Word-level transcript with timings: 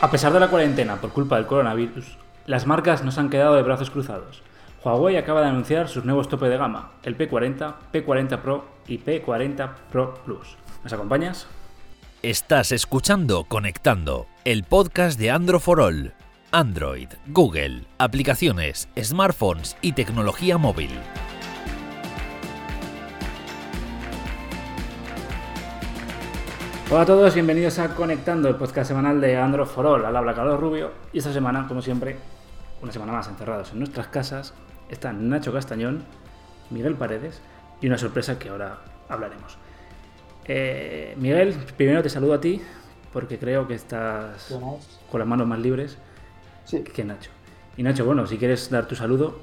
A 0.00 0.10
pesar 0.10 0.32
de 0.34 0.40
la 0.40 0.48
cuarentena 0.48 1.00
por 1.00 1.10
culpa 1.10 1.36
del 1.36 1.46
coronavirus, 1.46 2.18
las 2.44 2.66
marcas 2.66 3.02
no 3.02 3.10
se 3.10 3.18
han 3.18 3.30
quedado 3.30 3.54
de 3.54 3.62
brazos 3.62 3.90
cruzados. 3.90 4.42
Huawei 4.84 5.16
acaba 5.16 5.40
de 5.40 5.48
anunciar 5.48 5.88
sus 5.88 6.04
nuevos 6.04 6.28
tope 6.28 6.50
de 6.50 6.58
gama, 6.58 6.92
el 7.02 7.16
P40, 7.16 7.74
P40 7.92 8.38
Pro 8.40 8.66
y 8.86 8.98
P40 8.98 9.70
Pro 9.90 10.14
Plus. 10.24 10.58
¿Nos 10.84 10.92
acompañas? 10.92 11.46
Estás 12.22 12.72
escuchando 12.72 13.44
Conectando, 13.44 14.26
el 14.44 14.64
podcast 14.64 15.18
de 15.18 15.30
Android 15.30 15.60
for 15.60 15.80
All. 15.80 16.12
Android, 16.52 17.08
Google, 17.28 17.84
aplicaciones, 17.96 18.88
smartphones 19.02 19.78
y 19.80 19.92
tecnología 19.92 20.58
móvil. 20.58 20.90
Hola 26.88 27.02
a 27.02 27.06
todos, 27.06 27.34
bienvenidos 27.34 27.80
a 27.80 27.96
Conectando, 27.96 28.48
el 28.48 28.54
podcast 28.54 28.86
semanal 28.86 29.20
de 29.20 29.36
Android 29.36 29.66
for 29.66 29.84
All. 29.86 30.04
Al 30.04 30.14
habla 30.14 30.34
Carlos 30.34 30.60
Rubio 30.60 30.92
y 31.12 31.18
esta 31.18 31.32
semana, 31.32 31.66
como 31.66 31.82
siempre, 31.82 32.16
una 32.80 32.92
semana 32.92 33.10
más 33.10 33.26
encerrados 33.26 33.72
en 33.72 33.80
nuestras 33.80 34.06
casas, 34.06 34.54
están 34.88 35.28
Nacho 35.28 35.52
Castañón, 35.52 36.04
Miguel 36.70 36.94
Paredes 36.94 37.42
y 37.80 37.88
una 37.88 37.98
sorpresa 37.98 38.38
que 38.38 38.50
ahora 38.50 38.78
hablaremos. 39.08 39.58
Eh, 40.44 41.16
Miguel, 41.18 41.56
primero 41.76 42.04
te 42.04 42.08
saludo 42.08 42.34
a 42.34 42.40
ti 42.40 42.62
porque 43.12 43.36
creo 43.36 43.66
que 43.66 43.74
estás 43.74 44.56
con 45.10 45.18
las 45.18 45.26
manos 45.26 45.48
más 45.48 45.58
libres 45.58 45.98
que 46.94 47.04
Nacho. 47.04 47.32
Y 47.76 47.82
Nacho, 47.82 48.04
bueno, 48.04 48.28
si 48.28 48.38
quieres 48.38 48.70
dar 48.70 48.86
tu 48.86 48.94
saludo. 48.94 49.40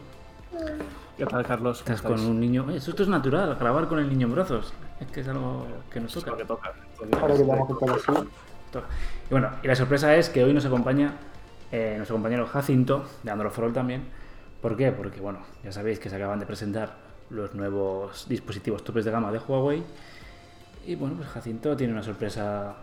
¿Qué 1.18 1.26
tal, 1.26 1.46
Carlos? 1.46 1.80
Estás 1.80 2.02
con 2.02 2.22
un 2.22 2.40
niño. 2.40 2.72
Esto, 2.72 2.92
esto 2.92 3.04
es 3.04 3.10
natural, 3.10 3.58
grabar 3.60 3.90
con 3.90 4.00
el 4.00 4.08
niño 4.08 4.28
en 4.28 4.34
brazos. 4.34 4.74
Es 5.04 5.12
que 5.12 5.20
es 5.20 5.28
algo 5.28 5.68
que 5.92 6.00
nos 6.00 6.14
toca. 6.14 6.38
que 6.38 6.46
toca. 6.46 6.74
Ahora 7.20 7.36
que 7.36 7.44
vamos 7.44 7.70
a 7.70 8.12
así. 8.12 8.28
Y 9.30 9.32
bueno, 9.32 9.50
y 9.62 9.68
la 9.68 9.76
sorpresa 9.76 10.16
es 10.16 10.30
que 10.30 10.44
hoy 10.44 10.54
nos 10.54 10.66
acompaña 10.66 11.14
eh, 11.72 11.94
nuestro 11.98 12.16
compañero 12.16 12.48
Jacinto, 12.48 13.06
de 13.22 13.32
Android 13.32 13.74
también. 13.74 14.06
¿Por 14.62 14.78
qué? 14.78 14.92
Porque, 14.92 15.20
bueno, 15.20 15.40
ya 15.64 15.72
sabéis 15.72 16.00
que 16.00 16.10
se 16.10 16.16
acaban 16.16 16.40
de 16.40 16.46
presentar 16.46 16.96
los 17.30 17.54
nuevos 17.54 18.28
dispositivos 18.30 18.84
topes 18.84 19.04
de 19.04 19.12
gama 19.12 19.32
de 19.32 19.40
Huawei. 19.40 19.84
Y 20.86 20.96
bueno, 20.96 21.16
pues 21.18 21.28
Jacinto 21.30 21.76
tiene 21.76 21.94
una 21.94 22.04
sorpresa 22.04 22.76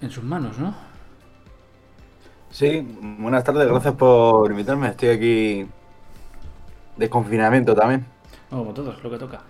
en 0.00 0.10
sus 0.10 0.24
manos, 0.24 0.58
¿no? 0.58 0.74
Sí, 2.50 2.80
buenas 3.18 3.44
tardes, 3.44 3.68
gracias 3.68 3.94
por 3.94 4.50
invitarme. 4.50 4.88
Estoy 4.88 5.08
aquí 5.10 5.66
de 6.96 7.08
confinamiento 7.08 7.74
también. 7.74 8.06
como 8.50 8.74
todos, 8.74 9.02
lo 9.02 9.10
que 9.10 9.18
toca. 9.18 9.42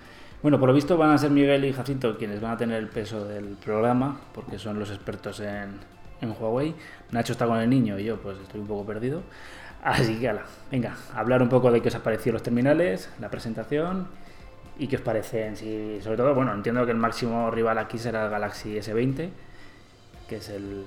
Bueno, 0.46 0.60
por 0.60 0.68
lo 0.68 0.76
visto 0.76 0.96
van 0.96 1.10
a 1.10 1.18
ser 1.18 1.32
Miguel 1.32 1.64
y 1.64 1.72
Jacinto 1.72 2.16
quienes 2.16 2.40
van 2.40 2.52
a 2.52 2.56
tener 2.56 2.78
el 2.78 2.86
peso 2.86 3.24
del 3.24 3.56
programa, 3.56 4.20
porque 4.32 4.60
son 4.60 4.78
los 4.78 4.92
expertos 4.92 5.40
en, 5.40 5.80
Huawei. 6.22 6.72
Nacho 7.10 7.32
está 7.32 7.48
con 7.48 7.58
el 7.58 7.68
niño 7.68 7.98
y 7.98 8.04
yo 8.04 8.16
pues 8.18 8.38
estoy 8.38 8.60
un 8.60 8.68
poco 8.68 8.86
perdido. 8.86 9.24
Así 9.82 10.20
que, 10.20 10.28
ala, 10.28 10.44
venga, 10.70 10.94
hablar 11.16 11.42
un 11.42 11.48
poco 11.48 11.72
de 11.72 11.82
qué 11.82 11.88
os 11.88 11.96
ha 11.96 12.04
parecido 12.04 12.34
los 12.34 12.44
terminales, 12.44 13.10
la 13.18 13.28
presentación 13.28 14.06
y 14.78 14.86
qué 14.86 14.94
os 14.94 15.02
parecen. 15.02 15.56
Si, 15.56 16.00
sobre 16.00 16.16
todo, 16.16 16.32
bueno, 16.32 16.54
entiendo 16.54 16.86
que 16.86 16.92
el 16.92 16.98
máximo 16.98 17.50
rival 17.50 17.78
aquí 17.78 17.98
será 17.98 18.26
el 18.26 18.30
Galaxy 18.30 18.76
S20, 18.76 19.30
que 20.28 20.36
es 20.36 20.48
el 20.48 20.84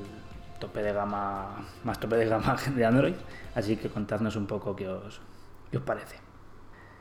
tope 0.62 0.82
de 0.82 0.94
gama, 0.94 1.68
más 1.84 2.00
tope 2.00 2.16
de 2.16 2.28
gama 2.28 2.56
de 2.78 2.86
Android. 2.86 3.16
Así 3.54 3.76
que 3.76 3.90
contadnos 3.90 4.38
un 4.38 4.48
poco 4.48 4.73
qué 4.73 4.88
os, 4.88 5.20
qué 5.70 5.80
os 5.80 5.84
parece. 5.84 6.29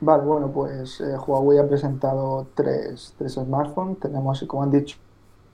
Vale, 0.01 0.23
bueno, 0.23 0.49
pues 0.51 1.01
eh, 1.01 1.17
Huawei 1.17 1.57
ha 1.57 1.67
presentado 1.67 2.47
tres, 2.53 3.13
tres 3.17 3.33
smartphones. 3.33 3.99
Tenemos, 3.99 4.41
como 4.47 4.63
han 4.63 4.71
dicho, 4.71 4.97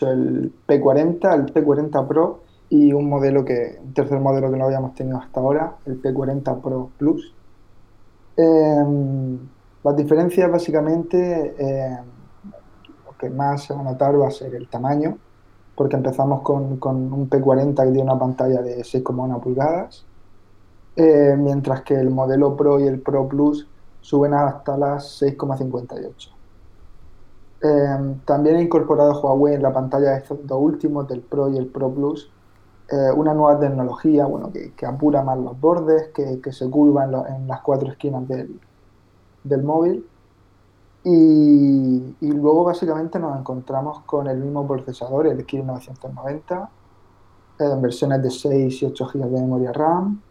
el 0.02 0.54
P40, 0.68 1.34
el 1.34 1.54
P40 1.54 2.08
Pro 2.08 2.42
y 2.70 2.94
un 2.94 3.10
modelo 3.10 3.44
que, 3.44 3.80
un 3.84 3.94
tercer 3.94 4.20
modelo 4.20 4.52
que 4.52 4.58
no 4.58 4.66
habíamos 4.66 4.94
tenido 4.94 5.18
hasta 5.18 5.40
ahora, 5.40 5.78
el 5.86 6.02
P40 6.02 6.62
Pro 6.62 6.90
Plus. 6.98 7.34
Em, 8.38 9.40
las 9.84 9.96
diferencias 9.96 10.52
básicamente, 10.52 11.56
em, 11.58 12.06
lo 13.06 13.18
que 13.18 13.30
más 13.30 13.64
se 13.64 13.74
va 13.74 13.82
a 13.82 13.84
notar 13.84 14.20
va 14.20 14.28
a 14.28 14.32
ser 14.32 14.54
el 14.56 14.68
tamaño, 14.70 15.18
porque 15.76 15.96
empezamos 15.96 16.42
con, 16.42 16.78
con 16.78 17.12
un 17.14 17.30
P40 17.30 17.84
que 17.84 17.92
tiene 17.92 18.04
una 18.04 18.20
pantalla 18.20 18.62
de 18.62 18.84
6,1 18.84 19.40
pulgadas, 19.42 20.06
eh, 20.96 21.36
mientras 21.38 21.82
que 21.84 21.96
el 21.96 22.10
modelo 22.10 22.56
Pro 22.56 22.80
y 22.80 22.88
el 22.88 23.02
Pro 23.02 23.28
Plus 23.28 23.68
suben 24.06 24.36
hasta 24.36 24.78
las 24.78 25.20
6,58. 25.20 26.30
Eh, 27.60 28.16
también 28.24 28.58
ha 28.58 28.62
incorporado 28.62 29.20
Huawei 29.20 29.56
en 29.56 29.64
la 29.64 29.74
pantalla 29.74 30.12
de 30.12 30.18
estos 30.18 30.46
dos 30.46 30.62
últimos, 30.62 31.08
del 31.08 31.22
Pro 31.22 31.50
y 31.50 31.58
el 31.58 31.66
Pro 31.66 31.92
Plus, 31.92 32.30
eh, 32.88 33.12
una 33.16 33.34
nueva 33.34 33.60
tecnología 33.60 34.28
bueno, 34.28 34.52
que, 34.52 34.86
apura 34.86 35.24
más 35.24 35.40
los 35.40 35.60
bordes, 35.60 36.10
que, 36.10 36.52
se 36.52 36.70
curva 36.70 37.06
en, 37.06 37.48
las 37.48 37.62
cuatro 37.62 37.90
esquinas 37.90 38.28
del, 38.28 38.60
del 39.44 39.64
móvil. 39.64 40.06
Y, 41.04 42.16
luego 42.22 42.64
básicamente 42.64 43.18
nos 43.18 43.40
encontramos 43.40 44.02
con 44.02 44.28
el 44.28 44.38
mismo 44.38 44.68
procesador, 44.68 45.26
el 45.26 45.44
Kirin 45.48 45.66
990, 45.66 46.70
en 47.58 47.82
versiones 47.82 48.22
de 48.22 48.30
6 48.30 48.84
y 48.84 48.86
8 48.86 49.10
GB 49.14 49.26
de 49.30 49.42
memoria 49.42 49.72
RAM, 49.72 50.22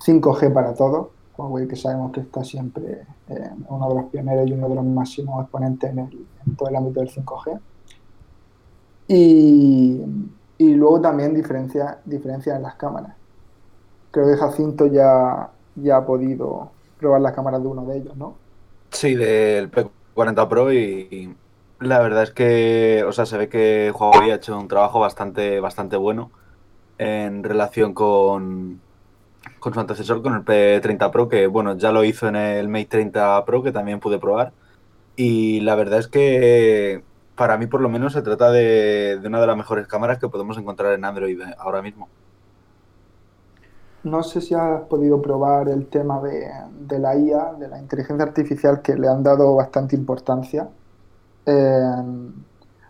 5G 0.00 0.52
para 0.52 0.74
todo, 0.74 1.19
Que 1.68 1.76
sabemos 1.76 2.12
que 2.12 2.20
está 2.20 2.44
siempre 2.44 3.06
eh, 3.28 3.50
uno 3.68 3.88
de 3.88 3.94
los 3.94 4.04
pioneros 4.06 4.48
y 4.48 4.52
uno 4.52 4.68
de 4.68 4.74
los 4.74 4.84
máximos 4.84 5.42
exponentes 5.42 5.90
en, 5.90 6.56
todo 6.56 6.68
el 6.68 6.76
ámbito 6.76 7.00
del 7.00 7.10
5G. 7.10 7.60
Y, 9.08 10.00
y 10.58 10.74
luego 10.74 11.00
también 11.00 11.34
diferencia, 11.34 11.98
diferencia 12.04 12.56
en 12.56 12.62
las 12.62 12.74
cámaras. 12.74 13.14
Creo 14.10 14.26
que 14.26 14.36
Jacinto 14.36 14.86
ya, 14.86 15.50
ya 15.76 15.96
ha 15.96 16.06
podido 16.06 16.70
probar 16.98 17.20
las 17.20 17.32
cámaras 17.32 17.62
de 17.62 17.68
uno 17.68 17.84
de 17.86 17.98
ellos, 17.98 18.16
¿no? 18.16 18.34
Sí, 18.90 19.14
del 19.14 19.70
P40 19.70 20.48
Pro 20.48 20.72
y 20.72 21.34
la 21.80 21.98
verdad 22.00 22.22
es 22.22 22.30
que, 22.30 23.04
o 23.06 23.12
sea, 23.12 23.26
se 23.26 23.38
ve 23.38 23.48
que 23.48 23.92
Huawei 23.98 24.30
ha 24.30 24.36
hecho 24.36 24.56
un 24.58 24.68
trabajo 24.68 25.00
bastante, 25.00 25.60
bastante 25.60 25.96
bueno 25.96 26.30
en 26.98 27.42
relación 27.42 27.94
con, 27.94 28.80
con 29.58 29.74
su 29.74 29.80
antecesor, 29.80 30.22
con 30.22 30.34
el 30.34 30.44
P30 30.44 31.10
Pro, 31.10 31.28
que 31.28 31.46
bueno, 31.46 31.76
ya 31.76 31.92
lo 31.92 32.04
hizo 32.04 32.28
en 32.28 32.36
el 32.36 32.68
Mate 32.68 32.86
30 32.86 33.44
Pro, 33.44 33.62
que 33.62 33.72
también 33.72 34.00
pude 34.00 34.18
probar. 34.18 34.52
Y 35.16 35.60
la 35.60 35.74
verdad 35.74 35.98
es 35.98 36.08
que 36.08 37.02
para 37.36 37.56
mí 37.58 37.66
por 37.66 37.80
lo 37.80 37.88
menos 37.88 38.12
se 38.12 38.22
trata 38.22 38.50
de, 38.50 39.20
una 39.24 39.40
de 39.40 39.46
las 39.46 39.56
mejores 39.56 39.86
cámaras 39.86 40.18
que 40.18 40.28
podemos 40.28 40.58
encontrar 40.58 40.92
en 40.94 41.04
Android 41.04 41.40
ahora 41.58 41.82
mismo. 41.82 42.08
No 44.02 44.22
sé 44.22 44.40
si 44.40 44.54
has 44.54 44.82
podido 44.82 45.20
probar 45.20 45.68
el 45.68 45.86
tema 45.86 46.20
de, 46.22 46.98
la 46.98 47.16
IA, 47.16 47.52
de 47.58 47.68
la 47.68 47.78
inteligencia 47.78 48.24
artificial, 48.24 48.80
que 48.80 48.94
le 48.94 49.08
han 49.08 49.22
dado 49.22 49.54
bastante 49.56 49.94
importancia. 49.94 50.68
Eh, 51.44 52.02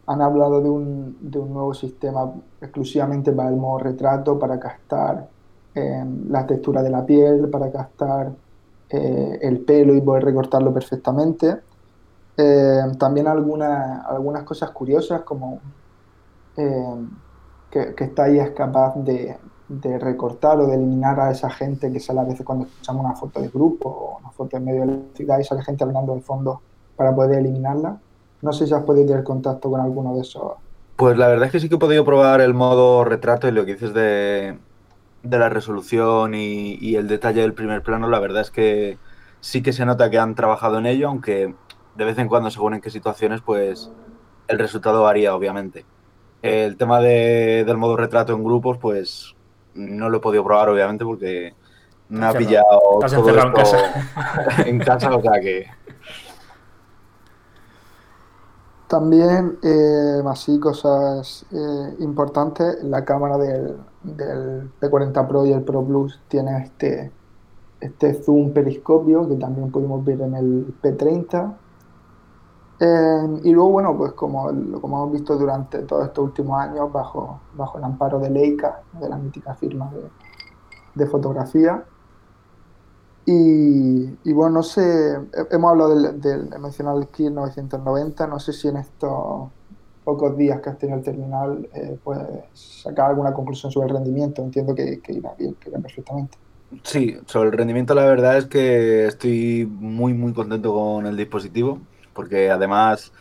han 0.06 0.22
hablado 0.22 0.60
de 0.60 0.70
un, 0.70 1.16
de 1.20 1.38
un 1.38 1.52
nuevo 1.52 1.74
sistema 1.74 2.32
exclusivamente 2.60 3.32
para 3.32 3.48
el 3.48 3.56
modo 3.56 3.78
retrato, 3.78 4.38
para 4.38 4.60
captar 4.60 5.28
la 5.74 6.46
textura 6.46 6.82
de 6.82 6.90
la 6.90 7.06
piel 7.06 7.48
para 7.48 7.70
captar 7.70 8.32
eh, 8.92 9.38
el 9.42 9.60
pelo 9.60 9.94
y 9.94 10.00
poder 10.00 10.24
recortarlo 10.24 10.74
perfectamente. 10.74 11.58
Eh, 12.36 12.82
también 12.98 13.28
algunas, 13.28 14.04
algunas 14.06 14.42
cosas 14.42 14.70
curiosas 14.70 15.22
como 15.22 15.60
eh, 16.56 17.06
que, 17.70 17.94
que, 17.94 18.04
esta 18.04 18.28
es 18.28 18.50
capaz 18.50 18.96
de, 18.96 19.36
de, 19.68 19.98
recortar 19.98 20.58
o 20.58 20.66
de 20.66 20.74
eliminar 20.74 21.20
a 21.20 21.30
esa 21.30 21.50
gente 21.50 21.92
que 21.92 22.00
sale 22.00 22.20
a 22.20 22.24
veces 22.24 22.44
cuando 22.44 22.64
escuchamos 22.64 23.04
una 23.04 23.14
foto 23.14 23.40
de 23.40 23.48
grupo 23.48 23.88
o 23.88 24.18
una 24.18 24.30
foto 24.30 24.56
en 24.56 24.64
medio 24.64 24.80
de 24.80 24.86
la 24.86 24.98
ciudad 25.14 25.38
y 25.38 25.44
sale 25.44 25.62
gente 25.62 25.84
hablando 25.84 26.14
de 26.14 26.20
fondo 26.20 26.60
para 26.96 27.14
poder 27.14 27.38
eliminarla. 27.38 27.96
No 28.42 28.52
sé 28.52 28.66
si 28.66 28.74
has 28.74 28.82
podido 28.82 29.06
tener 29.06 29.22
contacto 29.22 29.70
con 29.70 29.80
alguno 29.80 30.14
de 30.14 30.22
esos. 30.22 30.54
Pues 30.96 31.16
la 31.16 31.28
verdad 31.28 31.46
es 31.46 31.52
que 31.52 31.60
sí 31.60 31.68
que 31.68 31.76
he 31.76 31.78
podido 31.78 32.04
probar 32.04 32.40
el 32.40 32.54
modo 32.54 33.04
retrato 33.04 33.46
y 33.46 33.52
lo 33.52 33.64
que 33.64 33.74
dices 33.74 33.94
de, 33.94 34.58
de 35.22 35.38
la 35.38 35.48
resolución 35.48 36.34
y, 36.34 36.94
el 36.96 37.08
detalle 37.08 37.42
del 37.42 37.54
primer 37.54 37.82
plano, 37.82 38.08
la 38.08 38.18
verdad 38.18 38.42
es 38.42 38.50
que 38.50 38.98
sí 39.40 39.62
que 39.62 39.72
se 39.72 39.84
nota 39.84 40.10
que 40.10 40.18
han 40.18 40.34
trabajado 40.34 40.78
en 40.78 40.86
ello, 40.86 41.08
aunque 41.08 41.54
de 41.94 42.04
vez 42.04 42.18
en 42.18 42.28
cuando, 42.28 42.50
según 42.50 42.74
en 42.74 42.80
qué 42.80 42.90
situaciones, 42.90 43.40
pues 43.40 43.90
el 44.48 44.58
resultado 44.58 45.02
varía, 45.02 45.34
obviamente. 45.34 45.84
El 46.42 46.76
tema 46.76 47.00
del 47.00 47.76
modo 47.76 47.96
retrato 47.96 48.32
en 48.34 48.42
grupos, 48.42 48.78
pues 48.78 49.34
no 49.74 50.08
lo 50.08 50.18
he 50.18 50.20
podido 50.20 50.44
probar, 50.44 50.68
obviamente, 50.68 51.04
porque 51.04 51.54
me 52.08 52.26
ha 52.26 52.32
pillado 52.32 52.80
todo 53.00 53.38
en 53.38 53.52
casa. 53.52 53.78
en 54.66 54.78
casa, 54.78 55.14
o 55.14 55.22
sea 55.22 55.40
que 55.40 55.66
También, 58.90 59.56
eh, 59.62 60.20
así 60.26 60.58
cosas 60.58 61.46
eh, 61.52 61.96
importantes, 62.00 62.82
la 62.82 63.04
cámara 63.04 63.38
del, 63.38 63.76
P40 64.80 65.28
Pro 65.28 65.46
y 65.46 65.52
el 65.52 65.62
Pro 65.62 65.84
Plus 65.84 66.20
tiene 66.26 66.64
este, 66.64 67.12
este 67.80 68.14
zoom 68.14 68.52
periscopio 68.52 69.28
que 69.28 69.36
también 69.36 69.70
pudimos 69.70 70.04
ver 70.04 70.20
en 70.22 70.34
el 70.34 70.74
P30. 70.82 71.54
Eh, 72.80 73.40
y 73.44 73.52
luego, 73.52 73.70
bueno, 73.70 73.96
pues 73.96 74.12
como, 74.14 74.46
como 74.80 75.04
hemos 75.04 75.12
visto 75.12 75.38
durante 75.38 75.82
todos 75.82 76.06
estos 76.06 76.24
últimos 76.24 76.60
años, 76.60 76.92
bajo, 76.92 77.38
bajo 77.54 77.78
el 77.78 77.84
amparo 77.84 78.18
de 78.18 78.30
Leica, 78.30 78.82
de 79.00 79.08
la 79.08 79.18
mítica 79.18 79.54
firma 79.54 79.88
de, 79.92 80.10
de 80.96 81.06
fotografía. 81.08 81.84
Y, 83.32 84.18
y, 84.24 84.32
bueno, 84.32 84.54
no 84.54 84.62
sé, 84.64 85.16
hemos 85.52 85.70
hablado 85.70 85.94
del, 85.94 86.20
del 86.20 86.48
el 86.52 87.08
KIR 87.08 87.30
990, 87.30 88.26
no 88.26 88.40
sé 88.40 88.52
si 88.52 88.66
en 88.66 88.78
estos 88.78 89.48
pocos 90.02 90.36
días 90.36 90.60
que 90.60 90.70
has 90.70 90.78
tenido 90.78 90.98
el 90.98 91.04
terminal 91.04 91.68
eh, 91.72 91.96
puedes 92.02 92.26
sacar 92.54 93.10
alguna 93.10 93.32
conclusión 93.32 93.70
sobre 93.70 93.86
el 93.86 93.94
rendimiento. 93.94 94.42
Entiendo 94.42 94.74
que, 94.74 95.00
que 95.00 95.12
irá 95.12 95.32
bien, 95.38 95.54
que 95.60 95.70
irá 95.70 95.78
perfectamente. 95.78 96.36
Sí, 96.82 97.18
sobre 97.26 97.50
el 97.50 97.56
rendimiento 97.56 97.94
la 97.94 98.04
verdad 98.04 98.36
es 98.36 98.46
que 98.46 99.06
estoy 99.06 99.64
muy 99.64 100.12
muy 100.12 100.32
contento 100.32 100.72
con 100.72 101.06
el 101.06 101.16
dispositivo 101.16 101.78
porque 102.12 102.50
además 102.50 103.12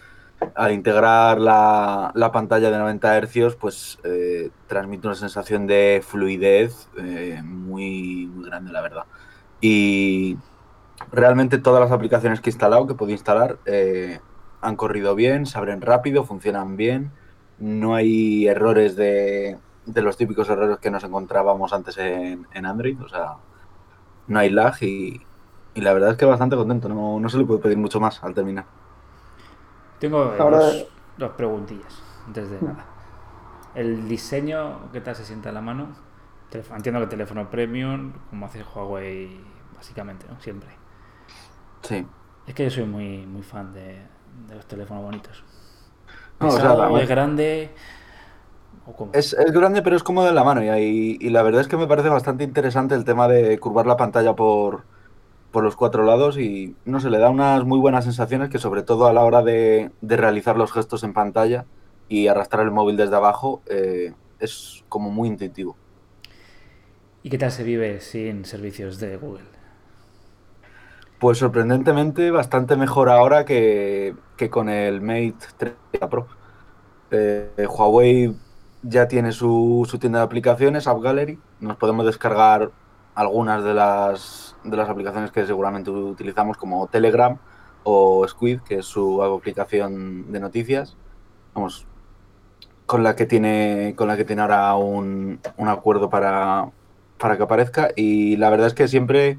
al 0.55 0.71
integrar 0.71 1.39
la, 1.39 2.11
la 2.15 2.31
pantalla 2.31 2.71
de 2.71 2.77
90 2.77 3.21
Hz 3.21 3.55
pues 3.55 3.99
eh, 4.03 4.49
transmite 4.67 5.07
una 5.07 5.15
sensación 5.15 5.67
de 5.67 6.01
fluidez 6.03 6.89
eh, 6.99 7.41
muy, 7.43 8.27
muy 8.27 8.45
grande 8.45 8.71
la 8.71 8.81
verdad 8.81 9.03
y 9.61 10.37
realmente 11.11 11.57
todas 11.57 11.81
las 11.81 11.91
aplicaciones 11.91 12.41
que 12.41 12.49
he 12.49 12.53
instalado, 12.53 12.87
que 12.87 12.93
puedo 12.93 13.11
instalar 13.11 13.57
eh, 13.65 14.19
han 14.61 14.75
corrido 14.75 15.15
bien, 15.15 15.45
se 15.45 15.57
abren 15.57 15.81
rápido, 15.81 16.23
funcionan 16.23 16.77
bien 16.77 17.11
no 17.59 17.95
hay 17.95 18.47
errores 18.47 18.95
de, 18.95 19.57
de 19.85 20.01
los 20.01 20.17
típicos 20.17 20.49
errores 20.49 20.77
que 20.79 20.89
nos 20.89 21.03
encontrábamos 21.03 21.73
antes 21.73 21.97
en, 21.97 22.47
en 22.53 22.65
Android, 22.65 23.01
o 23.01 23.09
sea, 23.09 23.35
no 24.27 24.39
hay 24.39 24.49
lag 24.49 24.75
y, 24.81 25.21
y, 25.73 25.81
la 25.81 25.93
verdad 25.93 26.11
es 26.11 26.17
que 26.17 26.25
bastante 26.25 26.55
contento, 26.55 26.89
no, 26.89 27.19
no 27.19 27.29
se 27.29 27.37
le 27.37 27.45
puede 27.45 27.59
pedir 27.59 27.77
mucho 27.77 27.99
más 27.99 28.23
al 28.23 28.33
terminar. 28.33 28.65
Tengo 29.99 30.33
Ahora... 30.39 30.59
dos, 30.59 30.87
dos, 31.17 31.31
preguntillas, 31.31 32.01
antes 32.25 32.49
de 32.49 32.61
nada. 32.61 32.85
El 33.75 34.07
diseño, 34.07 34.91
¿qué 34.93 35.01
tal 35.01 35.15
se 35.15 35.25
sienta 35.25 35.49
en 35.49 35.55
la 35.55 35.61
mano? 35.61 35.87
Entiendo 36.51 36.99
que 37.01 37.07
teléfono 37.07 37.49
premium, 37.49 38.13
como 38.29 38.45
hace 38.45 38.63
Huawei, 38.63 39.39
básicamente, 39.75 40.25
¿no? 40.29 40.39
Siempre. 40.39 40.69
Sí. 41.83 42.05
Es 42.47 42.55
que 42.55 42.63
yo 42.63 42.71
soy 42.71 42.85
muy, 42.85 43.25
muy 43.25 43.43
fan 43.43 43.73
de, 43.73 43.99
de 44.47 44.55
los 44.55 44.65
teléfonos 44.65 45.03
bonitos. 45.03 45.43
No, 46.39 46.47
Pesado, 46.47 46.87
o 46.87 46.95
sea, 46.95 47.03
es 47.03 47.09
grande, 47.09 47.71
es, 49.13 49.33
es, 49.33 49.51
grande, 49.51 49.81
pero 49.81 49.95
es 49.95 50.03
cómodo 50.03 50.29
en 50.29 50.35
la 50.35 50.43
mano. 50.43 50.63
Y, 50.63 51.17
y, 51.19 51.29
la 51.29 51.43
verdad 51.43 51.61
es 51.61 51.67
que 51.67 51.77
me 51.77 51.87
parece 51.87 52.09
bastante 52.09 52.43
interesante 52.43 52.95
el 52.95 53.05
tema 53.05 53.27
de 53.27 53.59
curvar 53.59 53.85
la 53.85 53.97
pantalla 53.97 54.35
por, 54.35 54.83
por 55.51 55.63
los 55.63 55.75
cuatro 55.75 56.03
lados. 56.03 56.37
Y 56.37 56.75
no 56.85 56.99
sé, 56.99 57.09
le 57.09 57.19
da 57.19 57.29
unas 57.29 57.65
muy 57.65 57.79
buenas 57.79 58.05
sensaciones 58.05 58.49
que, 58.49 58.57
sobre 58.57 58.83
todo 58.83 59.07
a 59.07 59.13
la 59.13 59.23
hora 59.23 59.43
de, 59.43 59.91
de 60.01 60.17
realizar 60.17 60.57
los 60.57 60.71
gestos 60.71 61.03
en 61.03 61.13
pantalla 61.13 61.65
y 62.07 62.27
arrastrar 62.27 62.63
el 62.65 62.71
móvil 62.71 62.97
desde 62.97 63.15
abajo, 63.15 63.61
eh, 63.67 64.13
es 64.39 64.83
como 64.89 65.11
muy 65.11 65.27
intuitivo. 65.27 65.75
¿Y 67.29 67.31
qué 67.31 67.37
tal 67.37 67.51
se 67.51 67.63
vive 67.63 68.01
sin 68.01 68.43
servicios 68.43 68.99
de 68.99 69.15
Google? 69.17 69.43
Pues 71.19 71.37
sorprendentemente 71.37 72.31
bastante 72.31 72.75
mejor 72.75 73.07
ahora 73.07 73.45
que, 73.45 74.15
que 74.35 74.49
con 74.49 74.67
el 74.67 74.99
Mate 74.99 75.35
3 75.57 75.73
Pro. 76.09 76.25
Eh, 77.11 77.67
Huawei 77.69 78.35
ya 78.81 79.07
tiene 79.07 79.31
su, 79.31 79.85
su, 79.87 79.99
tienda 79.99 80.17
de 80.17 80.25
aplicaciones, 80.25 80.87
App 80.87 81.03
Gallery. 81.03 81.37
Nos 81.59 81.77
podemos 81.77 82.03
descargar 82.07 82.71
algunas 83.13 83.63
de 83.63 83.75
las, 83.75 84.55
de 84.63 84.75
las 84.75 84.89
aplicaciones 84.89 85.29
que 85.29 85.45
seguramente 85.45 85.91
utilizamos, 85.91 86.57
como 86.57 86.87
Telegram 86.87 87.37
o 87.83 88.27
Squid, 88.27 88.61
que 88.61 88.79
es 88.79 88.87
su 88.87 89.21
aplicación 89.21 90.31
de 90.31 90.39
noticias. 90.39 90.97
Vamos, 91.53 91.85
con 92.87 93.03
la 93.03 93.15
que 93.15 93.27
tiene, 93.27 93.93
con 93.95 94.07
la 94.07 94.17
que 94.17 94.25
tiene 94.25 94.41
ahora 94.41 94.75
un, 94.77 95.39
un 95.57 95.67
acuerdo 95.67 96.09
para, 96.09 96.71
para 97.19 97.37
que 97.37 97.43
aparezca. 97.43 97.89
Y 97.95 98.37
la 98.37 98.49
verdad 98.49 98.67
es 98.67 98.73
que 98.73 98.87
siempre 98.87 99.37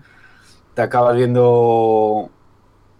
te 0.74 0.82
acabas 0.82 1.16
viendo 1.16 2.30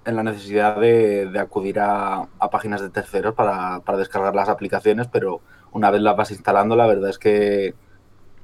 en 0.04 0.16
la 0.16 0.22
necesidad 0.22 0.80
de, 0.80 1.26
de 1.26 1.38
acudir 1.38 1.78
a, 1.78 2.26
a, 2.38 2.50
páginas 2.50 2.80
de 2.80 2.90
terceros 2.90 3.34
para, 3.34 3.80
para 3.80 3.98
descargar 3.98 4.34
las 4.34 4.48
aplicaciones, 4.48 5.06
pero 5.08 5.40
una 5.72 5.90
vez 5.90 6.00
las 6.00 6.16
vas 6.16 6.30
instalando, 6.30 6.74
la 6.74 6.86
verdad 6.86 7.10
es 7.10 7.18
que 7.18 7.74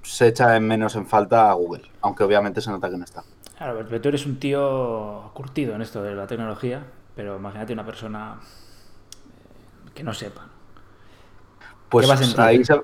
se 0.02 0.28
echa 0.28 0.54
en 0.54 0.68
menos 0.68 0.94
en 0.94 1.06
falta 1.06 1.50
a 1.50 1.54
Google, 1.54 1.90
aunque 2.00 2.22
obviamente 2.22 2.60
se 2.60 2.70
nota 2.70 2.88
que 2.88 2.96
no 2.96 3.04
está. 3.04 3.24
Claro, 3.58 3.84
pero 3.88 4.00
tú 4.00 4.08
eres 4.08 4.26
un 4.26 4.38
tío 4.38 5.30
curtido 5.34 5.74
en 5.74 5.82
esto 5.82 6.02
de 6.02 6.14
la 6.14 6.26
tecnología, 6.26 6.84
pero 7.16 7.36
imagínate 7.36 7.72
una 7.72 7.84
persona 7.84 8.38
eh, 8.38 9.90
que 9.94 10.04
no 10.04 10.12
sepa. 10.12 10.46
Pues 11.88 12.08
ahí 12.38 12.64
se, 12.64 12.74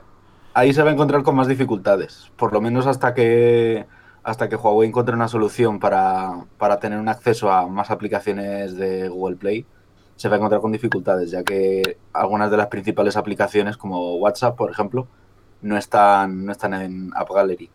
ahí 0.55 0.73
se 0.73 0.83
va 0.83 0.91
a 0.91 0.93
encontrar 0.93 1.23
con 1.23 1.37
más 1.37 1.49
dificultades, 1.49 2.31
por 2.37 2.53
lo 2.53 2.61
menos 2.61 2.87
hasta 2.87 3.15
que 3.15 3.87
hasta 4.23 4.49
que 4.49 4.57
Huawei 4.57 4.89
encuentre 4.89 5.17
una 5.17 5.27
solución 5.27 5.81
para, 5.81 6.45
para 6.57 6.79
tener 6.79 6.99
un 6.99 7.09
acceso 7.09 7.51
a 7.51 7.67
más 7.67 7.91
aplicaciones 7.91 8.77
de 8.77 9.09
Google 9.09 9.37
Play 9.37 9.67
se 10.17 10.29
va 10.29 10.37
a 10.37 10.39
encontrar 10.39 10.61
con 10.61 10.71
dificultades, 10.71 11.33
ya 11.33 11.43
que 11.43 11.99
algunas 12.13 12.49
de 12.51 12.57
las 12.57 12.69
principales 12.69 13.17
aplicaciones, 13.17 13.77
como 13.77 14.17
WhatsApp, 14.17 14.57
por 14.57 14.71
ejemplo, 14.71 15.09
no 15.63 15.77
están, 15.77 16.45
no 16.45 16.53
están 16.53 16.75
en 16.75 17.11
App 17.17 17.29
Gallery. 17.29 17.71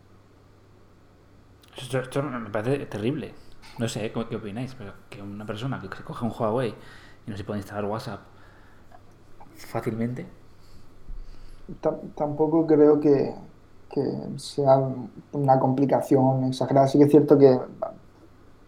Esto, 1.76 1.98
esto 1.98 2.22
me 2.22 2.48
parece 2.48 2.86
terrible. 2.86 3.34
No 3.78 3.86
sé 3.88 4.10
qué 4.10 4.36
opináis, 4.36 4.74
pero 4.74 4.94
que 5.10 5.20
una 5.20 5.44
persona 5.44 5.78
que 5.78 5.94
se 5.94 6.02
coge 6.02 6.24
un 6.24 6.32
Huawei 6.32 6.74
y 7.26 7.30
no 7.30 7.36
se 7.36 7.44
puede 7.44 7.60
instalar 7.60 7.84
WhatsApp 7.84 8.20
fácilmente. 9.54 10.26
Tampoco 12.14 12.66
creo 12.66 13.00
que, 13.00 13.34
sea 14.36 14.80
una 15.32 15.58
complicación 15.58 16.44
exagerada. 16.44 16.86
Sí 16.86 16.98
que 16.98 17.04
es 17.04 17.10
cierto 17.10 17.36
que 17.36 17.58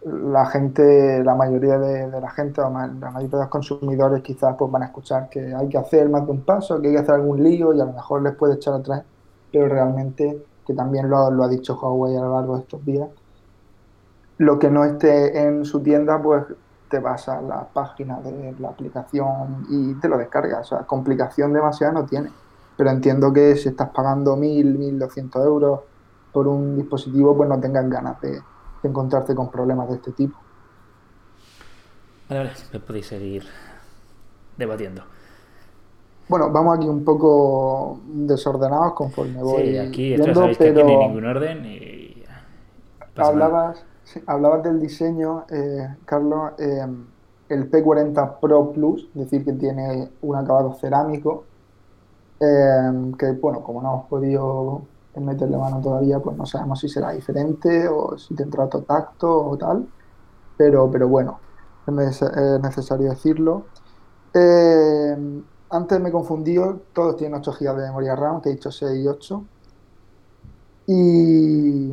la 0.04 0.46
gente, 0.46 1.22
la 1.22 1.34
mayoría 1.34 1.78
de, 1.78 2.08
la 2.20 2.30
gente, 2.30 2.60
la 2.60 2.68
mayoría 2.68 3.28
de 3.28 3.44
los 3.44 3.48
consumidores 3.48 4.22
quizás 4.22 4.56
pues 4.58 4.70
van 4.70 4.82
a 4.82 4.86
escuchar 4.86 5.28
que 5.28 5.54
hay 5.54 5.68
que 5.68 5.78
hacer 5.78 6.08
más 6.08 6.26
de 6.26 6.32
un 6.32 6.40
paso, 6.40 6.80
que 6.80 6.88
hay 6.88 6.94
que 6.94 7.00
hacer 7.00 7.14
algún 7.14 7.42
lío 7.42 7.72
y 7.74 7.80
a 7.80 7.84
lo 7.84 7.92
mejor 7.92 8.22
les 8.22 8.34
puede 8.34 8.54
echar 8.54 8.74
atrás, 8.74 9.04
pero 9.52 9.68
realmente, 9.68 10.44
que 10.66 10.74
también 10.74 11.08
lo, 11.08 11.30
lo 11.30 11.44
ha 11.44 11.48
dicho 11.48 11.78
Huawei 11.80 12.16
a 12.16 12.22
lo 12.22 12.34
largo 12.34 12.56
de 12.56 12.62
estos 12.62 12.84
días, 12.84 13.08
lo 14.38 14.58
que 14.58 14.70
no 14.70 14.84
esté 14.84 15.46
en 15.46 15.64
su 15.64 15.80
tienda, 15.80 16.20
pues 16.20 16.44
te 16.90 16.98
vas 16.98 17.28
a 17.28 17.40
la 17.40 17.64
página 17.64 18.20
de 18.20 18.54
la 18.58 18.68
aplicación 18.68 19.66
y 19.70 19.94
te 19.94 20.08
lo 20.08 20.18
descargas. 20.18 20.60
O 20.72 20.76
sea, 20.76 20.86
complicación 20.86 21.52
demasiada 21.52 21.92
no 21.92 22.04
tiene. 22.04 22.30
Pero 22.80 22.92
entiendo 22.92 23.30
que 23.30 23.56
si 23.56 23.68
estás 23.68 23.90
pagando 23.90 24.38
1.000, 24.38 24.98
1.200 24.98 25.44
euros 25.44 25.80
por 26.32 26.48
un 26.48 26.76
dispositivo, 26.76 27.36
pues 27.36 27.46
no 27.46 27.60
tengas 27.60 27.86
ganas 27.90 28.18
de, 28.22 28.30
de 28.30 28.88
encontrarte 28.88 29.34
con 29.34 29.50
problemas 29.50 29.86
de 29.90 29.96
este 29.96 30.12
tipo. 30.12 30.38
Vale, 32.30 32.44
vale, 32.44 32.52
me 32.72 32.80
podéis 32.80 33.06
seguir 33.06 33.44
debatiendo. 34.56 35.02
Bueno, 36.26 36.50
vamos 36.50 36.78
aquí 36.78 36.88
un 36.88 37.04
poco 37.04 38.00
desordenados 38.06 38.94
conforme 38.94 39.42
voy. 39.42 39.62
Sí, 39.62 39.76
aquí 39.76 40.08
viendo, 40.08 40.28
esto 40.28 40.40
sabéis 40.40 40.56
pero... 40.56 40.74
que 40.76 40.80
aquí 40.80 40.90
no 40.90 41.00
hay 41.00 41.06
ningún 41.06 41.26
orden 41.26 41.66
y. 41.66 42.24
Hablabas, 43.14 43.84
sí, 44.04 44.22
hablabas 44.26 44.62
del 44.62 44.80
diseño, 44.80 45.44
eh, 45.50 45.96
Carlos. 46.06 46.52
Eh, 46.58 46.86
el 47.50 47.70
P40 47.70 48.38
Pro 48.40 48.72
Plus, 48.72 49.06
es 49.14 49.22
decir, 49.22 49.44
que 49.44 49.52
tiene 49.52 50.08
un 50.22 50.36
acabado 50.36 50.72
cerámico, 50.74 51.44
eh, 52.40 53.12
que 53.18 53.32
bueno, 53.32 53.62
como 53.62 53.82
no 53.82 53.92
hemos 53.92 54.06
podido 54.06 54.82
meterle 55.16 55.58
mano 55.58 55.80
todavía, 55.80 56.18
pues 56.20 56.36
no 56.36 56.46
sabemos 56.46 56.80
si 56.80 56.88
será 56.88 57.10
diferente 57.10 57.88
o 57.88 58.16
si 58.16 58.34
tendrá 58.34 58.64
otro 58.64 58.82
tacto 58.82 59.48
o 59.48 59.56
tal, 59.56 59.86
pero, 60.56 60.90
pero 60.90 61.08
bueno, 61.08 61.40
es 61.86 62.22
necesario 62.62 63.10
decirlo. 63.10 63.64
Eh, 64.32 65.42
antes 65.70 66.00
me 66.00 66.08
he 66.08 66.12
confundido, 66.12 66.80
todos 66.92 67.16
tienen 67.16 67.38
8 67.38 67.52
GB 67.52 67.76
de 67.76 67.86
memoria 67.86 68.16
RAM, 68.16 68.40
que 68.40 68.50
he 68.50 68.52
dicho 68.52 68.70
6 68.70 69.04
y 69.04 69.06
8. 69.08 69.44
Y, 70.86 71.92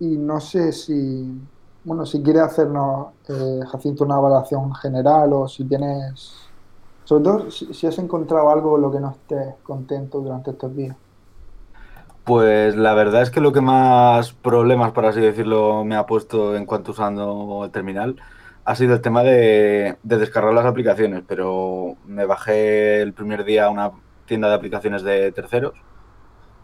y 0.00 0.16
no 0.16 0.40
sé 0.40 0.72
si, 0.72 1.40
bueno, 1.84 2.04
si 2.06 2.22
quieres 2.22 2.42
hacernos, 2.42 3.08
eh, 3.28 3.60
Jacinto, 3.70 4.04
una 4.04 4.18
evaluación 4.18 4.74
general 4.74 5.32
o 5.32 5.48
si 5.48 5.64
tienes, 5.64 6.51
sobre 7.04 7.24
todo 7.24 7.50
si, 7.50 7.72
si 7.74 7.86
has 7.86 7.98
encontrado 7.98 8.50
algo 8.50 8.72
con 8.72 8.82
lo 8.82 8.92
que 8.92 9.00
no 9.00 9.10
estés 9.10 9.54
contento 9.62 10.20
durante 10.20 10.50
estos 10.50 10.74
días. 10.76 10.96
Pues 12.24 12.76
la 12.76 12.94
verdad 12.94 13.22
es 13.22 13.30
que 13.30 13.40
lo 13.40 13.52
que 13.52 13.60
más 13.60 14.32
problemas, 14.32 14.92
por 14.92 15.06
así 15.06 15.20
decirlo, 15.20 15.84
me 15.84 15.96
ha 15.96 16.06
puesto 16.06 16.56
en 16.56 16.66
cuanto 16.66 16.92
usando 16.92 17.62
el 17.64 17.70
terminal 17.72 18.16
ha 18.64 18.76
sido 18.76 18.94
el 18.94 19.00
tema 19.00 19.22
de, 19.22 19.96
de, 20.02 20.18
descargar 20.18 20.54
las 20.54 20.66
aplicaciones, 20.66 21.24
pero 21.26 21.96
me 22.06 22.26
bajé 22.26 23.02
el 23.02 23.12
primer 23.12 23.44
día 23.44 23.66
a 23.66 23.70
una 23.70 23.90
tienda 24.26 24.48
de 24.48 24.54
aplicaciones 24.54 25.02
de 25.02 25.32
terceros 25.32 25.74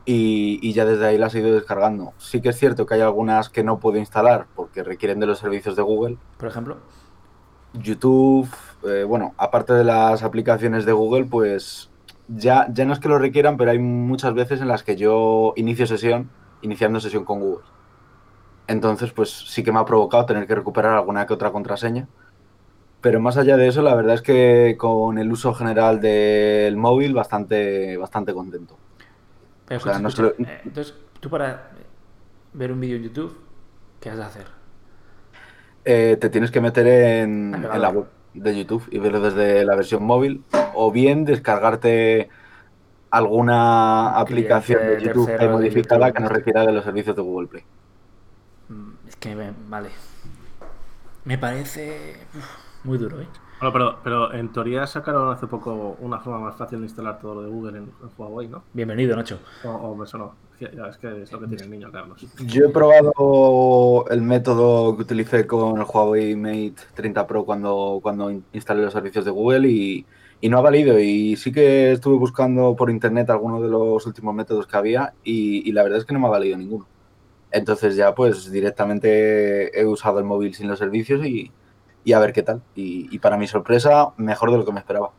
y, 0.04 0.58
y, 0.62 0.72
ya 0.72 0.84
desde 0.84 1.06
ahí 1.06 1.18
las 1.18 1.34
he 1.34 1.40
ido 1.40 1.52
descargando. 1.52 2.14
Sí 2.18 2.40
que 2.40 2.50
es 2.50 2.58
cierto 2.58 2.86
que 2.86 2.94
hay 2.94 3.00
algunas 3.00 3.48
que 3.48 3.64
no 3.64 3.78
puedo 3.80 3.98
instalar 3.98 4.46
porque 4.54 4.82
requieren 4.82 5.20
de 5.20 5.26
los 5.26 5.38
servicios 5.38 5.76
de 5.76 5.82
Google. 5.82 6.18
Por 6.38 6.48
ejemplo. 6.48 6.78
YouTube, 7.72 8.48
eh, 8.84 9.04
bueno, 9.04 9.34
aparte 9.38 9.72
de 9.72 9.84
las 9.84 10.22
aplicaciones 10.22 10.84
de 10.86 10.92
Google, 10.92 11.26
pues 11.26 11.90
ya, 12.28 12.66
ya 12.72 12.84
no 12.84 12.92
es 12.92 12.98
que 13.00 13.08
lo 13.08 13.18
requieran, 13.18 13.56
pero 13.56 13.70
hay 13.70 13.78
muchas 13.78 14.34
veces 14.34 14.60
en 14.60 14.68
las 14.68 14.82
que 14.82 14.96
yo 14.96 15.52
inicio 15.56 15.86
sesión, 15.86 16.30
iniciando 16.62 17.00
sesión 17.00 17.24
con 17.24 17.40
Google. 17.40 17.64
Entonces, 18.66 19.12
pues 19.12 19.30
sí 19.30 19.62
que 19.62 19.72
me 19.72 19.78
ha 19.78 19.84
provocado 19.84 20.26
tener 20.26 20.46
que 20.46 20.54
recuperar 20.54 20.94
alguna 20.96 21.26
que 21.26 21.34
otra 21.34 21.52
contraseña. 21.52 22.06
Pero 23.00 23.20
más 23.20 23.36
allá 23.36 23.56
de 23.56 23.68
eso, 23.68 23.80
la 23.80 23.94
verdad 23.94 24.14
es 24.16 24.22
que 24.22 24.76
con 24.78 25.18
el 25.18 25.30
uso 25.30 25.54
general 25.54 26.00
del 26.00 26.76
móvil, 26.76 27.14
bastante, 27.14 27.96
bastante 27.96 28.34
contento. 28.34 28.76
Pero 29.66 29.78
O 29.78 29.84
sea, 29.84 29.92
escucha, 29.92 30.02
no 30.02 30.08
escucha, 30.08 30.34
solo- 30.36 30.50
eh, 30.50 30.60
entonces, 30.64 30.94
tú 31.20 31.30
para 31.30 31.70
ver 32.52 32.72
un 32.72 32.80
vídeo 32.80 32.96
en 32.96 33.04
YouTube, 33.04 33.38
¿qué 34.00 34.10
has 34.10 34.16
de 34.18 34.24
hacer? 34.24 34.57
Eh, 35.90 36.18
te 36.20 36.28
tienes 36.28 36.50
que 36.50 36.60
meter 36.60 36.86
en, 36.86 37.62
la 37.62 37.88
web 37.88 38.08
de 38.34 38.54
YouTube 38.54 38.86
y 38.90 38.98
verlo 38.98 39.22
desde 39.22 39.64
la 39.64 39.74
versión 39.74 40.04
móvil, 40.04 40.44
o 40.74 40.92
bien 40.92 41.24
descargarte 41.24 42.28
alguna 43.10 44.10
aplicación 44.18 44.82
de 44.82 45.00
YouTube 45.00 45.28
tercero 45.28 45.46
de 45.46 45.54
modificada 45.54 46.08
YouTube. 46.08 46.14
que 46.14 46.22
no 46.24 46.28
requiera 46.28 46.66
de 46.66 46.72
los 46.72 46.84
servicios 46.84 47.16
de 47.16 47.22
Google 47.22 47.48
Play. 47.48 47.64
Mm, 48.68 48.90
Es 49.08 49.16
que, 49.16 49.34
vale. 49.66 49.88
Me 51.24 51.38
parece 51.38 52.18
uf, 52.36 52.77
muy 52.88 52.98
duro, 52.98 53.20
¿eh? 53.20 53.28
Bueno, 53.60 53.72
pero, 53.72 54.00
pero 54.04 54.32
en 54.34 54.52
teoría 54.52 54.86
sacaron 54.86 55.32
hace 55.32 55.46
poco 55.46 55.96
una 56.00 56.20
forma 56.20 56.38
más 56.40 56.56
fácil 56.56 56.78
de 56.78 56.86
instalar 56.86 57.18
todo 57.20 57.34
lo 57.36 57.42
de 57.42 57.48
Google 57.50 57.78
en, 57.78 57.84
en 57.84 58.10
Huawei, 58.16 58.48
¿no? 58.48 58.64
Bienvenido, 58.72 59.16
Nacho. 59.16 59.40
O, 59.64 59.68
o 59.70 60.04
eso 60.04 60.16
no. 60.18 60.34
Es 60.52 60.58
que, 60.58 60.76
ya, 60.76 60.86
es 60.88 60.96
que 60.98 61.22
es 61.22 61.32
lo 61.32 61.40
que 61.40 61.46
tiene 61.48 61.64
el 61.64 61.70
niño, 61.70 61.90
Carlos. 61.90 62.24
Yo 62.46 62.66
he 62.66 62.68
probado 62.70 64.04
el 64.10 64.22
método 64.22 64.96
que 64.96 65.02
utilicé 65.02 65.46
con 65.46 65.78
el 65.80 65.86
Huawei 65.92 66.36
Mate 66.36 66.74
30 66.94 67.26
Pro 67.26 67.44
cuando, 67.44 67.98
cuando 68.02 68.30
in- 68.30 68.44
instalé 68.52 68.82
los 68.82 68.92
servicios 68.92 69.24
de 69.24 69.30
Google 69.32 69.68
y, 69.68 70.06
y 70.40 70.48
no 70.48 70.58
ha 70.58 70.62
valido. 70.62 70.98
Y 70.98 71.36
sí 71.36 71.52
que 71.52 71.92
estuve 71.92 72.16
buscando 72.16 72.76
por 72.76 72.90
internet 72.90 73.28
algunos 73.30 73.60
de 73.62 73.68
los 73.68 74.06
últimos 74.06 74.34
métodos 74.34 74.66
que 74.66 74.76
había 74.76 75.14
y, 75.24 75.68
y 75.68 75.72
la 75.72 75.82
verdad 75.82 75.98
es 75.98 76.04
que 76.04 76.14
no 76.14 76.20
me 76.20 76.26
ha 76.28 76.30
valido 76.30 76.56
ninguno. 76.56 76.88
Entonces 77.50 77.96
ya 77.96 78.14
pues 78.14 78.50
directamente 78.50 79.78
he 79.80 79.86
usado 79.86 80.18
el 80.18 80.24
móvil 80.26 80.54
sin 80.54 80.68
los 80.68 80.78
servicios 80.78 81.24
y, 81.26 81.57
y 82.08 82.12
a 82.14 82.18
ver 82.20 82.32
qué 82.32 82.42
tal. 82.42 82.64
Y, 82.74 83.14
y 83.14 83.18
para 83.20 83.36
mi 83.38 83.46
sorpresa, 83.46 84.14
mejor 84.16 84.50
de 84.52 84.58
lo 84.58 84.64
que 84.64 84.72
me 84.72 84.80
esperaba. 84.80 85.14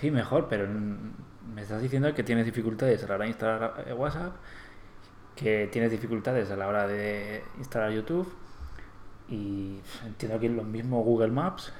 Sí, 0.00 0.10
mejor, 0.10 0.48
pero 0.48 0.66
me 0.68 1.62
estás 1.62 1.82
diciendo 1.82 2.14
que 2.14 2.22
tienes 2.22 2.46
dificultades 2.46 3.02
a 3.02 3.08
la 3.08 3.14
hora 3.14 3.24
de 3.24 3.30
instalar 3.30 3.84
eh, 3.86 3.92
WhatsApp, 3.92 4.36
que 5.36 5.68
tienes 5.72 5.90
dificultades 5.90 6.50
a 6.50 6.56
la 6.56 6.68
hora 6.68 6.86
de 6.86 7.42
instalar 7.58 7.92
YouTube 7.92 8.28
y 9.28 9.80
entiendo 10.06 10.40
que 10.40 10.48
lo 10.48 10.64
mismo 10.64 11.02
Google 11.02 11.30
Maps 11.32 11.72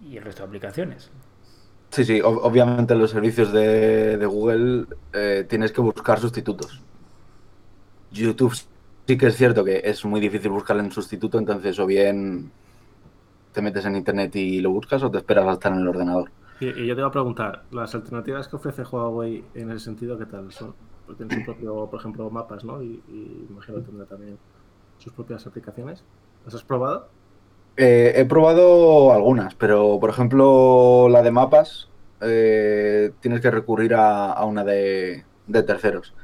y 0.00 0.16
el 0.16 0.24
resto 0.24 0.42
de 0.42 0.48
aplicaciones. 0.48 1.10
Sí, 1.90 2.04
sí, 2.04 2.20
ob- 2.20 2.40
obviamente 2.42 2.92
en 2.94 3.00
los 3.00 3.10
servicios 3.10 3.52
de, 3.52 4.16
de 4.18 4.26
Google 4.26 4.86
eh, 5.12 5.46
tienes 5.48 5.72
que 5.72 5.80
buscar 5.80 6.18
sustitutos. 6.20 6.86
YouTube 8.10 8.54
sí 9.08 9.16
que 9.18 9.26
es 9.28 9.36
cierto 9.36 9.64
que 9.64 9.80
es 9.84 10.04
muy 10.04 10.20
difícil 10.20 10.50
buscarle 10.50 10.82
un 10.82 10.92
sustituto, 10.92 11.38
entonces 11.38 11.78
o 11.80 11.86
bien 11.86 12.52
te 13.52 13.62
metes 13.62 13.84
en 13.86 13.96
internet 13.96 14.36
y 14.36 14.60
lo 14.60 14.70
buscas 14.70 15.02
o 15.02 15.10
te 15.10 15.18
esperas 15.18 15.46
a 15.46 15.52
estar 15.54 15.72
en 15.72 15.80
el 15.80 15.88
ordenador. 15.88 16.30
Y, 16.60 16.66
y 16.68 16.86
yo 16.86 16.94
te 16.94 17.00
iba 17.00 17.08
a 17.08 17.12
preguntar, 17.12 17.66
las 17.70 17.94
alternativas 17.94 18.48
que 18.48 18.56
ofrece 18.56 18.82
Huawei 18.82 19.50
en 19.54 19.70
ese 19.70 19.84
sentido, 19.86 20.18
¿qué 20.18 20.26
tal 20.26 20.52
son? 20.52 20.74
Porque 21.06 21.18
tiene 21.18 21.32
su 21.32 21.42
propio, 21.42 21.88
por 21.88 22.00
ejemplo, 22.00 22.30
mapas, 22.30 22.64
¿no? 22.64 22.82
Y, 22.82 23.02
y 23.08 23.46
imagino 23.48 23.78
que 23.78 23.84
tendrá 23.84 24.06
también 24.06 24.38
sus 24.98 25.12
propias 25.12 25.46
aplicaciones. 25.46 26.04
¿Las 26.44 26.54
has 26.54 26.64
probado? 26.64 27.14
Eh, 27.76 28.12
he 28.16 28.24
probado 28.24 29.12
algunas, 29.12 29.54
pero 29.54 29.98
por 30.00 30.10
ejemplo 30.10 31.08
la 31.08 31.22
de 31.22 31.30
mapas 31.30 31.92
eh, 32.20 33.12
tienes 33.20 33.40
que 33.40 33.50
recurrir 33.52 33.94
a, 33.94 34.32
a 34.32 34.44
una 34.46 34.64
de, 34.64 35.24
de 35.46 35.62
terceros. 35.62 36.14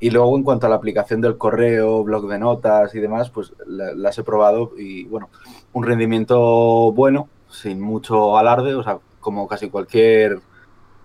Y 0.00 0.10
luego 0.10 0.36
en 0.36 0.44
cuanto 0.44 0.66
a 0.66 0.70
la 0.70 0.76
aplicación 0.76 1.20
del 1.20 1.38
correo, 1.38 2.04
blog 2.04 2.28
de 2.28 2.38
notas 2.38 2.94
y 2.94 3.00
demás, 3.00 3.30
pues 3.30 3.52
la- 3.66 3.92
las 3.94 4.16
he 4.18 4.22
probado 4.24 4.72
y 4.78 5.04
bueno, 5.06 5.28
un 5.72 5.84
rendimiento 5.84 6.92
bueno, 6.92 7.28
sin 7.48 7.80
mucho 7.80 8.38
alarde, 8.38 8.74
o 8.74 8.82
sea, 8.84 9.00
como 9.20 9.48
casi 9.48 9.70
cualquier 9.70 10.40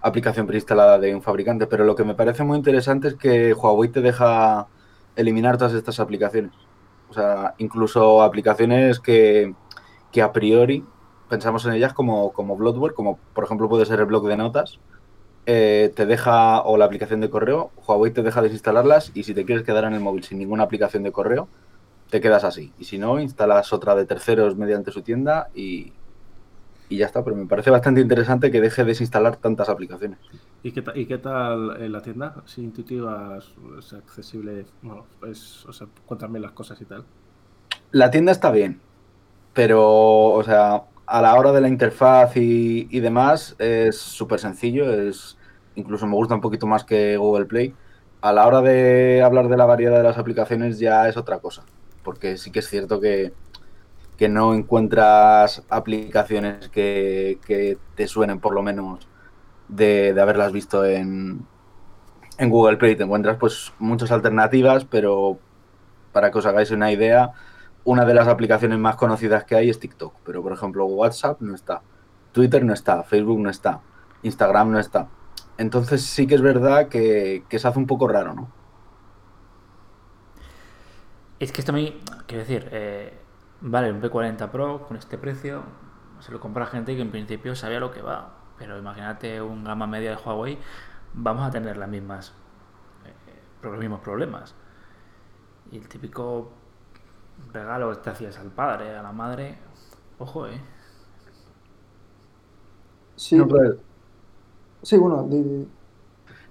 aplicación 0.01 0.47
preinstalada 0.47 0.99
de 0.99 1.15
un 1.15 1.21
fabricante. 1.21 1.67
Pero 1.67 1.85
lo 1.85 1.95
que 1.95 2.03
me 2.03 2.15
parece 2.15 2.43
muy 2.43 2.57
interesante 2.57 3.07
es 3.09 3.15
que 3.15 3.53
Huawei 3.53 3.89
te 3.89 4.01
deja 4.01 4.67
eliminar 5.15 5.57
todas 5.57 5.73
estas 5.73 5.99
aplicaciones. 5.99 6.53
O 7.09 7.13
sea, 7.13 7.55
incluso 7.59 8.21
aplicaciones 8.23 8.99
que, 8.99 9.55
que 10.11 10.21
a 10.21 10.31
priori 10.31 10.85
pensamos 11.29 11.65
en 11.65 11.73
ellas 11.73 11.93
como, 11.93 12.31
como 12.33 12.57
como 12.93 13.19
por 13.33 13.43
ejemplo 13.45 13.69
puede 13.69 13.85
ser 13.85 13.99
el 13.99 14.05
blog 14.05 14.27
de 14.27 14.37
notas, 14.37 14.79
eh, 15.45 15.91
te 15.95 16.05
deja, 16.05 16.61
o 16.61 16.77
la 16.77 16.85
aplicación 16.85 17.21
de 17.21 17.29
correo, 17.29 17.71
Huawei 17.85 18.11
te 18.11 18.23
deja 18.23 18.41
desinstalarlas 18.41 19.11
y 19.13 19.23
si 19.23 19.33
te 19.33 19.45
quieres 19.45 19.65
quedar 19.65 19.83
en 19.85 19.93
el 19.93 19.99
móvil 19.99 20.23
sin 20.23 20.39
ninguna 20.39 20.63
aplicación 20.63 21.03
de 21.03 21.11
correo, 21.11 21.47
te 22.09 22.21
quedas 22.21 22.43
así. 22.43 22.71
Y 22.79 22.85
si 22.85 22.97
no, 22.97 23.19
instalas 23.19 23.73
otra 23.73 23.95
de 23.95 24.05
terceros 24.05 24.55
mediante 24.55 24.91
su 24.91 25.01
tienda 25.01 25.49
y, 25.55 25.91
y 26.87 26.97
ya 26.97 27.07
está. 27.07 27.23
Pero 27.23 27.35
me 27.35 27.45
parece 27.45 27.71
bastante 27.71 28.01
interesante 28.01 28.51
que 28.51 28.61
deje 28.61 28.83
desinstalar 28.85 29.37
tantas 29.37 29.67
aplicaciones. 29.69 30.19
¿Y 30.61 30.71
qué, 30.71 30.83
y 30.95 31.05
qué 31.05 31.17
tal 31.17 31.81
en 31.81 31.91
la 31.91 32.01
tienda? 32.01 32.35
¿Es 32.45 32.57
intuitiva? 32.57 33.37
¿Es, 33.37 33.53
es 33.79 33.93
accesible? 33.93 34.65
Bueno, 34.81 35.05
o 35.21 35.73
sea, 35.73 35.87
cuéntame 36.05 36.39
las 36.39 36.51
cosas 36.51 36.79
y 36.81 36.85
tal. 36.85 37.03
La 37.91 38.09
tienda 38.11 38.31
está 38.31 38.51
bien, 38.51 38.79
pero, 39.53 40.29
o 40.29 40.43
sea, 40.43 40.83
a 41.05 41.21
la 41.21 41.35
hora 41.35 41.51
de 41.51 41.61
la 41.61 41.67
interfaz 41.67 42.35
y, 42.37 42.99
demás 42.99 43.55
es 43.59 43.97
súper 43.97 44.39
sencillo, 44.39 44.91
es 44.91 45.37
incluso 45.75 46.07
me 46.07 46.15
gusta 46.15 46.35
un 46.35 46.41
poquito 46.41 46.67
más 46.67 46.83
que 46.83 47.17
Google 47.17 47.45
Play. 47.45 47.73
A 48.21 48.31
la 48.31 48.47
hora 48.47 48.61
de 48.61 49.21
hablar 49.21 49.49
de 49.49 49.57
la 49.57 49.65
variedad 49.65 49.97
de 49.97 50.03
las 50.03 50.17
aplicaciones 50.17 50.79
ya 50.79 51.09
es 51.09 51.17
otra 51.17 51.39
cosa, 51.39 51.63
porque 52.03 52.37
sí 52.37 52.51
que 52.51 52.59
es 52.59 52.69
cierto 52.69 53.01
que, 53.01 53.33
que 54.17 54.29
no 54.29 54.53
encuentras 54.53 55.63
aplicaciones 55.69 56.69
que, 56.69 57.39
que 57.45 57.77
te 57.95 58.07
suenen 58.07 58.39
por 58.39 58.53
lo 58.53 58.61
menos 58.61 59.07
de, 59.67 60.13
de 60.13 60.21
haberlas 60.21 60.53
visto 60.53 60.85
en, 60.85 61.45
en 62.37 62.49
Google 62.49 62.77
Play. 62.77 62.95
Te 62.95 63.03
encuentras 63.03 63.37
pues 63.37 63.73
muchas 63.79 64.11
alternativas, 64.11 64.85
pero 64.85 65.37
para 66.13 66.31
que 66.31 66.37
os 66.37 66.45
hagáis 66.45 66.71
una 66.71 66.91
idea, 66.91 67.33
una 67.85 68.05
de 68.05 68.13
las 68.13 68.27
aplicaciones 68.27 68.79
más 68.79 68.95
conocidas 68.95 69.43
que 69.43 69.55
hay 69.55 69.69
es 69.69 69.79
TikTok, 69.79 70.15
pero 70.23 70.41
por 70.41 70.53
ejemplo 70.53 70.85
WhatsApp 70.85 71.41
no 71.41 71.53
está, 71.55 71.81
Twitter 72.31 72.63
no 72.63 72.73
está, 72.73 73.03
Facebook 73.03 73.39
no 73.39 73.49
está, 73.49 73.81
Instagram 74.23 74.71
no 74.71 74.79
está. 74.79 75.07
Entonces 75.57 76.03
sí 76.03 76.25
que 76.25 76.35
es 76.35 76.41
verdad 76.41 76.87
que, 76.87 77.43
se 77.49 77.67
hace 77.67 77.77
un 77.79 77.87
poco 77.87 78.07
raro, 78.07 78.33
¿no? 78.33 78.49
Es 81.39 81.51
que 81.51 81.61
esto 81.61 81.73
a 81.73 81.75
mí, 81.75 82.01
quiero 82.25 82.43
decir, 82.43 82.69
eh, 82.71 83.19
vale, 83.61 83.91
un 83.91 84.01
P40 84.01 84.49
Pro 84.49 84.87
con 84.87 84.97
este 84.97 85.17
precio, 85.17 85.63
se 86.19 86.31
lo 86.31 86.39
compra 86.39 86.65
gente 86.65 86.95
que 86.95 87.01
en 87.01 87.11
principio 87.11 87.55
sabía 87.55 87.79
lo 87.79 87.91
que 87.91 88.01
va. 88.01 88.37
Pero 88.57 88.77
imagínate 88.77 89.41
un 89.41 89.63
gama 89.63 89.87
media 89.87 90.11
de 90.11 90.15
Huawei, 90.15 90.57
vamos 91.13 91.45
a 91.45 91.51
tener 91.51 91.75
las 91.75 91.89
mismas, 91.89 92.33
eh, 93.05 93.41
los 93.61 93.77
mismos 93.77 93.99
problemas. 93.99 94.55
Y 95.71 95.77
el 95.77 95.87
típico 95.87 96.53
regalo 97.51 97.91
que 97.91 97.97
te 97.97 98.09
hacías 98.11 98.37
al 98.37 98.51
padre, 98.51 98.95
a 98.95 99.01
la 99.03 99.11
madre, 99.11 99.57
ojo, 100.19 100.47
eh. 100.47 100.61
Sí, 103.15 103.35
No, 103.37 103.47
pero- 103.47 103.77
sí 104.81 104.97
bueno, 104.97 105.23
di- 105.29 105.43
di- 105.43 105.67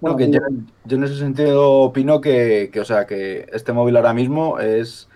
no, 0.00 0.16
que 0.16 0.30
yo 0.30 0.96
en 0.96 1.04
ese 1.04 1.16
sentido 1.16 1.70
opino 1.80 2.20
que, 2.20 2.70
que, 2.72 2.80
o 2.80 2.84
sea, 2.84 3.06
que 3.06 3.46
este 3.52 3.72
móvil 3.72 3.96
ahora 3.96 4.12
mismo 4.14 4.58
es 4.58 5.08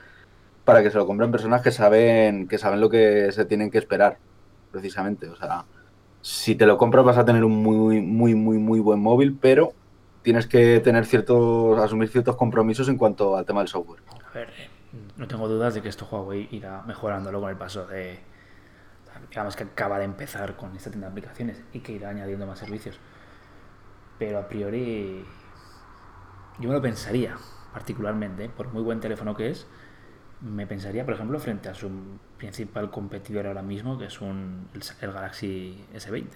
para 0.64 0.82
que 0.82 0.90
se 0.90 0.98
lo 0.98 1.06
compren 1.06 1.30
personas 1.30 1.62
que 1.62 1.70
saben, 1.70 2.48
que 2.48 2.58
saben 2.58 2.80
lo 2.80 2.88
que 2.88 3.30
se 3.32 3.44
tienen 3.44 3.70
que 3.70 3.78
esperar, 3.78 4.18
precisamente. 4.70 5.28
O 5.28 5.36
sea, 5.36 5.64
si 6.20 6.54
te 6.56 6.66
lo 6.66 6.76
compras 6.78 7.04
vas 7.04 7.18
a 7.18 7.24
tener 7.24 7.44
un 7.44 7.62
muy, 7.62 8.00
muy, 8.00 8.34
muy, 8.34 8.58
muy 8.58 8.80
buen 8.80 9.00
móvil, 9.00 9.36
pero 9.40 9.72
tienes 10.22 10.46
que 10.46 10.80
tener 10.80 11.06
ciertos, 11.06 11.78
asumir 11.78 12.08
ciertos 12.08 12.36
compromisos 12.36 12.88
en 12.88 12.96
cuanto 12.98 13.36
al 13.36 13.44
tema 13.46 13.60
del 13.60 13.68
software. 13.68 14.02
A 14.08 14.34
ver, 14.34 14.50
eh, 14.58 14.68
no 15.16 15.26
tengo 15.26 15.48
dudas 15.48 15.74
de 15.74 15.82
que 15.82 15.88
esto 15.88 16.06
Huawei 16.10 16.48
irá 16.50 16.82
mejorándolo 16.82 17.40
con 17.40 17.50
el 17.50 17.56
paso 17.56 17.86
de. 17.86 18.20
Digamos 19.30 19.56
que 19.56 19.64
acaba 19.64 19.98
de 19.98 20.04
empezar 20.04 20.56
con 20.56 20.76
esta 20.76 20.90
tienda 20.90 21.08
de 21.08 21.12
aplicaciones 21.12 21.62
y 21.72 21.80
que 21.80 21.92
irá 21.92 22.10
añadiendo 22.10 22.46
más 22.46 22.58
servicios. 22.58 22.98
Pero 24.18 24.38
a 24.38 24.48
priori. 24.48 25.24
Yo 26.58 26.68
me 26.68 26.74
lo 26.74 26.82
pensaría, 26.82 27.36
particularmente, 27.72 28.48
por 28.48 28.72
muy 28.72 28.82
buen 28.82 29.00
teléfono 29.00 29.34
que 29.34 29.50
es. 29.50 29.66
Me 30.40 30.66
pensaría, 30.66 31.04
por 31.04 31.14
ejemplo, 31.14 31.38
frente 31.38 31.70
a 31.70 31.74
su 31.74 31.90
principal 32.36 32.90
competidor 32.90 33.46
ahora 33.46 33.62
mismo, 33.62 33.98
que 33.98 34.06
es 34.06 34.20
un, 34.20 34.68
el, 34.74 35.12
Galaxy 35.12 35.82
S20. 35.94 36.26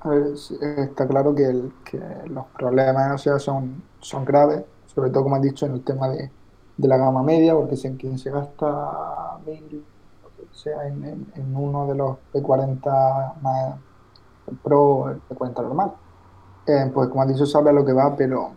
A 0.00 0.08
ver, 0.08 0.22
está 0.78 1.06
claro 1.06 1.34
que, 1.34 1.70
que 1.84 2.00
los 2.26 2.46
problemas 2.58 3.12
o 3.14 3.18
sea, 3.18 3.38
son, 3.38 3.82
son 4.00 4.24
graves, 4.24 4.64
sobre 4.86 5.10
todo 5.10 5.24
como 5.24 5.36
has 5.36 5.42
dicho 5.42 5.66
en 5.66 5.72
el 5.72 5.84
tema 5.84 6.08
de, 6.08 6.30
de 6.80 6.88
la 6.88 6.96
gama 6.96 7.22
media, 7.22 7.54
porque 7.54 7.76
si 7.76 7.90
quien 7.96 8.18
se 8.18 8.30
gasta 8.30 9.38
mil, 9.44 9.84
sea 10.50 10.86
en, 10.86 11.04
en, 11.04 11.32
en, 11.34 11.56
uno 11.56 11.86
de 11.86 11.94
los 11.94 12.16
P40 12.32 13.40
más 13.42 13.74
Pro, 14.62 15.10
el 15.10 15.20
P40 15.28 15.62
normal, 15.62 15.92
eh, 16.66 16.90
pues 16.92 17.08
como 17.10 17.22
has 17.22 17.28
dicho, 17.28 17.44
sabe 17.44 17.70
a 17.70 17.72
lo 17.74 17.84
que 17.84 17.92
va, 17.92 18.16
pero, 18.16 18.52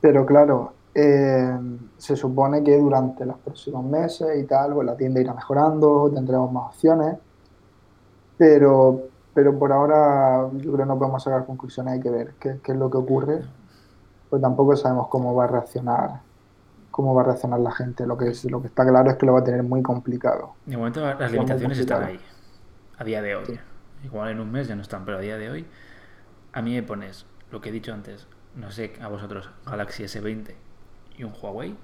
pero 0.00 0.24
claro, 0.24 0.72
eh, 0.94 1.58
se 1.98 2.16
supone 2.16 2.64
que 2.64 2.78
durante 2.78 3.26
los 3.26 3.36
próximos 3.38 3.84
meses 3.84 4.42
y 4.42 4.44
tal, 4.44 4.72
pues 4.72 4.86
la 4.86 4.96
tienda 4.96 5.20
irá 5.20 5.34
mejorando, 5.34 6.10
tendremos 6.12 6.50
más 6.50 6.70
opciones, 6.70 7.18
pero, 8.38 9.02
pero 9.34 9.58
por 9.58 9.72
ahora 9.72 10.48
yo 10.54 10.72
creo 10.72 10.78
que 10.78 10.86
no 10.86 10.98
podemos 10.98 11.22
sacar 11.22 11.44
conclusiones, 11.44 11.94
hay 11.94 12.00
que 12.00 12.10
ver 12.10 12.34
qué, 12.40 12.60
qué 12.62 12.72
es 12.72 12.78
lo 12.78 12.90
que 12.90 12.96
ocurre, 12.96 13.42
pues 14.30 14.40
tampoco 14.40 14.74
sabemos 14.74 15.08
cómo 15.08 15.34
va 15.34 15.44
a 15.44 15.48
reaccionar 15.48 16.23
cómo 16.94 17.12
va 17.12 17.22
a 17.22 17.24
reaccionar 17.24 17.58
la 17.58 17.72
gente. 17.72 18.06
Lo 18.06 18.16
que, 18.16 18.28
es, 18.28 18.44
lo 18.44 18.60
que 18.60 18.68
está 18.68 18.86
claro 18.86 19.10
es 19.10 19.16
que 19.16 19.26
lo 19.26 19.32
va 19.32 19.40
a 19.40 19.44
tener 19.44 19.64
muy 19.64 19.82
complicado. 19.82 20.54
De 20.64 20.76
momento 20.76 21.00
las 21.00 21.32
limitaciones 21.32 21.76
están 21.78 22.04
ahí, 22.04 22.20
a 22.96 23.02
día 23.02 23.20
de 23.20 23.34
hoy. 23.34 23.46
Sí. 23.46 23.58
Igual 24.04 24.30
en 24.30 24.38
un 24.38 24.52
mes 24.52 24.68
ya 24.68 24.76
no 24.76 24.82
están, 24.82 25.04
pero 25.04 25.18
a 25.18 25.20
día 25.20 25.36
de 25.36 25.50
hoy 25.50 25.66
a 26.52 26.62
mí 26.62 26.72
me 26.72 26.84
pones 26.84 27.26
lo 27.50 27.60
que 27.60 27.70
he 27.70 27.72
dicho 27.72 27.92
antes, 27.92 28.28
no 28.54 28.70
sé, 28.70 28.92
a 29.00 29.08
vosotros, 29.08 29.50
Galaxy 29.66 30.04
S20 30.04 30.54
y 31.18 31.24
un 31.24 31.32
Huawei, 31.32 31.76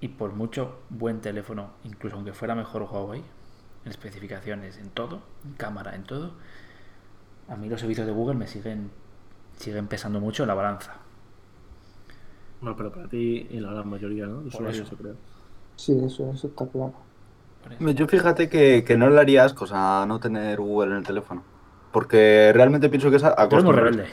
y 0.00 0.08
por 0.08 0.32
mucho 0.32 0.78
buen 0.90 1.20
teléfono, 1.20 1.70
incluso 1.82 2.14
aunque 2.14 2.32
fuera 2.32 2.54
mejor 2.54 2.82
Huawei, 2.82 3.24
en 3.84 3.90
especificaciones, 3.90 4.78
en 4.78 4.90
todo, 4.90 5.22
en 5.44 5.54
cámara, 5.54 5.96
en 5.96 6.04
todo, 6.04 6.34
a 7.48 7.56
mí 7.56 7.68
los 7.68 7.80
servicios 7.80 8.06
de 8.06 8.12
Google 8.12 8.36
me 8.36 8.46
siguen, 8.46 8.92
siguen 9.56 9.88
pesando 9.88 10.20
mucho 10.20 10.44
en 10.44 10.48
la 10.48 10.54
balanza. 10.54 10.98
Bueno, 12.60 12.76
pero 12.76 12.92
para 12.92 13.08
ti 13.08 13.46
y 13.50 13.60
la 13.60 13.72
gran 13.72 13.88
mayoría, 13.88 14.26
¿no? 14.26 14.40
De 14.42 14.48
usuarios, 14.48 14.90
yo 14.90 14.96
creo. 14.96 15.14
Sí, 15.76 15.96
eso, 16.04 16.32
eso 16.32 16.48
está 16.48 16.66
claro. 16.66 16.94
Yo 17.80 18.06
fíjate 18.06 18.48
que, 18.48 18.82
que, 18.84 18.96
no 18.96 19.10
le 19.10 19.20
haría 19.20 19.44
ascos 19.44 19.70
a 19.72 20.04
no 20.06 20.18
tener 20.20 20.58
Google 20.58 20.92
en 20.92 20.96
el 20.98 21.04
teléfono. 21.04 21.44
Porque 21.92 22.52
realmente 22.54 22.88
pienso 22.88 23.10
que 23.10 23.16
es 23.16 23.22
Tú 23.22 23.28
eres 23.50 23.64
muy 23.64 23.74
rebelde. 23.74 24.06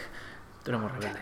Tú 0.64 0.72
eres 0.72 0.82
muy 0.82 0.90
rebelde. 0.90 1.20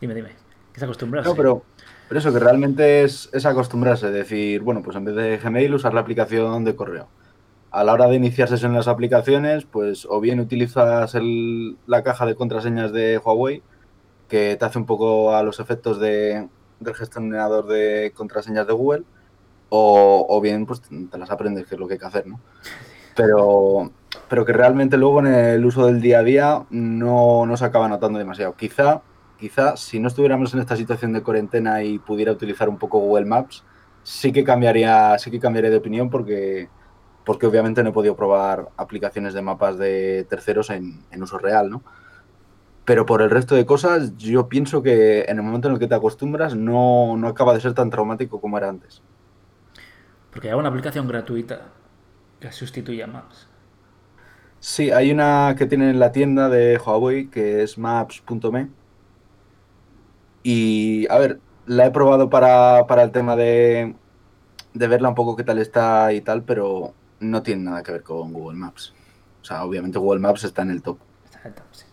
Dime, 0.00 0.14
dime. 0.14 0.28
¿Qué 0.72 0.78
es 0.78 0.82
acostumbrarse? 0.82 1.28
No, 1.28 1.36
pero, 1.36 1.62
pero 2.08 2.18
eso, 2.18 2.32
que 2.32 2.38
realmente 2.38 3.02
es, 3.02 3.30
es 3.32 3.46
acostumbrarse. 3.46 4.10
Decir, 4.10 4.62
bueno, 4.62 4.82
pues 4.82 4.96
en 4.96 5.04
vez 5.04 5.16
de 5.16 5.38
Gmail, 5.38 5.74
usar 5.74 5.94
la 5.94 6.00
aplicación 6.00 6.64
de 6.64 6.76
correo. 6.76 7.08
A 7.70 7.84
la 7.84 7.92
hora 7.92 8.06
de 8.06 8.16
iniciar 8.16 8.48
sesión 8.48 8.72
en 8.72 8.78
las 8.78 8.88
aplicaciones, 8.88 9.64
pues 9.64 10.06
o 10.08 10.20
bien 10.20 10.40
utilizas 10.40 11.14
el, 11.14 11.76
la 11.86 12.02
caja 12.02 12.24
de 12.26 12.34
contraseñas 12.34 12.92
de 12.92 13.18
Huawei, 13.18 13.62
que 14.28 14.56
te 14.56 14.64
hace 14.64 14.78
un 14.78 14.86
poco 14.86 15.34
a 15.34 15.42
los 15.42 15.60
efectos 15.60 16.00
de, 16.00 16.48
del 16.80 16.94
gestionador 16.94 17.66
de 17.66 18.12
contraseñas 18.14 18.66
de 18.66 18.72
Google, 18.72 19.04
o, 19.68 20.26
o, 20.28 20.40
bien 20.40 20.66
pues 20.66 20.82
te 20.82 21.18
las 21.18 21.30
aprendes, 21.30 21.66
que 21.66 21.74
es 21.74 21.80
lo 21.80 21.86
que 21.86 21.94
hay 21.94 21.98
que 21.98 22.06
hacer, 22.06 22.26
¿no? 22.26 22.40
Pero, 23.16 23.90
pero 24.28 24.44
que 24.44 24.52
realmente 24.52 24.96
luego 24.96 25.20
en 25.20 25.26
el 25.26 25.64
uso 25.64 25.86
del 25.86 26.00
día 26.00 26.20
a 26.20 26.22
día 26.22 26.66
no, 26.70 27.46
no 27.46 27.56
se 27.56 27.64
acaba 27.64 27.88
notando 27.88 28.18
demasiado. 28.18 28.54
Quizá, 28.54 29.02
quizá 29.38 29.76
si 29.76 29.98
no 29.98 30.08
estuviéramos 30.08 30.52
en 30.54 30.60
esta 30.60 30.76
situación 30.76 31.12
de 31.12 31.22
cuarentena 31.22 31.82
y 31.82 31.98
pudiera 31.98 32.32
utilizar 32.32 32.68
un 32.68 32.76
poco 32.76 32.98
Google 32.98 33.24
Maps, 33.24 33.64
sí 34.02 34.32
que 34.32 34.44
cambiaría, 34.44 35.18
sí 35.18 35.30
que 35.30 35.40
cambiaría 35.40 35.70
de 35.70 35.78
opinión 35.78 36.10
porque, 36.10 36.68
porque 37.24 37.46
obviamente 37.46 37.82
no 37.82 37.90
he 37.90 37.92
podido 37.92 38.14
probar 38.14 38.68
aplicaciones 38.76 39.34
de 39.34 39.42
mapas 39.42 39.78
de 39.78 40.26
terceros 40.28 40.70
en, 40.70 41.02
en 41.10 41.22
uso 41.22 41.38
real, 41.38 41.70
¿no? 41.70 41.82
Pero 42.86 43.04
por 43.04 43.20
el 43.20 43.30
resto 43.30 43.56
de 43.56 43.66
cosas, 43.66 44.16
yo 44.16 44.48
pienso 44.48 44.80
que 44.80 45.22
en 45.22 45.38
el 45.38 45.42
momento 45.42 45.66
en 45.66 45.74
el 45.74 45.80
que 45.80 45.88
te 45.88 45.96
acostumbras 45.96 46.54
no, 46.54 47.16
no 47.16 47.26
acaba 47.26 47.52
de 47.52 47.60
ser 47.60 47.74
tan 47.74 47.90
traumático 47.90 48.40
como 48.40 48.56
era 48.56 48.68
antes. 48.68 49.02
Porque 50.30 50.48
hay 50.48 50.54
una 50.54 50.68
aplicación 50.68 51.08
gratuita 51.08 51.62
que 52.38 52.52
sustituye 52.52 53.02
a 53.02 53.08
Maps. 53.08 53.48
Sí, 54.60 54.92
hay 54.92 55.10
una 55.10 55.56
que 55.58 55.66
tienen 55.66 55.88
en 55.88 55.98
la 55.98 56.12
tienda 56.12 56.48
de 56.48 56.78
Huawei 56.78 57.26
que 57.28 57.64
es 57.64 57.76
maps.me. 57.76 58.68
Y 60.44 61.08
a 61.10 61.18
ver, 61.18 61.40
la 61.66 61.86
he 61.86 61.90
probado 61.90 62.30
para, 62.30 62.86
para 62.86 63.02
el 63.02 63.10
tema 63.10 63.34
de, 63.34 63.96
de, 64.74 64.86
verla 64.86 65.08
un 65.08 65.16
poco 65.16 65.34
qué 65.34 65.42
tal 65.42 65.58
está 65.58 66.12
y 66.12 66.20
tal, 66.20 66.44
pero 66.44 66.94
no 67.18 67.42
tiene 67.42 67.64
nada 67.64 67.82
que 67.82 67.90
ver 67.90 68.04
con 68.04 68.32
Google 68.32 68.58
Maps. 68.58 68.94
O 69.42 69.44
sea, 69.44 69.64
obviamente 69.64 69.98
Google 69.98 70.20
Maps 70.20 70.44
está 70.44 70.62
en 70.62 70.70
el 70.70 70.82
top. 70.82 70.98
Está 71.24 71.40
en 71.40 71.46
el 71.48 71.54
top, 71.54 71.66
sí. 71.72 71.86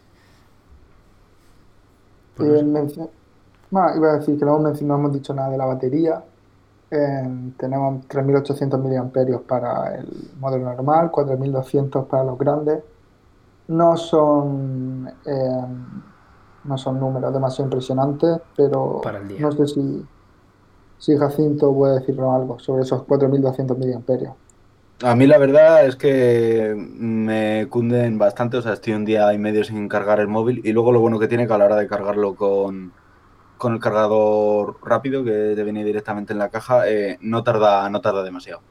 Eh, 2.40 2.64
mencio... 2.64 3.10
bueno, 3.72 3.96
iba 3.96 4.12
a 4.12 4.20
decir 4.20 4.38
que 4.38 4.46
no 4.46 4.58
hemos, 4.58 4.82
no 4.82 4.96
hemos 4.96 5.14
dicho 5.14 5.34
nada 5.34 5.50
de 5.50 5.58
la 5.58 5.66
batería. 5.66 6.24
Eh, 6.92 7.54
tenemos 7.58 8.08
3.800 8.08 8.82
miliamperios 8.82 9.42
para 9.42 9.96
el 9.96 10.32
modelo 10.40 10.66
normal, 10.66 11.12
4.200 11.12 12.06
para 12.08 12.24
los 12.24 12.38
grandes. 12.38 12.84
No 13.68 13.98
son 13.98 15.12
eh, 15.26 15.66
no 16.64 16.78
son 16.78 17.00
números 17.00 17.34
demasiado 17.34 17.66
impresionantes, 17.66 18.40
pero 18.56 19.02
no 19.40 19.52
sé 19.52 19.68
si, 19.68 20.06
si 20.98 21.18
Jacinto 21.18 21.74
puede 21.74 22.00
decirnos 22.00 22.34
algo 22.34 22.60
sobre 22.60 22.84
esos 22.84 23.02
4.200 23.06 23.78
miliamperios. 23.78 24.34
A 25.02 25.16
mí 25.16 25.28
la 25.28 25.38
verdad 25.38 25.86
es 25.86 25.96
que 25.96 26.74
me 26.78 27.68
cunden 27.70 28.18
bastante, 28.18 28.58
o 28.58 28.62
sea, 28.62 28.74
estoy 28.74 28.94
un 28.94 29.04
día 29.04 29.34
y 29.34 29.38
medio 29.38 29.64
sin 29.64 29.90
cargar 29.90 30.20
el 30.20 30.28
móvil 30.28 30.62
y 30.64 30.72
luego 30.72 30.92
lo 30.92 31.02
bueno 31.02 31.20
que 31.20 31.28
tiene 31.28 31.48
que 31.48 31.54
a 31.54 31.58
la 31.58 31.66
hora 31.66 31.76
de 31.76 31.88
cargarlo 31.88 32.36
con, 32.36 32.94
con 33.58 33.74
el 33.74 33.80
cargador 33.80 34.78
rápido 34.84 35.24
que 35.24 35.54
te 35.56 35.64
viene 35.64 35.84
directamente 35.84 36.34
en 36.34 36.40
la 36.40 36.50
caja, 36.50 36.88
eh, 36.88 37.18
no, 37.22 37.44
tarda, 37.44 37.90
no 37.90 38.02
tarda 38.02 38.24
demasiado. 38.24 38.62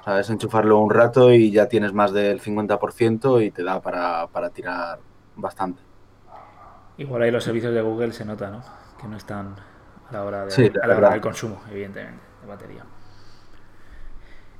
O 0.00 0.04
sea, 0.04 0.20
es 0.20 0.28
enchufarlo 0.30 0.78
un 0.78 0.90
rato 0.90 1.32
y 1.32 1.50
ya 1.50 1.68
tienes 1.68 1.92
más 1.92 2.12
del 2.12 2.40
50% 2.40 3.44
y 3.44 3.50
te 3.50 3.62
da 3.62 3.80
para, 3.80 4.26
para 4.26 4.50
tirar 4.50 4.98
bastante. 5.36 5.80
Igual 6.98 7.22
ahí 7.22 7.30
los 7.30 7.44
servicios 7.44 7.72
de 7.72 7.80
Google 7.80 8.12
se 8.12 8.24
nota, 8.24 8.50
¿no? 8.50 8.62
Que 9.00 9.06
no 9.06 9.16
están 9.16 9.54
a 10.08 10.12
la 10.12 10.24
hora, 10.24 10.44
de, 10.44 10.50
sí, 10.50 10.70
a 10.82 10.86
la 10.86 10.96
hora 10.96 11.10
del 11.10 11.20
consumo, 11.20 11.60
evidentemente, 11.70 12.20
de 12.42 12.48
batería. 12.48 12.84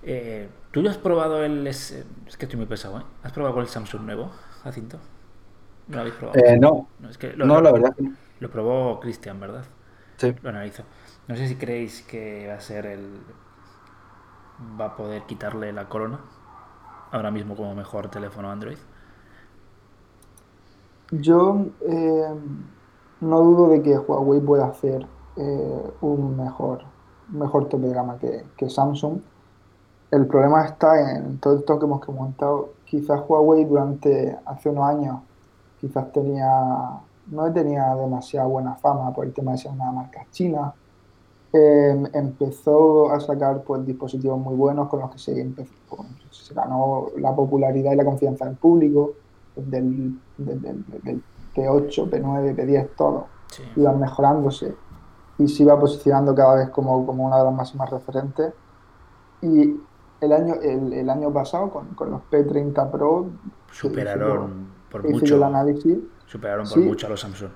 Eh, 0.03 0.49
¿Tú 0.73 0.81
lo 0.81 0.89
has 0.89 0.97
probado 0.97 1.45
el... 1.45 1.67
Es, 1.67 1.93
es, 2.27 2.37
que 2.39 2.47
estoy 2.47 2.57
muy 2.57 2.67
pesado, 2.67 2.99
¿eh? 2.99 3.03
¿Has 3.23 3.33
probado 3.33 3.61
el 3.61 3.69
Samsung 3.69 4.03
nuevo, 4.03 4.31
Jacinto? 4.65 4.99
¿No 5.89 5.97
lo 5.97 6.01
habéis 6.01 6.17
probado? 6.17 6.41
Eh, 6.41 6.59
no. 6.59 6.89
No, 6.99 7.11
es 7.11 7.19
que 7.19 7.35
lo, 7.35 7.45
no, 7.45 7.61
la 7.61 7.71
verdad 7.71 7.95
que 7.95 8.03
no. 8.03 8.15
Lo 8.41 8.51
probó 8.51 8.99
Cristian, 8.99 9.39
¿verdad? 9.39 9.65
Sí. 10.17 10.35
Lo 10.43 10.49
analizo. 10.49 10.83
No 11.29 11.37
sé 11.37 11.47
si 11.47 11.57
creéis 11.57 12.03
que 12.03 12.49
va 12.49 12.55
a 12.55 12.61
ser 12.61 12.87
el... 12.87 13.21
Va 14.81 14.87
a 14.87 14.97
poder 14.97 15.23
quitarle 15.25 15.73
la 15.73 15.89
corona 15.89 16.21
ahora 17.11 17.31
mismo 17.31 17.55
como 17.55 17.75
mejor 17.75 18.09
teléfono 18.09 18.51
Android. 18.51 18.79
Yo 21.11 21.67
eh, 21.87 22.35
no 23.21 23.41
dudo 23.41 23.69
de 23.69 23.83
que 23.83 23.99
Huawei 23.99 24.41
pueda 24.41 24.67
hacer 24.67 25.07
eh, 25.37 25.91
un 26.01 26.37
mejor, 26.37 26.85
mejor 27.29 27.69
tope 27.69 27.89
de 27.89 27.93
gama 27.93 28.17
que, 28.19 28.45
que 28.57 28.71
Samsung 28.71 29.21
el 30.13 30.27
problema 30.27 30.65
está 30.67 31.17
en 31.17 31.39
todo 31.39 31.59
esto 31.59 31.79
que 31.79 31.87
hemos 31.87 32.05
comentado. 32.05 32.75
Quizás 32.85 33.23
Huawei 33.27 33.65
durante 33.65 34.39
hace 34.45 34.69
unos 34.69 34.85
años 34.85 35.21
quizás 35.81 36.13
tenía 36.13 37.01
no 37.29 37.51
tenía 37.53 37.95
demasiada 37.95 38.47
buena 38.47 38.75
fama 38.75 39.13
por 39.13 39.25
el 39.25 39.33
tema 39.33 39.53
de 39.53 39.59
ser 39.59 39.73
una 39.73 39.91
marca 39.91 40.27
china. 40.31 40.75
Eh, 41.51 42.03
empezó 42.13 43.11
a 43.11 43.21
sacar 43.21 43.63
pues, 43.63 43.87
dispositivos 43.87 44.39
muy 44.39 44.55
buenos 44.55 44.89
con 44.89 45.01
los 45.01 45.11
que 45.13 45.19
se, 45.19 45.41
empezó, 45.41 45.73
pues, 45.89 46.09
se 46.31 46.53
ganó 46.55 47.09
la 47.17 47.35
popularidad 47.35 47.93
y 47.93 47.97
la 47.97 48.05
confianza 48.05 48.45
del 48.45 48.57
público, 48.57 49.15
del, 49.57 50.19
del, 50.37 50.61
del, 50.61 50.85
del 51.03 51.23
P8, 51.55 52.11
P9, 52.11 52.55
P10, 52.55 52.89
todo. 52.97 53.27
Sí. 53.49 53.63
Iban 53.77 53.99
mejorándose 53.99 54.75
y 55.39 55.49
se 55.49 55.63
iba 55.63 55.79
posicionando 55.81 56.35
cada 56.35 56.57
vez 56.57 56.69
como, 56.69 57.07
como 57.07 57.25
una 57.25 57.39
de 57.39 57.45
las 57.45 57.55
máximas 57.55 57.89
referentes. 57.89 58.53
Y 59.41 59.81
el 60.23 60.33
año, 60.33 60.55
el, 60.63 60.93
el 60.93 61.11
año 61.11 61.33
pasado 61.33 61.69
con, 61.71 61.89
con, 61.95 62.11
los 62.11 62.23
P30 62.31 62.91
Pro 62.91 63.27
superaron 63.71 64.69
por 64.91 65.09
mucho. 65.09 65.35
el 65.35 65.43
análisis, 65.43 65.99
superaron 66.27 66.65
por 66.65 66.75
sí, 66.75 66.81
mucho 66.81 67.07
a 67.09 67.11
los 67.11 67.21
Samsung. 67.21 67.51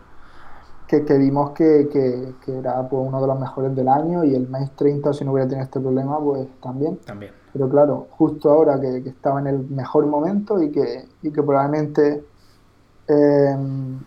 Que, 0.88 1.04
que 1.04 1.16
vimos 1.16 1.50
que, 1.50 1.88
que, 1.92 2.34
que, 2.44 2.58
era 2.58 2.88
pues, 2.88 3.02
uno 3.06 3.20
de 3.20 3.26
los 3.26 3.38
mejores 3.38 3.74
del 3.74 3.88
año 3.88 4.24
y 4.24 4.34
el 4.34 4.48
Mate 4.48 4.72
30 4.76 5.12
si 5.12 5.24
no 5.24 5.32
hubiera 5.32 5.48
tenido 5.48 5.64
este 5.64 5.80
problema 5.80 6.18
pues 6.20 6.48
también. 6.60 6.96
También. 6.98 7.32
Pero 7.52 7.68
claro 7.68 8.08
justo 8.10 8.50
ahora 8.50 8.80
que, 8.80 8.98
estaba 8.98 9.40
en 9.40 9.46
el 9.46 9.58
mejor 9.68 10.06
momento 10.06 10.60
y 10.60 10.70
que, 10.70 11.06
y 11.22 11.30
que 11.30 11.42
probablemente 11.42 12.24
eh, 13.08 13.56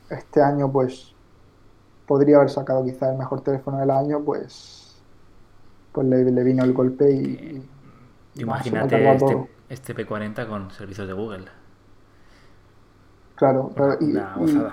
este 0.09 0.41
año 0.41 0.69
pues 0.71 1.13
podría 2.05 2.37
haber 2.37 2.49
sacado 2.49 2.83
quizá 2.83 3.11
el 3.11 3.17
mejor 3.17 3.41
teléfono 3.41 3.77
del 3.77 3.91
año 3.91 4.21
pues 4.21 5.01
pues 5.91 6.07
le, 6.07 6.29
le 6.31 6.43
vino 6.43 6.63
el 6.63 6.73
golpe 6.73 7.11
y, 7.11 7.67
Imagínate 8.43 9.11
este, 9.11 9.49
este, 9.69 9.95
P40 9.95 10.47
con 10.47 10.71
servicios 10.71 11.07
de 11.07 11.13
Google. 11.13 11.45
Claro, 13.35 13.71
claro. 13.73 13.97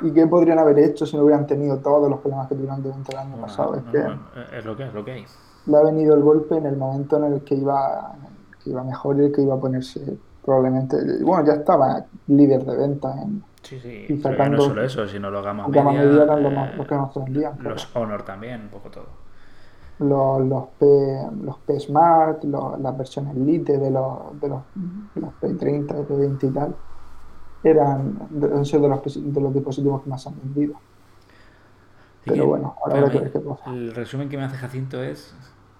¿Y, 0.02 0.10
qué 0.12 0.26
podrían 0.26 0.58
haber 0.58 0.78
hecho 0.80 1.06
si 1.06 1.16
no 1.16 1.22
hubieran 1.22 1.46
tenido 1.46 1.78
todos 1.78 2.10
los 2.10 2.18
problemas 2.18 2.48
que 2.48 2.56
tuvieron 2.56 2.82
durante 2.82 3.12
el 3.12 3.18
año 3.18 3.36
No, 3.36 3.42
pasado? 3.42 3.76
Es 3.76 3.84
no, 3.84 3.92
que 3.92 3.98
no, 3.98 4.18
es 4.52 4.64
lo 4.64 4.76
que 4.76 4.84
es, 4.86 4.92
lo 4.94 5.04
que 5.04 5.12
hay. 5.12 5.26
le 5.66 5.76
ha 5.76 5.82
venido 5.82 6.14
el 6.16 6.22
golpe 6.22 6.56
en 6.56 6.66
el 6.66 6.76
momento 6.76 7.16
en 7.18 7.32
el 7.32 7.44
que 7.44 7.54
iba, 7.54 8.12
que 8.64 8.70
iba 8.70 8.82
mejor 8.82 9.16
y 9.20 9.26
el 9.26 9.32
que 9.32 9.42
iba 9.42 9.54
a 9.54 9.60
ponerse 9.60 10.18
probablemente. 10.44 10.96
Bueno, 11.22 11.44
ya 11.46 11.52
estaba 11.54 12.04
líder 12.26 12.64
de 12.64 12.76
ventas 12.76 13.16
en 13.22 13.44
Sí, 13.62 13.80
sí. 13.80 14.06
Y 14.08 14.12
no 14.14 14.22
sacando- 14.22 14.58
es 14.58 14.64
solo 14.64 14.82
eso, 14.84 15.08
sino 15.08 15.28
los 15.30 15.44
gama 15.44 15.66
media. 15.66 15.82
media 15.84 16.22
eran 16.22 16.42
los, 16.42 16.52
eh, 16.52 16.54
más- 16.56 16.76
los 16.76 16.86
que 16.86 17.20
vendían. 17.20 17.52
los 17.60 17.96
Honor 17.96 18.22
también, 18.22 18.62
un 18.62 18.68
poco 18.68 18.90
todo. 18.90 19.25
Los, 19.98 20.42
los 20.46 20.68
P, 20.78 20.86
los 21.42 21.58
P 21.60 21.80
Smart, 21.80 22.44
los- 22.44 22.78
las 22.80 22.96
versiones 22.96 23.34
Lite 23.36 23.78
de 23.78 23.90
los, 23.90 24.38
de 24.40 24.48
los, 24.48 24.64
de 24.74 25.20
los 25.20 25.34
P30, 25.36 26.04
P20 26.06 26.46
y 26.48 26.52
tal, 26.52 26.78
eran 27.62 28.18
de, 28.30 28.48
han 28.54 28.64
sido 28.66 28.82
de 28.84 28.88
los, 28.90 29.02
de 29.34 29.40
los 29.42 29.54
dispositivos 29.54 30.02
que 30.04 30.10
más 30.10 30.22
se 30.22 30.30
han 30.30 30.38
vendido. 30.38 30.82
Así 32.20 32.30
Pero 32.30 32.46
que, 32.46 32.48
bueno, 32.48 32.76
ahora 32.82 32.94
habrá 32.96 33.10
que 33.10 33.18
ver 33.18 33.32
qué 33.32 33.40
pasa. 33.40 33.64
El 33.66 33.94
resumen 33.94 34.28
que 34.28 34.36
me 34.38 34.44
hace 34.44 34.56
Jacinto 34.56 35.02
es 35.02 35.34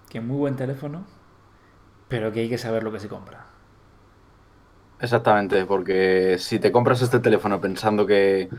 que 0.09 0.21
muy 0.21 0.37
buen 0.37 0.55
teléfono, 0.55 1.05
pero 2.09 2.31
que 2.31 2.41
hay 2.41 2.49
que 2.49 2.57
saber 2.57 2.83
lo 2.83 2.91
que 2.91 2.99
se 2.99 3.09
compra. 3.09 3.47
Exactamente, 4.99 5.65
porque 5.67 6.37
si 6.39 6.59
te 6.59 6.71
compras 6.71 7.01
este 7.03 7.19
teléfono 7.19 7.61
pensando 7.61 8.05
que, 8.07 8.51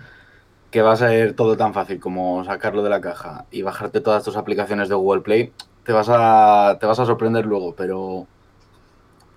que 0.70 0.82
va 0.82 0.92
a 0.92 0.96
ser 0.96 1.34
todo 1.34 1.56
tan 1.56 1.72
fácil 1.74 2.00
como 2.00 2.44
sacarlo 2.44 2.82
de 2.82 2.90
la 2.90 3.00
caja 3.00 3.46
y 3.50 3.62
bajarte 3.62 4.00
todas 4.00 4.24
tus 4.24 4.36
aplicaciones 4.36 4.88
de 4.88 4.94
Google 4.94 5.22
Play, 5.22 5.52
te 5.84 5.92
vas 5.92 6.08
a, 6.10 6.76
te 6.78 6.86
vas 6.86 6.98
a 7.00 7.06
sorprender 7.06 7.46
luego, 7.46 7.74
pero 7.74 8.26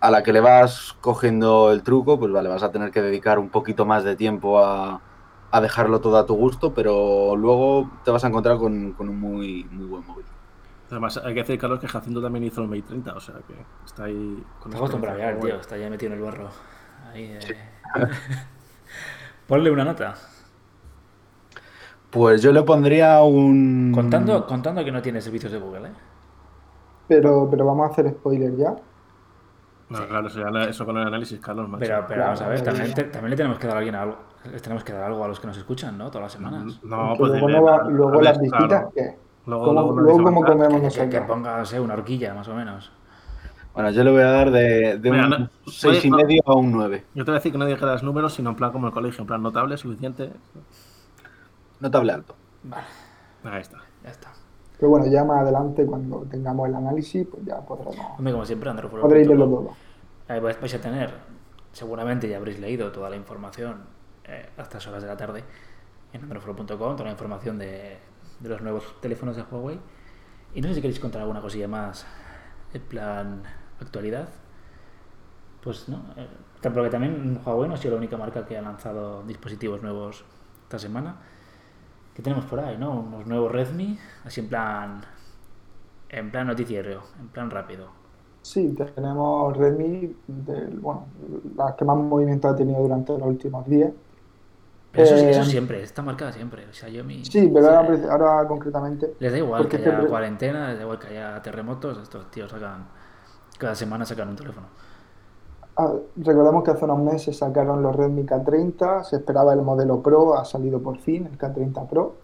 a 0.02 0.12
la 0.12 0.24
que 0.24 0.34
le 0.34 0.42
vas 0.42 0.96
cogiendo 1.00 1.72
el 1.72 1.84
truco, 1.84 2.20
pues 2.20 2.32
vale, 2.32 2.50
vas 2.50 2.64
a 2.64 2.72
tener 2.72 2.92
que 2.92 3.02
dedicar 3.02 3.40
un 3.40 3.50
poquito 3.50 3.86
más 3.86 4.04
de 4.04 4.16
tiempo 4.16 4.60
a, 4.60 5.00
a 5.52 5.62
dejarlo 5.62 6.02
todo 6.02 6.18
a 6.18 6.26
tu 6.26 6.36
gusto, 6.36 6.74
pero 6.74 7.36
luego 7.36 7.90
te 8.04 8.12
vas 8.12 8.24
a 8.24 8.28
encontrar 8.28 8.58
con, 8.58 8.94
con 8.94 9.10
un 9.10 9.20
muy, 9.20 9.66
muy 9.72 9.86
buen 9.86 10.06
móvil. 10.06 10.26
Además, 10.90 11.18
hay 11.18 11.34
que 11.34 11.42
decir, 11.42 11.58
Carlos, 11.58 11.80
que 11.80 11.88
Jacinto 11.88 12.22
también 12.22 12.44
hizo 12.44 12.62
el 12.62 12.68
Mate 12.68 12.82
30, 12.82 13.14
o 13.14 13.20
sea 13.20 13.36
que 13.48 13.54
está 13.86 14.06
ahí 14.06 14.44
con 14.60 14.74
Está 14.74 14.78
acostumbrado 14.78 15.20
ya, 15.20 15.40
tío, 15.40 15.56
está 15.56 15.78
ya 15.78 15.90
metido 15.90 16.12
en 16.12 16.20
el 16.20 16.26
barro. 16.26 16.50
Ahí, 17.14 17.38
eh. 17.40 17.58
Ponle 19.48 19.72
una 19.72 19.86
nota. 19.86 20.16
Pues 22.12 22.42
yo 22.42 22.52
le 22.52 22.62
pondría 22.64 23.22
un... 23.24 23.92
Contando, 23.94 24.46
contando 24.46 24.84
que 24.84 24.92
no 24.92 25.02
tiene 25.02 25.22
servicios 25.22 25.52
de 25.52 25.60
Google, 25.60 25.88
¿eh? 25.88 25.92
Pero, 27.08 27.48
pero 27.50 27.66
vamos 27.66 27.90
a 27.90 27.92
hacer 27.94 28.10
spoiler 28.12 28.56
ya. 28.58 28.76
No, 29.90 30.08
claro, 30.08 30.28
eso, 30.28 30.40
ya- 30.40 30.64
eso 30.70 30.86
con 30.86 30.98
el 30.98 31.08
análisis, 31.08 31.40
Carlos, 31.40 31.68
macho. 31.68 31.80
Pero, 31.86 32.06
pero 32.08 32.24
vamos 32.24 32.42
a 32.42 32.48
ver, 32.48 32.62
también, 32.64 32.94
te- 32.94 33.04
también 33.06 33.32
le 33.32 33.36
tenemos 33.36 33.60
que 33.60 33.68
dar 33.68 33.76
a 33.76 33.80
alguien 33.80 33.96
algo. 33.96 34.18
Les 34.52 34.62
tenemos 34.62 34.84
que 34.84 34.94
dar 34.94 35.04
algo 35.04 35.24
a 35.24 35.28
los 35.28 35.40
que 35.40 35.48
nos 35.48 35.58
escuchan, 35.58 35.98
¿no? 35.98 36.08
Todas 36.10 36.24
las 36.24 36.32
semanas. 36.34 36.80
No, 36.84 37.14
Porque 37.18 37.18
pues 37.18 37.32
luego 37.32 37.48
dile, 37.48 37.60
no 37.60 37.64
va- 37.66 37.84
luego 37.90 38.22
las 38.22 38.40
visitas, 38.40 38.68
claro. 38.68 38.92
¿qué? 38.96 39.18
Luego, 39.46 39.66
¿Cómo, 39.66 39.82
luego 39.82 39.96
no 39.96 40.02
luego 40.02 40.24
cómo 40.24 40.42
comemos 40.46 40.94
Que, 40.94 41.00
que 41.00 41.06
nosotros? 41.18 41.24
póngase 41.28 41.80
una 41.80 41.94
horquilla, 41.96 42.34
más 42.34 42.48
o 42.48 42.54
menos. 42.56 42.92
Bueno, 43.74 43.90
yo 43.92 44.04
le 44.04 44.12
voy 44.12 44.22
a 44.22 44.32
dar 44.32 44.52
de, 44.52 44.98
de 44.98 45.12
Mira, 45.12 45.24
un 45.26 45.30
no- 45.30 45.50
6,5 45.66 46.04
y 46.06 46.10
no- 46.10 46.18
medio 46.18 46.42
a 46.46 46.56
un 46.56 46.72
9. 46.72 47.06
Yo 47.14 47.26
te 47.26 47.32
voy 47.32 47.36
a 47.36 47.40
decir 47.40 47.52
que 47.52 47.58
no 47.58 47.66
dijeras 47.66 48.04
números, 48.04 48.34
sino 48.34 48.50
en 48.52 48.56
plan 48.56 48.72
como 48.72 48.88
el 48.88 48.94
colegio, 48.94 49.22
en 49.22 49.28
plan 49.28 49.42
notable, 49.44 49.76
suficiente. 49.78 50.32
Notable 51.82 52.14
alto. 52.14 52.36
Vale, 52.64 52.86
Ahí 53.44 53.62
está. 53.62 53.80
ya 54.04 54.10
está. 54.12 54.32
Pero 54.78 54.90
bueno, 54.90 55.08
ya 55.08 55.24
más 55.24 55.42
adelante, 55.42 55.86
cuando 55.86 56.22
tengamos 56.30 56.70
el 56.70 56.76
análisis, 56.76 57.28
pues 57.28 57.44
ya 57.46 57.60
podremos, 57.60 57.96
Hombre, 58.18 58.32
como 58.34 58.46
siempre, 58.46 58.72
podréis 58.90 59.28
verlo 59.28 59.46
todo. 59.48 59.70
Ahí 60.28 60.40
vais, 60.40 60.60
vais 60.60 60.74
a 60.74 60.80
tener, 60.82 61.12
seguramente 61.72 62.30
ya 62.30 62.38
habréis 62.38 62.60
leído 62.60 62.92
toda 62.92 63.10
la 63.10 63.16
información 63.16 63.84
eh, 64.24 64.50
a 64.58 64.62
estas 64.62 64.88
horas 64.88 65.02
de 65.02 65.08
la 65.10 65.18
tarde 65.18 65.44
en 66.14 66.24
androforo.com, 66.24 66.68
toda 66.68 67.04
la 67.06 67.12
información 67.12 67.58
de, 67.58 67.98
de 68.40 68.50
los 68.50 68.62
nuevos 68.62 69.00
teléfonos 69.02 69.36
de 69.36 69.44
Huawei. 69.44 69.80
Y 70.54 70.62
no 70.62 70.68
sé 70.68 70.76
si 70.76 70.82
queréis 70.82 71.00
contar 71.00 71.22
alguna 71.22 71.42
cosilla 71.42 71.68
más 71.68 72.06
en 72.74 72.82
plan 72.82 73.44
actualidad. 73.80 74.30
Pues 75.64 75.90
no, 75.90 75.98
eh, 76.18 76.28
porque 76.62 76.90
también 76.90 77.40
Huawei 77.46 77.68
no 77.68 77.76
ha 77.76 77.78
sido 77.78 77.92
la 77.94 77.98
única 77.98 78.18
marca 78.18 78.46
que 78.46 78.58
ha 78.58 78.62
lanzado 78.62 79.24
dispositivos 79.24 79.82
nuevos 79.82 80.26
esta 80.64 80.80
semana. 80.80 81.18
¿Qué 82.14 82.22
tenemos 82.22 82.46
por 82.46 82.60
ahí, 82.60 82.78
no? 82.78 83.00
Unos 83.02 83.26
nuevos 83.28 83.52
Redmi, 83.52 83.98
así 84.26 84.42
en 84.42 84.50
plan 84.50 85.02
en 86.10 86.32
plan 86.32 86.48
noticiero, 86.48 87.04
en 87.20 87.30
plan 87.30 87.50
rápido. 87.50 87.90
Sí, 88.44 88.76
tenemos 88.96 89.56
Redmi, 89.56 90.16
del, 90.28 90.80
bueno, 90.80 91.08
las 91.56 91.76
que 91.76 91.86
más 91.86 91.98
movimiento 91.98 92.50
ha 92.50 92.56
tenido 92.56 92.82
durante 92.82 93.14
los 93.18 93.28
últimos 93.28 93.68
días. 93.68 93.92
Pero 94.92 95.04
eso, 95.06 95.16
Eh, 95.16 95.30
eso 95.30 95.46
siempre, 95.46 95.82
está 95.84 96.02
marcada 96.02 96.32
siempre. 96.34 96.68
O 96.68 96.74
sea, 96.74 96.90
Xiaomi. 96.90 97.24
Sí, 97.26 97.50
pero 97.54 97.68
o 97.68 97.70
sea, 97.70 97.80
ahora, 97.80 98.12
ahora 98.12 98.48
concretamente, 98.48 99.14
Les 99.20 99.32
da 99.32 99.38
igual 99.38 99.68
que 99.68 99.78
haya 99.78 100.06
cuarentena, 100.08 100.68
les 100.70 100.78
da 100.78 100.84
igual 100.84 101.00
que 101.00 101.08
haya 101.08 101.42
terremotos. 101.42 101.98
Estos 102.00 102.30
tíos 102.32 102.52
sacan. 102.52 102.88
Cada 103.58 103.76
semana 103.76 104.06
sacan 104.06 104.30
un 104.30 104.36
teléfono. 104.36 104.68
Ah, 105.78 105.94
recordemos 106.18 106.64
que 106.64 106.72
hace 106.72 106.86
unos 106.86 107.00
meses 107.00 107.38
sacaron 107.38 107.82
los 107.82 107.96
Redmi 107.96 108.24
K30, 108.26 109.04
se 109.04 109.18
esperaba 109.18 109.54
el 109.54 109.62
modelo 109.62 110.02
Pro, 110.02 110.36
ha 110.36 110.46
salido 110.46 110.82
por 110.82 110.98
fin, 111.00 111.28
el 111.28 111.38
K30 111.38 111.88
Pro. 111.88 112.16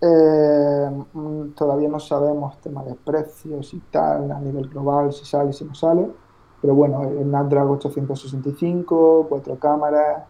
Eh, 0.00 0.90
mm, 1.12 1.50
todavía 1.54 1.88
no 1.88 1.98
sabemos 2.00 2.60
tema 2.60 2.84
de 2.84 2.94
precios 2.94 3.74
y 3.74 3.80
tal, 3.90 4.30
a 4.30 4.40
nivel 4.40 4.68
global, 4.68 5.12
si 5.12 5.24
sale, 5.24 5.52
si 5.52 5.64
no 5.64 5.74
sale. 5.74 6.08
Pero 6.60 6.74
bueno, 6.74 7.02
el 7.04 7.22
Snapdragon 7.24 7.76
865, 7.76 9.26
cuatro 9.28 9.58
cámaras, 9.58 10.24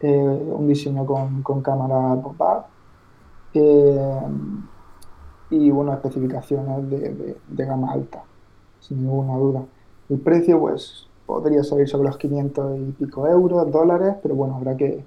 eh, 0.00 0.18
un 0.56 0.66
diseño 0.68 1.06
con, 1.06 1.42
con 1.42 1.62
cámara 1.62 2.20
pop-up. 2.22 2.64
eh, 3.54 4.20
y 5.50 5.70
bueno, 5.70 5.92
especificaciones 5.92 6.88
de, 6.90 6.98
de- 7.14 7.40
de 7.46 7.64
gama 7.66 7.92
alta, 7.92 8.24
sin 8.78 9.02
ninguna 9.02 9.36
duda. 9.36 9.66
El 10.08 10.20
precio, 10.20 10.58
pues, 10.60 11.10
podría 11.32 11.64
salir 11.64 11.88
sobre 11.88 12.08
los 12.08 12.18
500 12.18 12.78
y 12.78 12.92
pico 12.92 13.26
euros, 13.26 13.70
dólares, 13.70 14.16
pero 14.22 14.34
bueno, 14.34 14.56
habrá 14.56 14.76
que, 14.76 15.02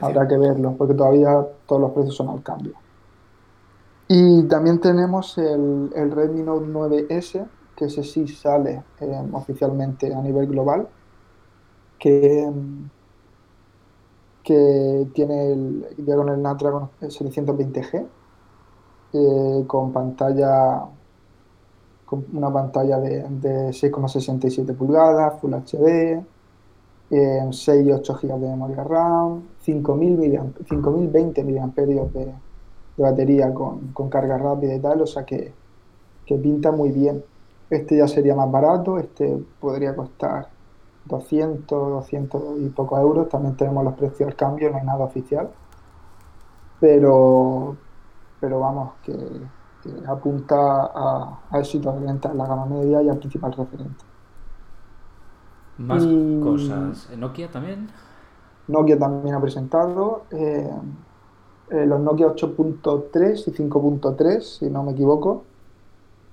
habrá 0.00 0.26
que 0.26 0.36
verlo, 0.36 0.74
porque 0.76 0.94
todavía 0.94 1.46
todos 1.66 1.80
los 1.80 1.92
precios 1.92 2.16
son 2.16 2.30
al 2.30 2.42
cambio. 2.42 2.72
Y 4.08 4.42
también 4.44 4.80
tenemos 4.80 5.38
el, 5.38 5.90
el 5.94 6.10
Redmi 6.10 6.42
Note 6.42 6.66
9S, 6.66 7.46
que 7.76 7.84
ese 7.84 8.02
sí 8.02 8.26
sale 8.26 8.82
eh, 9.00 9.28
oficialmente 9.32 10.12
a 10.12 10.20
nivel 10.20 10.48
global, 10.48 10.88
que, 11.96 12.50
que 14.42 15.08
tiene 15.14 15.52
el, 15.52 15.86
ya 16.04 16.16
con 16.16 16.28
el 16.28 16.36
Snapdragon 16.38 16.90
720G, 17.00 18.06
eh, 19.12 19.64
con 19.68 19.92
pantalla 19.92 20.86
con 22.08 22.24
una 22.32 22.50
pantalla 22.50 22.98
de, 22.98 23.22
de 23.28 23.72
6,67 23.72 24.74
pulgadas, 24.74 25.38
Full 25.40 25.52
HD, 25.52 26.24
eh, 27.10 27.48
6 27.50 27.86
y 27.86 27.92
8 27.92 28.14
GB 28.22 28.38
de 28.40 28.48
memoria 28.48 28.82
RAM, 28.84 29.42
5000 29.60 30.16
miliamp- 30.18 30.66
5020 30.66 31.44
mAh 31.44 31.72
de, 31.76 32.34
de 32.96 33.02
batería 33.02 33.52
con, 33.52 33.92
con 33.92 34.08
carga 34.08 34.38
rápida 34.38 34.74
y 34.74 34.80
tal, 34.80 35.02
o 35.02 35.06
sea 35.06 35.24
que, 35.24 35.52
que 36.24 36.36
pinta 36.36 36.72
muy 36.72 36.92
bien. 36.92 37.22
Este 37.70 37.98
ya 37.98 38.08
sería 38.08 38.34
más 38.34 38.50
barato, 38.50 38.98
este 38.98 39.36
podría 39.60 39.94
costar 39.94 40.48
200, 41.04 41.68
200 41.90 42.42
y 42.60 42.68
pocos 42.70 43.00
euros, 43.00 43.28
también 43.28 43.54
tenemos 43.56 43.84
los 43.84 43.94
precios 43.94 44.28
al 44.30 44.36
cambio, 44.36 44.70
no 44.70 44.78
hay 44.78 44.84
nada 44.86 45.04
oficial, 45.04 45.50
pero, 46.80 47.76
pero 48.40 48.60
vamos, 48.60 48.92
que, 49.04 49.12
que 49.80 49.90
apunta 50.08 50.56
a, 50.94 51.46
a 51.50 51.58
éxito 51.60 51.92
de 51.92 52.00
venta 52.06 52.30
en 52.30 52.38
la 52.38 52.46
gama 52.46 52.66
media 52.66 53.02
y 53.02 53.08
al 53.08 53.18
principal 53.18 53.52
referente. 53.54 54.04
Más 55.76 56.04
y- 56.04 56.38
cosas. 56.38 57.08
Nokia 57.16 57.50
también. 57.50 57.88
Nokia 58.66 58.98
también 58.98 59.34
ha 59.34 59.40
presentado 59.40 60.26
eh, 60.30 60.70
eh, 61.68 61.86
los 61.86 62.00
Nokia 62.00 62.26
8.3 62.28 63.48
y 63.48 63.52
5.3, 63.52 64.58
si 64.58 64.70
no 64.70 64.82
me 64.84 64.92
equivoco. 64.92 65.50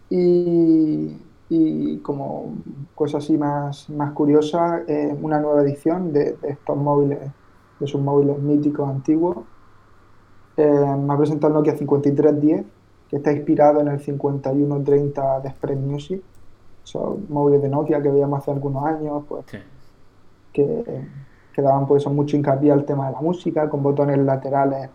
Y, 0.10 1.30
y 1.50 2.02
como 2.02 2.64
cosa 2.94 3.20
así 3.20 3.38
más, 3.38 3.90
más 3.90 4.14
curiosa, 4.14 4.84
eh, 4.88 5.18
una 5.22 5.40
nueva 5.40 5.64
edición 5.64 6.14
de, 6.14 6.38
de 6.38 6.50
estos 6.52 6.78
móviles, 6.78 7.34
de 7.80 7.88
sus 7.88 8.02
móviles 8.02 8.40
míticos 8.40 8.90
antiguos. 8.90 9.48
Eh, 10.58 10.64
me 10.98 11.14
ha 11.14 11.18
presentado 11.18 11.50
el 11.54 11.56
Nokia 11.56 11.78
5310, 11.78 12.66
que 13.10 13.18
está 13.18 13.32
inspirado 13.32 13.82
en 13.82 13.88
el 13.90 14.00
5130 14.00 15.40
de 15.42 15.50
Express 15.50 15.78
Music. 15.80 16.22
Son 16.84 17.26
móviles 17.30 17.62
de 17.62 17.70
Nokia 17.70 18.02
que 18.02 18.10
veíamos 18.10 18.40
hace 18.40 18.52
algunos 18.52 18.86
años, 18.86 19.24
pues 19.28 19.46
Sí. 19.48 19.58
que, 20.54 21.08
que 21.54 21.62
daban 21.62 21.86
pues 21.88 22.06
mucho 22.08 22.36
hincapié 22.38 22.72
al 22.72 22.86
tema 22.86 23.08
de 23.08 23.14
la 23.14 23.22
música, 23.22 23.70
con 23.70 23.82
botones 23.84 24.18
laterales 24.20 24.90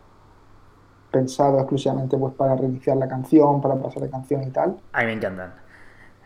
pensados 1.11 1.59
exclusivamente 1.61 2.17
pues 2.17 2.35
para 2.35 2.55
reiniciar 2.55 2.97
la 2.97 3.09
canción, 3.09 3.61
para 3.61 3.75
pasar 3.77 4.03
de 4.03 4.11
canción 4.11 4.43
y 4.45 4.51
tal. 4.51 4.77
A 4.93 5.01
mí 5.01 5.07
me 5.07 5.13
encantan. 5.15 5.53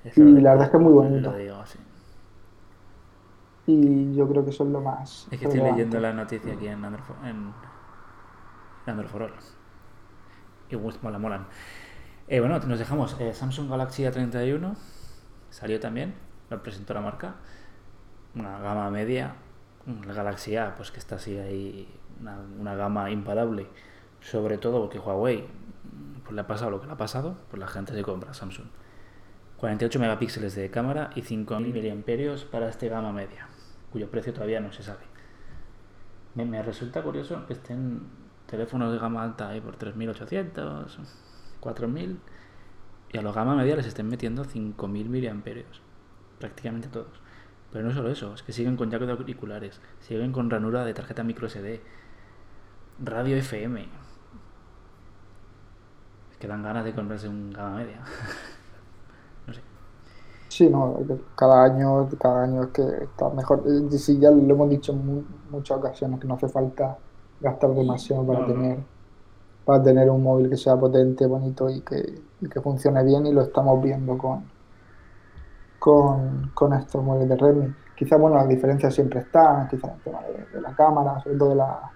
Eso 0.05 0.21
Y 0.23 0.41
la 0.41 0.51
verdad 0.51 0.67
es 0.67 0.71
que 0.71 0.77
es 0.77 0.83
muy 0.83 0.93
bonito. 0.93 1.31
Lo 1.31 1.37
digo, 1.39 1.57
sí. 1.65 1.79
Y 3.67 4.15
yo 4.15 4.29
creo 4.29 4.45
que 4.45 4.51
eso 4.51 4.65
es 4.65 4.71
lo 4.71 4.83
más. 4.83 5.27
Es 5.31 5.39
que 5.39 5.47
estoy 5.47 5.61
leyendo 5.61 5.99
la 5.99 6.13
noticia 6.13 6.53
aquí 6.53 6.67
en, 6.69 6.83
Androfo- 6.83 7.17
Y 10.71 10.77
mola, 10.77 11.19
molan. 11.19 11.47
Eh, 12.27 12.41
bueno, 12.41 12.59
nos 12.59 12.79
dejamos 12.79 13.21
eh, 13.21 13.35
Samsung 13.35 13.69
Galaxy 13.69 14.05
A31, 14.05 14.75
salió 15.51 15.79
también, 15.79 16.15
lo 16.49 16.63
presentó 16.63 16.95
la 16.95 17.03
marca, 17.03 17.35
una 18.35 18.59
gama 18.61 18.91
media, 18.91 19.35
la 20.07 20.15
Galaxy 20.15 20.57
A, 20.57 20.75
pues 20.75 20.91
que 20.91 20.99
está 21.01 21.17
así 21.17 21.37
ahí, 21.37 21.87
una, 22.59 22.75
gama 22.77 23.11
imparable, 23.11 23.67
sobre 24.21 24.57
todo 24.57 24.81
porque 24.81 24.99
Huawei 24.99 25.47
pues 26.23 26.35
le 26.35 26.41
ha 26.41 26.47
pasado 26.47 26.71
lo 26.71 26.81
que 26.81 26.87
le 26.87 26.95
ha 26.95 26.97
pasado, 26.97 27.37
pues 27.51 27.61
la 27.61 27.69
gente 27.69 27.93
se 27.93 28.03
compra 28.03 28.33
Samsung. 28.33 28.69
48 29.59 29.99
megapíxeles 30.01 30.55
de 30.55 30.71
cámara 30.71 31.11
y 31.15 31.23
5000 31.23 31.95
mAh 31.95 32.51
para 32.51 32.71
este 32.71 32.89
gama 32.89 33.13
media, 33.13 33.49
cuyo 33.93 34.11
precio 34.11 34.33
todavía 34.33 34.61
no 34.61 34.73
se 34.73 34.83
sabe. 34.83 35.05
Me 36.35 36.63
resulta 36.63 37.03
curioso 37.03 37.47
que 37.47 37.53
estén 37.53 38.24
teléfonos 38.55 38.93
de 38.93 38.99
gama 38.99 39.25
alta 39.25 39.49
ahí 39.49 39.61
por 39.61 39.77
3800, 39.77 40.99
4000 41.59 42.21
y 43.13 43.19
a 43.19 43.23
los 43.23 43.35
gama 43.35 43.57
media 43.57 43.75
les 43.75 43.87
estén 43.87 44.09
metiendo 44.09 44.45
5000 44.45 45.11
mAh, 45.11 45.43
prácticamente 46.39 46.89
todos. 46.89 47.21
Pero 47.73 47.85
no 47.85 47.93
solo 47.93 48.11
eso, 48.11 48.33
es 48.33 48.45
que 48.45 48.53
siguen 48.53 48.77
con 48.77 48.91
jack 48.91 49.03
de 49.03 49.13
auriculares, 49.13 49.81
siguen 50.01 50.31
con 50.31 50.51
ranura 50.51 50.85
de 50.85 50.95
tarjeta 50.95 51.25
micro 51.25 51.49
SD, 51.49 51.81
radio 53.03 53.37
FM. 53.37 53.89
Es 56.31 56.39
que 56.39 56.47
dan 56.47 56.63
ganas 56.63 56.85
de 56.85 56.95
comprarse 56.95 57.29
un 57.29 57.53
gama 57.53 57.79
media. 57.79 57.99
no 59.49 59.53
sé. 59.53 59.61
Sí, 60.49 60.69
no, 60.69 60.97
cada 61.35 61.65
año, 61.65 62.09
cada 62.21 62.45
año 62.45 62.63
es 62.63 62.69
que 62.69 62.83
está 63.03 63.31
mejor. 63.31 63.65
Sí, 63.91 64.21
ya 64.21 64.31
lo 64.31 64.55
hemos 64.55 64.71
dicho 64.71 64.93
en 64.93 65.27
muchas 65.51 65.79
ocasiones 65.79 66.21
que 66.21 66.29
no 66.29 66.35
hace 66.35 66.49
falta 66.49 66.97
gastar 67.41 67.71
demasiado 67.71 68.27
para 68.27 68.41
No, 68.41 68.47
tener 68.47 68.79
para 69.65 69.83
tener 69.83 70.11
un 70.11 70.23
móvil 70.23 70.51
que 70.51 70.57
sea 70.57 70.77
potente, 70.77 71.27
bonito 71.27 71.71
y 71.71 71.81
que, 71.81 72.21
y 72.41 72.49
que 72.49 72.61
funcione 72.61 73.03
bien 73.03 73.27
y 73.27 73.33
lo 73.33 73.41
estamos 73.43 73.83
viendo 73.83 74.19
con, 74.19 74.45
con, 75.79 76.51
con 76.53 76.75
estos 76.75 77.03
móviles 77.03 77.31
de 77.31 77.37
Redmi. 77.37 77.75
Quizás, 77.97 78.21
bueno, 78.21 78.37
las 78.37 78.49
diferencias 78.49 78.95
siempre 78.95 79.21
están, 79.21 79.69
quizás 79.69 79.93
el 79.95 80.01
tema 80.03 80.21
de, 80.23 80.55
de 80.55 80.61
la 80.61 80.75
cámara, 80.75 81.19
sobre 81.21 81.39
todo 81.39 81.49
de 81.51 81.55
la 81.57 81.91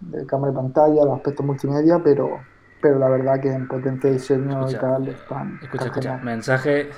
de 0.00 0.26
cámara 0.26 0.52
y 0.52 0.56
pantalla, 0.56 1.04
los 1.04 1.16
aspectos 1.16 1.44
multimedia, 1.44 2.00
pero, 2.02 2.40
pero 2.80 2.98
la 2.98 3.08
verdad 3.08 3.40
que 3.40 3.52
en 3.52 3.68
potencia 3.68 4.08
de 4.10 4.16
diseño 4.16 4.68
y 4.70 4.74
tal 4.74 5.08
están, 5.08 5.58
Escucha, 5.62 5.84
escucha. 5.84 6.16
Mensaje 6.18 6.90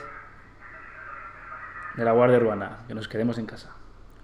de 1.97 2.05
la 2.05 2.13
Guardia 2.13 2.39
Urbana, 2.39 2.79
que 2.87 2.95
nos 2.95 3.09
quedemos 3.09 3.39
en 3.39 3.47
casa. 3.47 3.71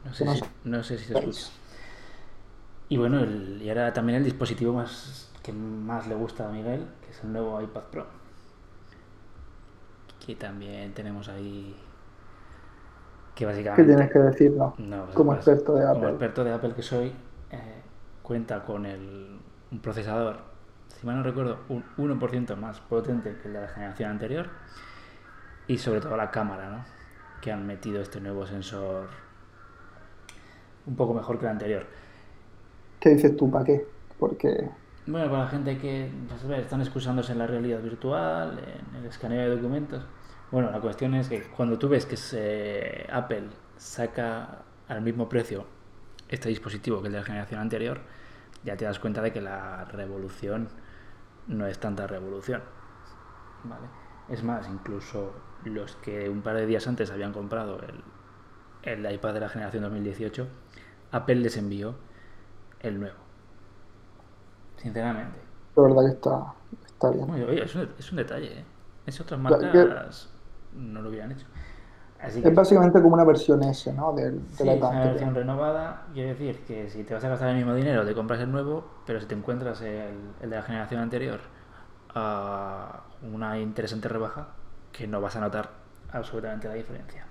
No 0.04 0.14
sé, 0.14 0.26
si, 0.28 0.42
no 0.64 0.82
sé 0.82 0.98
si 0.98 1.04
se 1.06 1.18
escucha. 1.18 1.48
Y 2.88 2.96
bueno, 2.96 3.20
el- 3.20 3.60
y 3.62 3.68
ahora 3.68 3.92
también 3.92 4.18
el 4.18 4.24
dispositivo 4.24 4.72
más 4.72 5.30
que 5.42 5.52
más 5.52 6.06
le 6.08 6.14
gusta 6.14 6.48
a 6.48 6.52
Miguel, 6.52 6.86
que 7.04 7.10
es 7.10 7.22
el 7.24 7.32
nuevo 7.32 7.60
iPad 7.60 7.82
Pro. 7.90 8.06
Que 10.24 10.34
también 10.34 10.92
tenemos 10.94 11.28
ahí. 11.28 11.74
Que 13.34 13.44
¿Qué 13.44 13.46
básicamente. 13.46 13.84
tienes 13.84 14.10
que 14.10 14.18
decirnos 14.18 14.74
No, 14.78 15.04
pues, 15.04 15.14
como 15.14 15.32
pues, 15.32 15.46
experto 15.46 15.74
de 15.74 15.86
Como 15.90 16.06
Apple? 16.06 16.08
experto 16.08 16.44
de 16.44 16.52
Apple 16.52 16.74
que 16.74 16.82
soy, 16.82 17.12
eh, 17.50 17.82
cuenta 18.22 18.64
con 18.64 18.86
el, 18.86 19.38
un 19.70 19.80
procesador, 19.80 20.38
si 20.88 21.06
mal 21.06 21.16
no 21.16 21.22
recuerdo, 21.22 21.58
un 21.68 21.84
1% 21.96 22.56
más 22.56 22.80
potente 22.80 23.36
que 23.42 23.48
el 23.48 23.54
de 23.54 23.60
la 23.62 23.68
generación 23.68 24.10
anterior. 24.10 24.48
Y 25.68 25.78
sobre 25.78 26.00
todo 26.00 26.16
la 26.16 26.30
cámara, 26.30 26.70
¿no? 26.70 26.84
Que 27.40 27.52
han 27.52 27.66
metido 27.66 28.00
este 28.00 28.20
nuevo 28.20 28.46
sensor 28.46 29.08
un 30.86 30.96
poco 30.96 31.14
mejor 31.14 31.38
que 31.38 31.46
el 31.46 31.50
anterior. 31.52 31.86
¿Qué 33.00 33.10
dices 33.10 33.36
tú, 33.36 33.50
para 33.50 33.64
qué? 33.64 33.86
Porque 34.18 34.70
Bueno, 35.06 35.30
para 35.30 35.44
la 35.44 35.48
gente 35.50 35.78
que 35.78 36.10
ya 36.28 36.36
sabes, 36.38 36.60
están 36.62 36.80
excusándose 36.80 37.32
en 37.32 37.38
la 37.38 37.46
realidad 37.46 37.80
virtual, 37.80 38.58
en 38.58 38.96
el 38.96 39.06
escaneo 39.06 39.40
de 39.42 39.56
documentos. 39.56 40.04
Bueno, 40.50 40.70
la 40.70 40.80
cuestión 40.80 41.14
es 41.14 41.28
que 41.28 41.42
cuando 41.50 41.78
tú 41.78 41.88
ves 41.88 42.06
que 42.06 42.16
se- 42.16 43.06
Apple 43.10 43.50
saca 43.76 44.64
al 44.88 45.02
mismo 45.02 45.28
precio 45.28 45.66
este 46.28 46.48
dispositivo 46.48 47.00
que 47.02 47.06
el 47.08 47.12
de 47.12 47.18
la 47.20 47.24
generación 47.24 47.60
anterior, 47.60 48.00
ya 48.64 48.76
te 48.76 48.84
das 48.84 48.98
cuenta 48.98 49.22
de 49.22 49.32
que 49.32 49.40
la 49.40 49.84
revolución 49.86 50.68
no 51.46 51.66
es 51.66 51.78
tanta 51.78 52.06
revolución. 52.08 52.62
¿Vale? 53.62 53.88
Es 54.28 54.42
más, 54.42 54.68
incluso 54.68 55.32
los 55.64 55.96
que 55.96 56.28
un 56.28 56.42
par 56.42 56.56
de 56.56 56.66
días 56.66 56.86
antes 56.86 57.10
habían 57.10 57.32
comprado 57.32 57.80
el, 57.82 58.04
el 58.82 59.12
iPad 59.12 59.34
de 59.34 59.40
la 59.40 59.48
generación 59.48 59.82
2018, 59.84 60.48
Apple 61.10 61.36
les 61.36 61.56
envió 61.56 61.96
el 62.88 63.00
nuevo. 63.00 63.16
Sinceramente. 64.76 65.38
la 65.76 65.82
verdad 65.82 66.02
que 66.02 66.12
está, 66.12 66.54
está 66.86 67.10
bien. 67.10 67.30
Oye, 67.30 67.44
oye, 67.44 67.64
es, 67.64 67.74
un, 67.74 67.88
es 67.98 68.10
un 68.10 68.16
detalle, 68.16 68.60
¿eh? 68.60 68.64
Es 69.06 69.20
otras 69.20 69.40
marcas 69.40 70.30
no 70.76 71.00
lo 71.00 71.08
hubieran 71.08 71.32
hecho. 71.32 71.46
Así 72.20 72.40
que 72.40 72.48
Es 72.48 72.54
básicamente 72.54 73.00
como 73.02 73.14
una 73.14 73.24
versión 73.24 73.62
S, 73.62 73.92
¿no? 73.92 74.12
Del, 74.12 74.40
sí, 74.52 74.64
del 74.64 74.78
es 74.78 74.82
una 74.82 75.04
versión 75.04 75.34
renovada. 75.34 76.06
Quiero 76.12 76.30
decir 76.30 76.60
que 76.66 76.88
si 76.88 77.04
te 77.04 77.14
vas 77.14 77.22
a 77.24 77.28
gastar 77.28 77.48
el 77.50 77.56
mismo 77.56 77.74
dinero, 77.74 78.04
te 78.04 78.14
compras 78.14 78.40
el 78.40 78.50
nuevo, 78.50 78.84
pero 79.04 79.20
si 79.20 79.26
te 79.26 79.34
encuentras 79.34 79.80
el, 79.82 80.14
el 80.40 80.50
de 80.50 80.56
la 80.56 80.62
generación 80.62 81.00
anterior 81.00 81.40
a 82.14 83.02
una 83.22 83.58
interesante 83.58 84.08
rebaja, 84.08 84.48
que 84.92 85.06
no 85.06 85.20
vas 85.20 85.36
a 85.36 85.40
notar 85.40 85.70
absolutamente 86.10 86.68
la 86.68 86.74
diferencia. 86.74 87.26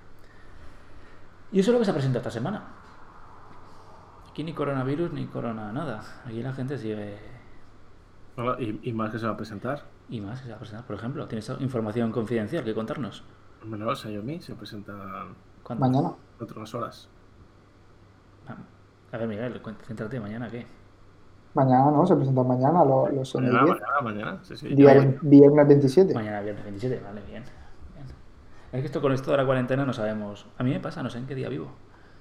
Y 1.51 1.59
eso 1.59 1.71
es 1.71 1.73
lo 1.73 1.79
que 1.79 1.85
se 1.85 1.91
ha 1.91 1.93
presentado 1.93 2.19
esta 2.19 2.31
semana. 2.31 2.63
Aquí 4.35 4.43
ni 4.43 4.51
coronavirus 4.51 5.13
ni 5.13 5.27
corona 5.27 5.71
nada. 5.71 6.01
Aquí 6.25 6.43
la 6.43 6.51
gente 6.51 6.77
sigue 6.77 7.15
Bueno, 8.35 8.59
y, 8.59 8.81
y 8.83 8.91
más 8.91 9.09
que 9.09 9.17
se 9.17 9.25
va 9.25 9.31
a 9.31 9.37
presentar. 9.37 9.83
y 10.09 10.19
más 10.19 10.39
que 10.41 10.47
se 10.47 10.49
va 10.51 10.57
a 10.57 10.59
presentar. 10.59 10.85
Por 10.85 10.97
ejemplo, 10.97 11.25
¿tienes 11.29 11.49
información 11.61 12.11
confidencial 12.11 12.65
que 12.65 12.73
contarnos? 12.73 13.23
Menos 13.63 14.01
Xiaomi 14.01 14.41
se 14.41 14.53
presentan 14.55 15.35
¿Cuándo? 15.63 15.85
Mañana. 15.87 16.13
dentro 16.37 16.53
de 16.55 16.59
unas 16.59 16.75
horas. 16.75 17.07
A 19.13 19.17
ver, 19.17 19.25
Miguel, 19.29 19.61
céntrate 19.87 20.19
mañana, 20.19 20.49
¿qué? 20.49 20.67
Mañana, 21.53 21.89
¿no? 21.91 22.05
Se 22.05 22.13
presentan 22.17 22.45
mañana 22.45 22.83
los, 22.83 23.35
Mañana, 23.35 23.63
10. 23.63 23.69
mañana, 23.69 24.01
mañana. 24.03 24.39
Sí, 24.43 24.57
sí. 24.57 24.75
Día 24.75 24.95
viernes 25.21 25.65
27. 25.69 26.13
Mañana, 26.13 26.41
viernes 26.41 26.65
27, 26.65 27.01
vale, 27.01 27.21
bien. 27.21 27.43
bien. 27.93 28.05
Es 28.73 28.81
que 28.81 28.85
esto 28.87 29.01
con 29.01 29.13
esto 29.13 29.31
de 29.31 29.37
la 29.37 29.45
cuarentena 29.45 29.85
no 29.85 29.93
sabemos. 29.93 30.45
A 30.57 30.63
mí 30.63 30.71
me 30.71 30.81
pasa, 30.81 31.01
no 31.01 31.09
sé 31.09 31.19
en 31.19 31.25
qué 31.25 31.35
día 31.35 31.47
vivo. 31.47 31.71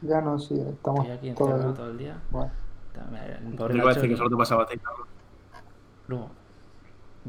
Ya 0.06 0.20
no, 0.20 0.38
sí, 0.38 0.54
estamos 0.54 1.06
Estoy 1.06 1.16
aquí 1.16 1.28
encerrado 1.28 1.62
todos. 1.62 1.76
todo 1.76 1.90
el 1.90 1.98
día. 1.98 2.20
Bueno, 2.30 2.50
El 3.40 3.50
Te 3.50 3.56
pobre 3.56 3.74
iba 3.74 3.84
a 3.84 3.86
Nacho 3.88 4.00
decir 4.00 4.10
que 4.10 4.16
solo 4.16 4.30
te 4.30 4.36
pasaba 4.36 4.62
a 4.62 4.66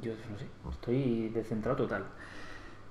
yo 0.01 0.11
no 0.29 0.37
sé, 0.37 0.47
estoy 0.71 1.29
descentrado 1.29 1.77
total. 1.77 2.03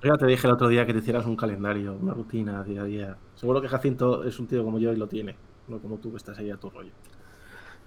Ya 0.03 0.17
te 0.19 0.27
dije 0.27 0.47
el 0.47 0.53
otro 0.53 0.69
día 0.69 0.85
que 0.87 0.93
te 0.93 0.99
hicieras 0.99 1.25
un 1.27 1.37
calendario, 1.37 1.95
una 1.95 2.13
rutina 2.15 2.63
día 2.63 2.83
a 2.83 2.85
día. 2.85 3.19
Seguro 3.35 3.61
que 3.63 3.69
Jacinto 3.69 4.25
es 4.25 4.39
un 4.39 4.47
tío 4.47 4.63
como 4.65 4.79
yo 4.79 4.93
y 4.93 4.97
lo 4.97 5.09
tiene. 5.09 5.39
No 5.67 5.81
como 5.81 5.99
tú 5.99 6.11
que 6.11 6.19
estás 6.19 6.39
ahí 6.39 6.51
a 6.51 6.59
tu 6.59 6.69
rollo. 6.71 6.93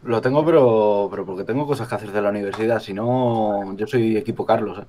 Lo 0.03 0.21
tengo, 0.21 0.45
pero, 0.45 1.07
pero 1.11 1.25
porque 1.25 1.43
tengo 1.43 1.65
cosas 1.67 1.87
que 1.87 1.95
hacer 1.95 2.11
de 2.11 2.21
la 2.21 2.29
universidad. 2.29 2.79
Si 2.79 2.93
no, 2.93 3.75
yo 3.75 3.87
soy 3.87 4.17
equipo 4.17 4.45
Carlos, 4.45 4.79
¿eh? 4.79 4.85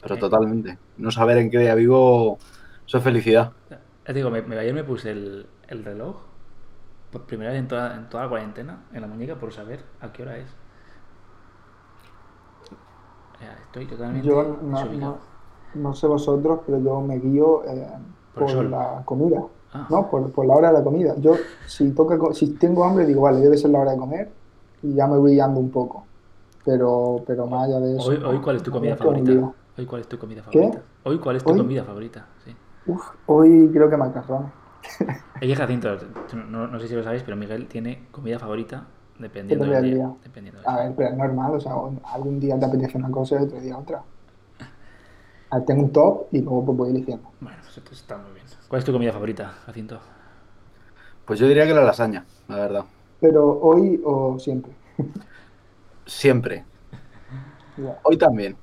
Pero 0.00 0.16
Sí. 0.16 0.20
totalmente. 0.20 0.78
No 0.96 1.10
saber 1.10 1.38
en 1.38 1.50
qué 1.50 1.58
día 1.58 1.74
vivo, 1.74 2.38
eso 2.86 2.98
es 2.98 3.04
felicidad. 3.04 3.52
Ya 3.70 3.80
te 4.04 4.12
digo, 4.14 4.30
me, 4.30 4.42
me- 4.42 4.58
ayer 4.58 4.74
me 4.74 4.84
puse 4.84 5.10
el, 5.10 5.46
el 5.68 5.84
reloj 5.84 6.16
por 7.10 7.22
primera 7.22 7.52
vez 7.52 7.60
en 7.60 7.68
toda, 7.68 7.94
en 7.96 8.08
toda 8.08 8.24
la 8.24 8.28
cuarentena 8.28 8.84
en 8.92 9.00
la 9.00 9.06
muñeca 9.06 9.36
por 9.36 9.52
saber 9.52 9.84
a 10.00 10.12
qué 10.12 10.22
hora 10.22 10.36
es. 10.38 10.48
Estoy 13.66 13.86
totalmente 13.86 14.26
yo 14.26 14.58
no, 14.62 14.84
no, 14.84 15.18
no 15.74 15.94
sé 15.94 16.06
vosotros, 16.06 16.60
pero 16.64 16.78
yo 16.78 17.00
me 17.00 17.18
guío 17.18 17.64
eh, 17.64 17.88
Por 18.34 18.64
la 18.64 19.02
comida. 19.04 19.42
Ah. 19.72 19.86
No, 19.90 20.08
por, 20.08 20.30
por 20.30 20.46
la 20.46 20.54
hora 20.54 20.68
de 20.68 20.78
la 20.78 20.84
comida. 20.84 21.14
Yo, 21.18 21.36
si 21.66 21.90
toca, 21.92 22.16
si 22.32 22.54
tengo 22.54 22.84
hambre, 22.84 23.06
digo, 23.06 23.22
vale, 23.22 23.40
debe 23.40 23.56
ser 23.56 23.70
la 23.70 23.80
hora 23.80 23.92
de 23.92 23.98
comer 23.98 24.32
y 24.82 24.94
ya 24.94 25.06
me 25.06 25.18
voy 25.18 25.32
guiando 25.32 25.58
un 25.58 25.70
poco. 25.70 26.06
Pero, 26.64 27.24
pero 27.26 27.46
más 27.46 27.68
allá 27.68 27.80
de 27.80 27.96
eso. 27.96 28.08
Hoy, 28.08 28.22
hoy, 28.24 28.38
¿cuál 28.40 28.56
es 28.56 28.62
tu 28.62 28.70
comida 28.70 28.96
favorita? 28.96 29.52
Hoy, 29.76 29.86
¿cuál 29.86 30.00
es 30.00 30.08
tu 30.08 30.18
comida 30.18 30.42
¿Qué? 30.50 30.60
favorita? 30.60 30.82
Hoy, 31.04 31.18
¿cuál 31.18 31.36
es 31.36 31.44
tu 31.44 31.50
¿Hoy? 31.50 31.58
comida 31.58 31.84
favorita? 31.84 32.26
Sí. 32.44 32.54
Uf, 32.86 33.02
hoy 33.26 33.70
creo 33.72 33.90
que 33.90 33.96
macarrones. 33.96 34.63
Oye, 35.40 35.54
Jacinto, 35.56 35.96
no, 36.32 36.66
no 36.66 36.80
sé 36.80 36.88
si 36.88 36.94
lo 36.94 37.02
sabéis, 37.04 37.22
pero 37.22 37.36
Miguel 37.36 37.68
tiene 37.68 38.08
comida 38.10 38.38
favorita 38.38 38.88
dependiendo 39.18 39.68
del 39.68 39.80
día. 39.82 39.96
día. 39.96 40.14
Dependiendo 40.22 40.60
del 40.60 40.70
A 40.70 40.76
día. 40.76 40.84
ver, 40.84 40.94
pero 40.96 41.08
es 41.10 41.16
normal, 41.16 41.54
o 41.56 41.60
sea, 41.60 41.72
algún 42.04 42.40
día 42.40 42.58
te 42.58 42.64
apetece 42.66 42.98
una 42.98 43.10
cosa 43.10 43.36
y 43.40 43.44
otro 43.44 43.60
día 43.60 43.78
otra. 43.78 44.04
A 45.50 45.56
ver, 45.56 45.64
Tengo 45.66 45.84
un 45.84 45.92
top 45.92 46.28
y 46.32 46.42
luego 46.42 46.64
pues 46.66 46.76
voy 46.78 46.90
eligiendo. 46.90 47.32
Bueno, 47.40 47.58
pues 47.62 47.78
esto 47.78 47.92
está 47.92 48.16
muy 48.18 48.32
bien. 48.32 48.46
¿Cuál 48.68 48.80
es 48.80 48.84
tu 48.86 48.92
comida 48.92 49.12
favorita, 49.12 49.48
Jacinto? 49.66 50.00
Pues 51.24 51.38
yo 51.40 51.46
diría 51.48 51.66
que 51.66 51.74
la 51.74 51.82
lasaña, 51.82 52.26
la 52.48 52.56
verdad. 52.56 52.84
Pero 53.20 53.60
hoy 53.60 54.00
o 54.04 54.38
siempre. 54.38 54.76
Siempre. 56.06 56.66
Hoy 58.02 58.16
también. 58.18 58.58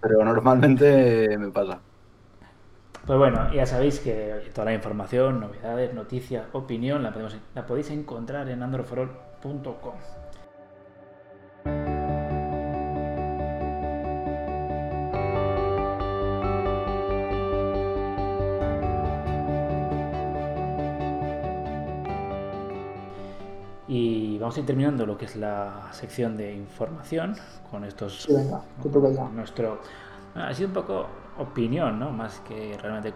Pero 0.00 0.24
normalmente 0.24 1.38
me 1.38 1.52
pasa. 1.52 1.85
Pues 3.06 3.20
bueno, 3.20 3.52
ya 3.54 3.64
sabéis 3.66 4.00
que 4.00 4.50
toda 4.52 4.64
la 4.64 4.74
información, 4.74 5.38
novedades, 5.38 5.94
noticias, 5.94 6.44
opinión, 6.52 7.04
la, 7.04 7.66
podéis 7.66 7.90
encontrar 7.90 8.48
en 8.48 8.64
androforol.com. 8.64 9.94
Y 23.86 24.36
vamos 24.38 24.56
a 24.56 24.60
ir 24.60 24.66
terminando 24.66 25.06
lo 25.06 25.16
que 25.16 25.26
es 25.26 25.36
la 25.36 25.90
sección 25.92 26.36
de 26.36 26.54
información 26.54 27.36
con 27.70 27.84
estos. 27.84 28.24
Sí, 28.24 28.34
venga, 28.34 28.62
con 28.82 29.36
nuestro. 29.36 29.80
Ha 30.34 30.52
sido 30.52 30.68
un 30.68 30.74
poco 30.74 31.06
opinión, 31.38 31.98
¿no? 31.98 32.10
Más 32.10 32.40
que 32.40 32.76
realmente 32.80 33.14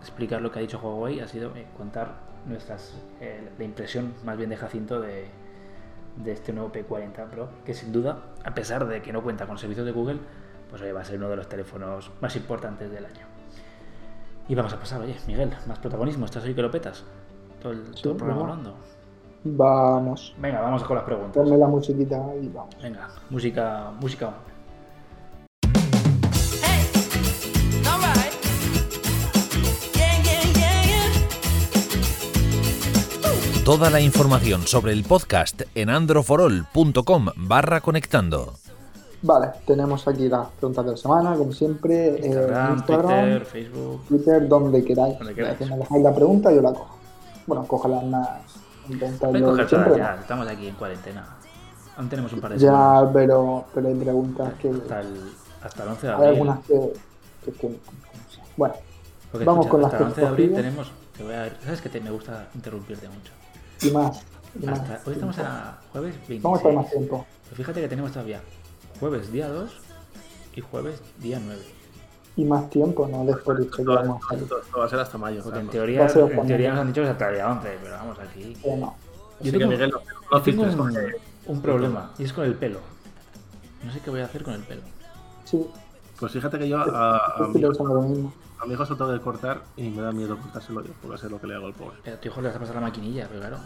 explicar 0.00 0.42
lo 0.42 0.50
que 0.50 0.58
ha 0.58 0.62
dicho 0.62 0.78
Huawei, 0.78 1.20
ha 1.20 1.28
sido 1.28 1.54
eh, 1.56 1.66
contar 1.76 2.12
nuestras 2.46 2.94
eh, 3.20 3.50
la 3.58 3.64
impresión 3.64 4.14
más 4.24 4.36
bien 4.36 4.50
de 4.50 4.56
Jacinto 4.56 5.00
de, 5.00 5.28
de 6.16 6.32
este 6.32 6.52
nuevo 6.52 6.70
P40 6.72 7.28
Pro, 7.28 7.48
que 7.64 7.74
sin 7.74 7.92
duda, 7.92 8.18
a 8.44 8.54
pesar 8.54 8.86
de 8.86 9.02
que 9.02 9.12
no 9.12 9.22
cuenta 9.22 9.46
con 9.46 9.58
servicios 9.58 9.86
de 9.86 9.92
Google, 9.92 10.18
pues 10.68 10.82
oye, 10.82 10.92
va 10.92 11.00
a 11.00 11.04
ser 11.04 11.18
uno 11.18 11.28
de 11.28 11.36
los 11.36 11.48
teléfonos 11.48 12.10
más 12.20 12.36
importantes 12.36 12.90
del 12.90 13.06
año. 13.06 13.26
Y 14.48 14.54
vamos 14.54 14.72
a 14.74 14.78
pasar, 14.78 15.00
oye, 15.00 15.16
Miguel, 15.26 15.50
más 15.66 15.78
protagonismo, 15.78 16.26
estás 16.26 16.44
hoy 16.44 16.54
que 16.54 16.62
lo 16.62 16.70
petas. 16.70 17.04
Todo 17.62 17.72
el, 17.72 17.82
todo 17.94 18.12
el 18.12 18.18
programa 18.18 18.42
hablando. 18.42 18.74
Vamos. 19.44 20.34
Venga, 20.38 20.60
vamos 20.60 20.84
con 20.84 20.96
las 20.96 21.04
preguntas. 21.04 21.42
Ponme 21.42 21.56
la 21.56 21.66
musiquita 21.66 22.34
y 22.40 22.48
vamos. 22.48 22.76
Venga, 22.82 23.08
música, 23.30 23.90
música. 24.00 24.34
Toda 33.64 33.88
la 33.90 34.00
información 34.00 34.66
sobre 34.66 34.92
el 34.92 35.04
podcast 35.04 35.62
en 35.74 35.88
androforol.com 35.88 37.26
barra 37.36 37.80
conectando. 37.80 38.54
Vale, 39.22 39.52
tenemos 39.66 40.06
aquí 40.06 40.28
las 40.28 40.48
preguntas 40.50 40.84
de 40.84 40.90
la 40.90 40.96
semana, 40.98 41.34
como 41.34 41.50
siempre. 41.52 42.08
eh, 42.16 42.26
Instagram, 42.26 42.84
Twitter, 42.84 43.44
Facebook. 43.46 44.04
Twitter, 44.06 44.48
donde 44.48 44.84
queráis. 44.84 45.18
Donde 45.18 45.34
queráis. 45.34 45.56
Si 45.58 45.64
me 45.64 45.76
dejáis 45.78 46.02
la 46.02 46.14
pregunta, 46.14 46.52
yo 46.52 46.60
la 46.60 46.72
cojo. 46.74 46.98
Bueno, 47.46 47.66
cojo 47.66 47.88
las 47.88 48.04
más 48.04 48.28
intenta 48.90 49.28
Ven, 49.28 49.42
yo 49.42 49.50
coger 49.50 49.68
siempre. 49.68 49.92
todas 49.92 50.06
ya, 50.08 50.14
¿no? 50.16 50.20
estamos 50.20 50.48
aquí 50.48 50.66
en 50.68 50.74
cuarentena. 50.74 51.26
Aún 51.96 52.08
tenemos 52.10 52.32
un 52.34 52.40
par 52.40 52.52
de 52.52 52.58
Ya, 52.58 52.66
semanas. 52.70 53.10
pero, 53.14 53.64
pero 53.74 53.88
hay 53.88 53.94
preguntas 53.94 54.52
que. 54.60 54.68
Hasta 54.68 55.00
el, 55.00 55.20
hasta 55.62 55.82
el 55.84 55.88
11 55.88 56.06
de 56.06 56.12
Hay 56.12 56.16
abril. 56.18 56.30
algunas 56.32 56.58
que. 56.66 56.92
que- 57.46 57.52
que- 57.52 57.80
bueno, 58.58 58.74
Porque, 59.32 59.44
vamos 59.46 59.64
escucha, 59.66 59.70
con 59.70 59.82
las 59.82 59.92
hasta 59.92 59.96
el 59.96 60.04
que 60.04 60.10
11 60.12 60.20
de 60.20 60.26
abril 60.26 60.46
escogí. 60.50 60.62
tenemos. 60.62 60.92
Te 61.16 61.22
voy 61.22 61.34
a, 61.34 61.56
¿Sabes 61.64 61.80
que 61.80 61.88
te, 61.88 62.00
me 62.00 62.10
gusta 62.10 62.48
interrumpirte 62.54 63.08
mucho? 63.08 63.32
Y 63.84 63.90
más. 63.90 64.22
y 64.60 64.66
más. 64.66 64.80
Hasta, 64.80 65.00
hoy 65.06 65.14
estamos 65.14 65.38
a 65.38 65.78
jueves 65.92 66.14
26. 66.28 66.42
Vamos 66.42 66.64
a 66.64 66.68
más 66.70 66.90
tiempo. 66.90 67.26
Pero 67.44 67.56
fíjate 67.56 67.80
que 67.80 67.88
tenemos 67.88 68.12
todavía 68.12 68.40
jueves 69.00 69.32
día 69.32 69.48
2 69.48 69.70
y 70.56 70.60
jueves 70.60 71.00
día 71.18 71.40
9. 71.44 71.60
Y 72.36 72.44
más 72.44 72.68
tiempo, 72.70 73.06
¿no? 73.06 73.24
Después 73.24 73.58
de 73.58 73.64
que 73.68 73.82
Esto, 73.82 73.92
a 73.92 74.78
va 74.78 74.84
a 74.84 74.88
ser 74.88 74.98
hasta 74.98 75.18
mayo. 75.18 75.42
Porque 75.42 75.60
en 75.60 75.68
teoría, 75.68 76.06
a 76.06 76.08
en 76.10 76.46
teoría 76.46 76.70
nos 76.70 76.80
han 76.80 76.86
dicho 76.88 77.00
que 77.02 77.06
es 77.06 77.12
hasta 77.12 77.28
el 77.28 77.34
día 77.34 77.50
11, 77.52 77.78
pero 77.82 77.94
vamos 77.94 78.18
aquí. 78.18 78.56
No. 78.64 78.96
Yo 79.40 79.52
que 79.52 79.58
tengo- 79.58 79.70
Miguel, 79.70 79.90
no, 79.90 80.00
Yo 80.00 80.38
no 80.38 80.42
tengo 80.42 80.62
un, 80.84 80.98
un 81.46 81.62
problema 81.62 82.10
y 82.18 82.24
es 82.24 82.32
con 82.32 82.44
el 82.44 82.54
pelo. 82.54 82.80
No 83.84 83.92
sé 83.92 84.00
qué 84.00 84.10
voy 84.10 84.20
a 84.20 84.24
hacer 84.24 84.42
con 84.42 84.54
el 84.54 84.62
pelo. 84.62 84.82
Sí, 85.44 85.66
Pues 86.18 86.32
fíjate 86.32 86.58
que 86.58 86.68
yo 86.68 86.78
a, 86.78 87.16
a, 87.36 87.48
mi, 87.48 87.60
mismo. 87.60 88.32
A 88.64 88.66
mi 88.66 88.74
hijo 88.74 88.84
se 88.84 88.92
lo 88.92 88.96
tengo 88.96 89.12
que 89.12 89.20
cortar 89.20 89.62
y 89.76 89.90
me 89.90 90.02
da 90.02 90.10
miedo 90.10 90.38
cortárselo 90.38 90.82
yo, 90.82 90.92
porque 91.02 91.18
sé 91.18 91.28
lo 91.28 91.40
que 91.40 91.46
le 91.46 91.54
hago 91.54 91.66
al 91.66 91.74
pobre. 91.74 91.98
Pero 92.02 92.16
a 92.16 92.20
tu 92.20 92.28
hijo 92.28 92.40
le 92.40 92.48
vas 92.48 92.56
a 92.56 92.60
pasar 92.60 92.74
la 92.76 92.80
maquinilla, 92.80 93.28
pero 93.28 93.40
claro. 93.40 93.58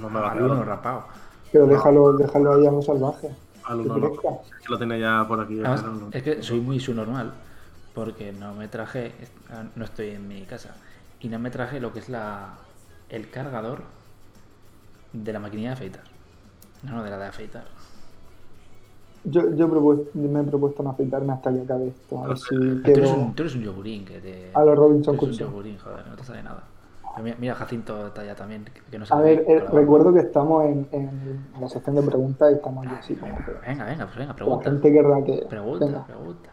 No 0.00 0.10
me 0.10 0.20
va 0.20 0.32
a 0.32 0.34
uno 0.34 0.54
quedar. 0.54 0.66
rapado. 0.66 1.04
Pero 1.50 1.66
déjalo, 1.66 2.12
déjalo 2.14 2.54
ahí 2.54 2.66
a 2.66 2.70
lo 2.70 2.82
salvaje. 2.82 3.30
Al 3.64 3.80
uno 3.80 3.96
no. 3.96 4.08
Es 4.08 4.66
que 4.66 4.68
lo 4.68 4.78
tenía 4.78 4.98
ya 4.98 5.26
por 5.26 5.40
aquí. 5.40 5.54
Además, 5.54 5.80
pero 5.80 5.94
no. 5.94 6.08
es 6.12 6.22
que 6.22 6.42
soy 6.42 6.60
muy 6.60 6.78
subnormal 6.80 7.32
porque 7.94 8.32
no 8.32 8.54
me 8.54 8.68
traje, 8.68 9.12
no 9.76 9.84
estoy 9.84 10.10
en 10.10 10.28
mi 10.28 10.42
casa 10.42 10.74
y 11.20 11.28
no 11.28 11.38
me 11.38 11.50
traje 11.50 11.80
lo 11.80 11.92
que 11.92 12.00
es 12.00 12.08
la 12.08 12.58
el 13.08 13.30
cargador 13.30 13.82
de 15.12 15.32
la 15.32 15.38
maquinilla 15.38 15.70
de 15.70 15.74
afeitar. 15.74 16.04
No, 16.82 16.96
no, 16.96 17.02
de 17.02 17.10
la 17.10 17.18
de 17.18 17.26
afeitar. 17.26 17.64
Yo, 19.24 19.54
yo 19.54 19.68
me 20.14 20.40
he 20.40 20.44
propuesto 20.44 20.82
no 20.82 20.90
afeitarme 20.90 21.32
hasta 21.32 21.52
que 21.52 21.60
acabe 21.62 21.88
esto. 21.88 22.18
A 22.22 22.28
ver 22.28 22.38
si 22.38 22.54
Tú 22.54 22.80
eres, 22.90 23.10
un, 23.10 23.34
tú 23.34 23.42
eres 23.42 23.54
un 23.54 23.62
yogurín 23.62 24.04
que 24.04 24.20
te. 24.20 24.50
a 24.52 24.64
los 24.64 24.76
Robinson 24.76 25.14
eres 25.14 25.22
un 25.22 25.28
Crusoe. 25.30 25.46
yogurín, 25.48 25.78
joder, 25.78 26.06
no 26.06 26.16
te 26.16 26.24
sale 26.24 26.42
nada. 26.42 26.64
Mira, 27.22 27.36
mira, 27.40 27.54
Jacinto 27.54 28.08
está 28.08 28.24
ya 28.24 28.34
también, 28.34 28.64
que- 28.64 28.80
que 28.90 28.98
no 28.98 29.04
A 29.08 29.20
ver, 29.20 29.44
eh, 29.46 29.60
recuerdo 29.72 30.12
que 30.12 30.18
estamos 30.18 30.64
en, 30.64 30.88
en 30.90 31.46
la 31.60 31.68
sección 31.68 31.94
de 31.94 32.02
preguntas 32.02 32.50
y 32.50 32.54
estamos 32.56 32.84
aquí 32.86 32.94
así 32.98 33.14
como 33.14 33.36
que 33.36 33.52
Venga, 33.66 33.84
venga, 33.84 34.04
pues 34.06 34.16
venga, 34.16 34.32
la 34.32 34.36
pregunta. 34.36 34.70
gente 34.70 34.92
querrá 34.92 35.22
que... 35.22 35.46
Pregunta, 35.48 35.84
Venga. 35.86 36.06
pregunta. 36.06 36.50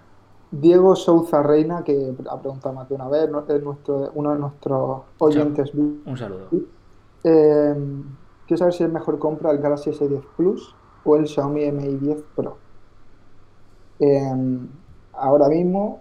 Diego 0.52 0.96
Souza 0.96 1.42
Reina, 1.42 1.84
que 1.84 2.14
ha 2.30 2.40
preguntado 2.40 2.76
más 2.76 2.88
de 2.88 2.94
una 2.96 3.08
vez, 3.08 3.30
es 3.50 3.64
nuestro, 3.64 4.12
uno 4.14 4.34
de 4.34 4.40
nuestros 4.40 5.02
oyentes. 5.18 5.74
Un 5.74 6.16
saludo. 6.18 6.48
Eh, 7.24 7.76
quiero 8.48 8.58
saber 8.58 8.74
si 8.74 8.84
es 8.84 8.92
mejor 8.92 9.18
compra 9.18 9.52
el 9.52 9.58
Galaxy 9.60 9.90
S10 9.92 10.22
Plus 10.38 10.76
o 11.06 11.16
el 11.16 11.28
Xiaomi 11.28 11.72
Mi 11.72 11.96
10 11.96 12.22
Pro. 12.36 12.58
Eh, 14.02 14.34
ahora 15.14 15.48
mismo 15.48 16.00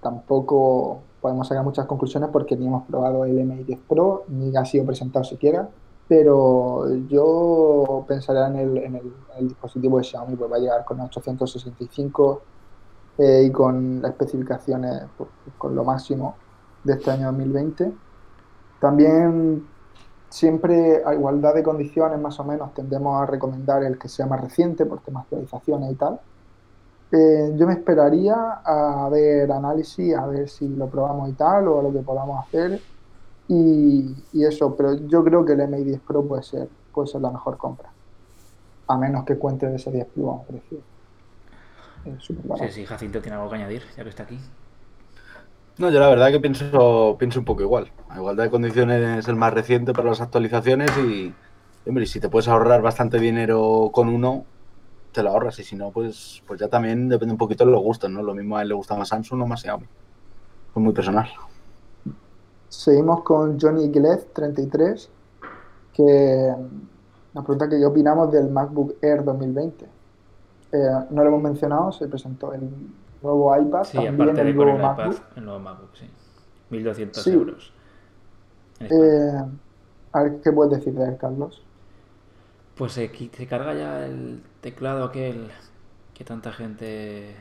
tampoco 0.00 1.00
podemos 1.20 1.46
sacar 1.48 1.64
muchas 1.64 1.86
conclusiones 1.86 2.30
porque 2.32 2.56
ni 2.56 2.66
hemos 2.66 2.84
probado 2.86 3.24
el 3.24 3.44
Mi 3.44 3.62
10 3.64 3.78
Pro 3.88 4.24
ni 4.28 4.56
ha 4.56 4.64
sido 4.64 4.84
presentado 4.86 5.24
siquiera. 5.24 5.68
Pero 6.08 6.92
yo 7.08 8.04
pensaría 8.08 8.48
en 8.48 8.56
el, 8.56 8.76
en 8.78 8.96
el- 8.96 9.14
en 9.36 9.38
el 9.38 9.48
dispositivo 9.48 9.98
de 9.98 10.04
Xiaomi, 10.04 10.36
pues 10.36 10.50
va 10.50 10.56
a 10.56 10.58
llegar 10.58 10.84
con 10.84 11.00
865 11.00 12.42
eh, 13.18 13.44
y 13.46 13.52
con 13.52 14.02
las 14.02 14.10
especificaciones 14.12 15.02
pues, 15.16 15.30
con 15.58 15.74
lo 15.74 15.84
máximo 15.84 16.36
de 16.84 16.94
este 16.94 17.10
año 17.12 17.26
2020. 17.26 17.92
También 18.80 19.64
siempre 20.32 21.02
a 21.04 21.14
igualdad 21.14 21.54
de 21.54 21.62
condiciones 21.62 22.18
más 22.18 22.40
o 22.40 22.44
menos 22.44 22.72
tendemos 22.74 23.20
a 23.22 23.26
recomendar 23.26 23.84
el 23.84 23.98
que 23.98 24.08
sea 24.08 24.26
más 24.26 24.40
reciente 24.40 24.86
por 24.86 25.00
temas 25.02 25.24
de 25.30 25.36
actualizaciones 25.36 25.92
y 25.92 25.94
tal. 25.96 26.20
Eh, 27.12 27.52
yo 27.56 27.66
me 27.66 27.74
esperaría 27.74 28.34
a 28.64 29.08
ver 29.10 29.52
análisis, 29.52 30.14
a 30.16 30.26
ver 30.26 30.48
si 30.48 30.66
lo 30.68 30.88
probamos 30.88 31.28
y 31.28 31.34
tal, 31.34 31.68
o 31.68 31.80
a 31.80 31.82
lo 31.82 31.92
que 31.92 31.98
podamos 32.00 32.42
hacer. 32.46 32.80
Y, 33.48 34.14
y 34.32 34.44
eso, 34.44 34.74
pero 34.74 34.94
yo 34.94 35.22
creo 35.22 35.44
que 35.44 35.52
el 35.52 35.68
Mi 35.68 35.84
10 35.84 36.00
Pro 36.00 36.24
puede 36.24 36.42
ser, 36.42 36.68
puede 36.92 37.08
ser 37.08 37.20
la 37.20 37.30
mejor 37.30 37.58
compra. 37.58 37.90
A 38.88 38.96
menos 38.96 39.24
que 39.24 39.36
cuente 39.36 39.66
el 39.66 39.74
S10 39.74 40.06
Plus 40.06 40.28
a 40.28 40.32
un 40.32 40.44
precio. 40.46 40.78
eh, 42.06 42.16
Sí, 42.18 42.70
sí, 42.70 42.86
Jacinto 42.86 43.20
tiene 43.20 43.36
algo 43.36 43.50
que 43.50 43.56
añadir, 43.56 43.82
ya 43.94 44.02
que 44.02 44.08
está 44.08 44.22
aquí. 44.22 44.38
No, 45.78 45.90
yo 45.90 46.00
la 46.00 46.08
verdad 46.08 46.30
que 46.30 46.40
pienso, 46.40 47.16
pienso 47.18 47.38
un 47.38 47.44
poco 47.44 47.62
igual. 47.62 47.90
A 48.10 48.18
igualdad 48.18 48.44
de 48.44 48.50
condiciones 48.50 49.18
es 49.18 49.28
el 49.28 49.36
más 49.36 49.54
reciente 49.54 49.92
para 49.92 50.10
las 50.10 50.20
actualizaciones 50.20 50.90
y, 50.98 51.34
hombre, 51.86 52.04
si 52.06 52.20
te 52.20 52.28
puedes 52.28 52.48
ahorrar 52.48 52.82
bastante 52.82 53.18
dinero 53.18 53.90
con 53.92 54.08
uno, 54.08 54.44
te 55.12 55.22
lo 55.22 55.30
ahorras. 55.30 55.58
Y 55.60 55.64
si 55.64 55.74
no, 55.74 55.90
pues, 55.90 56.42
pues 56.46 56.60
ya 56.60 56.68
también 56.68 57.08
depende 57.08 57.32
un 57.32 57.38
poquito 57.38 57.64
de 57.64 57.72
los 57.72 57.80
gustos, 57.80 58.10
¿no? 58.10 58.22
Lo 58.22 58.34
mismo 58.34 58.56
a 58.56 58.62
él 58.62 58.68
le 58.68 58.74
gusta 58.74 58.96
más 58.96 59.08
Samsung 59.08 59.42
o 59.42 59.46
más 59.46 59.62
Xiaomi. 59.62 59.84
Es 59.84 60.76
muy 60.76 60.92
personal. 60.92 61.28
Seguimos 62.68 63.22
con 63.22 63.58
Johnny 63.58 63.88
Glez 63.88 64.32
33, 64.34 65.10
que 65.94 66.54
nos 67.32 67.44
pregunta 67.44 67.68
que 67.68 67.78
qué 67.78 67.86
opinamos 67.86 68.30
del 68.30 68.50
MacBook 68.50 68.96
Air 69.00 69.24
2020. 69.24 69.84
Eh, 70.72 70.78
no 71.10 71.22
lo 71.22 71.28
hemos 71.28 71.42
mencionado, 71.42 71.92
se 71.92 72.08
presentó 72.08 72.52
el 72.52 72.62
nuevo 73.22 73.56
iPad, 73.56 73.84
Sí, 73.84 73.92
también 73.96 74.14
aparte 74.14 74.44
de 74.44 74.50
el 74.50 74.56
con 74.56 74.68
el 74.68 74.74
nuevo 74.78 74.92
iPad, 74.92 75.06
MacBook. 75.06 75.22
el 75.36 75.44
nuevo 75.44 75.60
MacBook, 75.60 75.94
sí. 75.94 76.06
1200 76.70 77.22
Sí. 77.22 77.30
euros. 77.30 77.72
Eh, 78.80 79.42
a 80.12 80.22
ver, 80.22 80.40
¿qué 80.42 80.52
puedes 80.52 80.72
decir 80.78 80.94
de 80.94 81.04
él, 81.08 81.16
Carlos? 81.16 81.62
Pues 82.76 82.92
se, 82.92 83.12
qui- 83.12 83.30
se 83.32 83.46
carga 83.46 83.74
ya 83.74 84.06
el 84.06 84.42
teclado 84.60 85.04
aquel 85.04 85.48
que 86.14 86.24
tanta 86.24 86.52
gente 86.52 87.36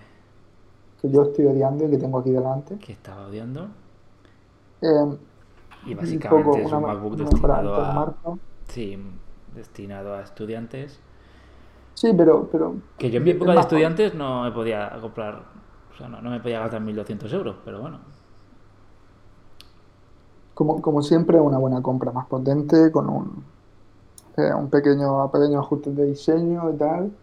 Que 1.01 1.09
yo 1.09 1.23
estoy 1.23 1.45
odiando 1.45 1.85
y 1.85 1.89
que 1.91 1.97
tengo 1.97 2.19
aquí 2.19 2.31
delante. 2.31 2.77
que 2.77 2.93
estaba 2.93 3.27
odiando. 3.27 3.69
Eh, 4.81 4.87
Y 5.85 5.91
un 5.91 5.97
básicamente 5.97 6.43
poco 6.45 6.57
es 6.57 6.65
un 6.71 6.73
una- 6.77 6.87
MacBook 6.87 7.15
destinado 7.17 7.75
a. 7.75 8.15
Sí, 8.67 8.97
destinado 9.55 10.13
a 10.15 10.21
estudiantes. 10.21 10.99
Sí, 11.93 12.13
pero, 12.15 12.47
pero 12.51 12.75
Que 12.97 13.09
yo 13.09 13.17
en 13.17 13.23
mi 13.23 13.31
época 13.31 13.53
de 13.53 13.59
estudiantes 13.59 14.13
no 14.15 14.43
me 14.43 14.51
podía 14.51 14.89
comprar. 15.01 15.43
O 15.93 15.97
sea, 15.97 16.07
no, 16.09 16.21
no 16.21 16.29
me 16.31 16.39
podía 16.39 16.59
gastar 16.61 16.81
1200 16.81 17.31
euros, 17.33 17.57
pero 17.63 17.81
bueno. 17.81 17.99
como, 20.53 20.81
como 20.81 21.01
siempre, 21.01 21.39
una 21.39 21.57
buena 21.57 21.81
compra 21.81 22.11
más 22.11 22.27
potente, 22.27 22.91
con 22.91 23.09
un, 23.09 23.45
eh, 24.37 24.53
un 24.53 24.69
pequeño, 24.69 25.31
pequeño 25.31 25.59
ajuste 25.59 25.91
de 25.91 26.05
diseño 26.05 26.71
y 26.71 26.77
tal. 26.77 27.17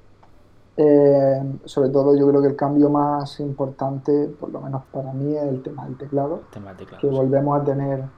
Eh, 0.76 1.60
sobre 1.64 1.90
todo, 1.90 2.16
yo 2.16 2.28
creo 2.28 2.40
que 2.42 2.48
el 2.48 2.56
cambio 2.56 2.88
más 2.90 3.40
importante, 3.40 4.28
por 4.28 4.50
lo 4.50 4.60
menos 4.60 4.84
para 4.92 5.12
mí, 5.12 5.34
es 5.36 5.42
el 5.44 5.62
tema 5.62 5.84
del 5.86 5.96
teclado, 5.98 6.48
Tema 6.50 6.70
del 6.70 6.78
teclado. 6.78 7.00
que 7.00 7.10
sí. 7.10 7.14
volvemos 7.16 7.60
a 7.60 7.64
tener 7.64 8.12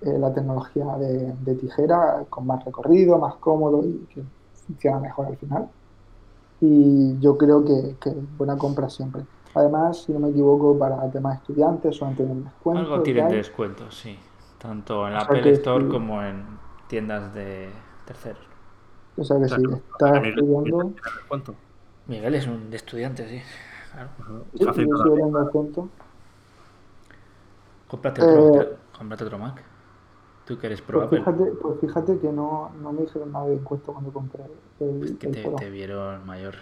eh, 0.00 0.18
la 0.18 0.32
tecnología 0.32 0.96
de, 0.98 1.34
de 1.34 1.54
tijera 1.56 2.26
con 2.30 2.46
más 2.46 2.64
recorrido, 2.64 3.18
más 3.18 3.36
cómodo 3.36 3.84
y 3.86 4.06
que 4.06 4.24
funciona 4.66 5.00
mejor 5.00 5.26
al 5.26 5.36
final. 5.38 5.70
Y 6.60 7.18
yo 7.20 7.38
creo 7.38 7.64
que, 7.64 7.96
que 8.00 8.12
buena 8.36 8.58
compra 8.58 8.88
siempre. 8.90 9.26
Además, 9.54 10.02
si 10.04 10.12
no 10.12 10.20
me 10.20 10.30
equivoco, 10.30 10.78
para 10.78 11.10
temas 11.10 11.38
estudiantes 11.40 11.96
suelen 11.96 12.16
tener 12.16 12.36
descuento. 12.36 12.80
Algo 12.80 13.02
tienen 13.02 13.28
de 13.28 13.36
descuento, 13.36 13.90
sí. 13.90 14.18
Tanto 14.58 15.06
en 15.06 15.14
la 15.14 15.20
O 15.20 15.24
sea 15.26 15.38
Apple 15.38 15.42
que 15.42 15.50
Store 15.50 15.84
sí. 15.84 15.90
como 15.90 16.22
en, 16.22 16.44
tiendas 16.86 17.32
de 17.34 17.70
terceros. 18.04 18.42
O 19.16 19.24
sea 19.24 19.38
que 19.40 19.48
si 19.48 19.62
estás 19.72 20.20
Miguel, 20.20 20.30
estudiando, 20.30 20.78
Miguel, 20.78 20.96
¿Cuánto? 21.28 21.54
Miguel 22.06 22.34
es 22.34 22.46
un 22.46 22.72
estudiante, 22.72 23.28
sí. 23.28 23.42
Claro. 23.92 24.10
Sí, 24.54 24.82
el 24.82 25.48
punto. 25.50 25.88
Cómprate 27.88 28.22
otro, 28.22 28.62
Eh, 28.62 28.76
cómprate 28.96 29.24
otro 29.24 29.38
Mac. 29.38 29.64
Tú 30.44 30.58
que 30.58 30.66
eres 30.66 30.82
pro 30.82 31.00
Pues 31.00 31.06
Apple. 31.06 31.18
fíjate, 31.20 31.44
pues 31.60 31.80
fíjate 31.80 32.18
que 32.18 32.32
no, 32.32 32.70
no 32.80 32.92
me 32.92 33.02
dijeron 33.02 33.32
nada 33.32 33.46
de 33.46 33.54
encuesta 33.54 33.92
cuando 33.92 34.12
compré 34.12 34.44
el, 34.80 35.02
Es 35.02 35.12
que 35.12 35.26
el 35.26 35.32
te, 35.32 35.48
te 35.50 35.70
vieron 35.70 36.24
mayor. 36.26 36.54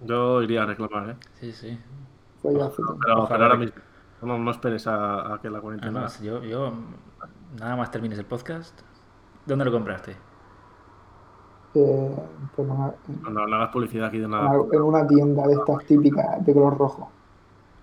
Yo 0.00 0.42
iría 0.42 0.62
a 0.64 0.66
reclamar, 0.66 1.10
¿eh? 1.10 1.16
Sí, 1.40 1.52
sí. 1.52 1.78
Fue 2.42 2.54
ya 2.54 2.66
hace 2.66 2.76
tiempo. 2.76 2.98
Pero, 3.00 3.22
Ojalá 3.22 3.28
pero 3.28 3.44
ahora 3.44 3.56
mismo. 3.56 3.76
No, 4.22 4.38
no 4.38 4.50
esperes 4.50 4.86
a, 4.86 5.34
a 5.34 5.40
que 5.40 5.50
la 5.50 5.60
cuarentena. 5.60 5.90
Además, 5.90 6.20
yo, 6.20 6.42
yo, 6.44 6.72
nada 7.58 7.76
más 7.76 7.90
termines 7.90 8.18
el 8.18 8.26
podcast. 8.26 8.80
¿Dónde 9.46 9.64
lo 9.64 9.72
compraste? 9.72 10.16
Eh, 11.74 12.16
pues 12.54 12.68
no, 12.68 12.94
No, 13.30 13.46
no 13.46 13.56
hagas 13.56 13.70
publicidad 13.70 14.08
aquí 14.08 14.18
de 14.18 14.28
nada. 14.28 14.52
en 14.72 14.82
una 14.82 15.06
tienda 15.06 15.46
de 15.46 15.54
estas 15.54 15.84
típicas 15.86 16.44
de 16.44 16.52
color 16.54 16.76
rojo. 16.78 17.10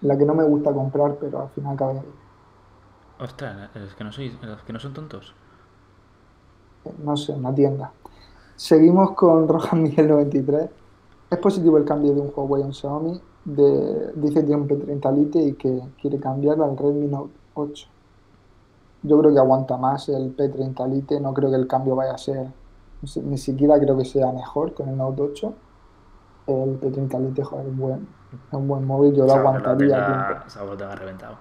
La 0.01 0.18
que 0.18 0.26
no 0.26 0.34
me 0.36 0.43
gusta 0.43 0.72
comprar, 0.74 1.18
pero 1.20 1.41
al 1.41 1.49
final 1.49 1.74
acabé 1.74 1.99
ahí. 1.99 2.14
Ostras, 3.20 3.70
los 3.76 3.95
que 3.95 4.03
no 4.03 4.12
sois, 4.14 4.41
los 4.41 4.64
que 4.64 4.72
no 4.74 4.80
son 4.80 4.93
tontos. 4.93 5.36
Eh, 6.86 6.93
No 7.03 7.18
sé, 7.18 7.34
una 7.34 7.53
tienda. 7.53 7.91
Seguimos 8.55 9.12
con 9.12 9.47
Rohan 9.47 9.84
Miguel 9.84 10.07
93. 10.07 10.70
Es 11.30 11.38
positivo 11.38 11.77
el 11.77 11.86
cambio 11.86 12.13
de 12.13 12.21
un 12.21 12.32
Huawei 12.36 12.63
a 12.63 12.65
un 12.65 12.73
Xiaomi. 12.73 13.21
De, 13.45 14.11
dice 14.15 14.41
que 14.41 14.43
tiene 14.47 14.61
un 14.61 14.67
P30 14.67 15.13
Lite 15.15 15.39
y 15.41 15.53
que 15.53 15.82
quiere 16.01 16.19
cambiar 16.19 16.61
al 16.61 16.77
Redmi 16.77 17.07
Note 17.07 17.34
8. 17.53 17.88
Yo 19.03 19.19
creo 19.19 19.32
que 19.34 19.39
aguanta 19.39 19.77
más 19.77 20.09
el 20.09 20.36
P30 20.36 20.88
Lite. 20.89 21.19
No 21.19 21.34
creo 21.34 21.49
que 21.49 21.55
el 21.55 21.67
cambio 21.67 21.95
vaya 21.95 22.13
a 22.13 22.17
ser, 22.17 22.47
ni 23.23 23.38
siquiera 23.38 23.80
creo 23.80 23.97
que 23.97 24.05
sea 24.05 24.32
mejor 24.32 24.73
con 24.73 24.89
el 24.89 24.97
Note 24.97 25.21
8. 25.21 25.53
El 26.47 26.80
P30 26.82 27.19
Lite, 27.19 27.43
joder, 27.43 27.65
es 27.65 27.71
un 27.71 27.77
buen, 27.77 28.07
es 28.47 28.53
un 28.53 28.67
buen 28.67 28.86
móvil. 28.86 29.13
Yo 29.13 29.25
lo 29.25 29.34
aguantaría 29.39 29.88
que 29.95 30.01
lo 30.01 30.07
tenga 30.07 30.95
reventado. 30.95 31.36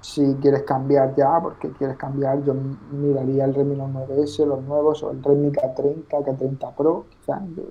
Si 0.00 0.34
quieres 0.36 0.62
cambiar 0.62 1.14
ya, 1.16 1.40
porque 1.42 1.70
quieres 1.72 1.96
cambiar, 1.96 2.44
yo 2.44 2.54
miraría 2.92 3.44
el 3.46 3.54
Redmi 3.54 3.74
Note 3.76 4.14
9S, 4.14 4.46
los 4.46 4.62
nuevos, 4.62 5.02
o 5.02 5.10
el 5.10 5.22
Redmi 5.22 5.50
K30, 5.50 6.04
K30 6.08 6.74
Pro. 6.74 7.06
Quizá, 7.10 7.40
yo- 7.56 7.64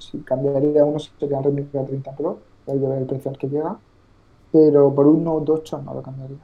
si 0.00 0.20
cambiaría 0.22 0.84
uno 0.84 0.98
sería 0.98 1.38
el 1.38 1.44
Redmi 1.44 1.62
K30 1.72 2.16
Pro, 2.16 2.38
hay 2.66 2.78
ver 2.78 2.98
el 2.98 3.06
precio 3.06 3.30
al 3.30 3.38
que 3.38 3.48
llega. 3.48 3.78
Pero 4.52 4.94
por 4.94 5.06
un 5.08 5.24
Note 5.24 5.52
8 5.52 5.82
no 5.82 5.94
lo 5.94 6.02
cambiaría. 6.02 6.38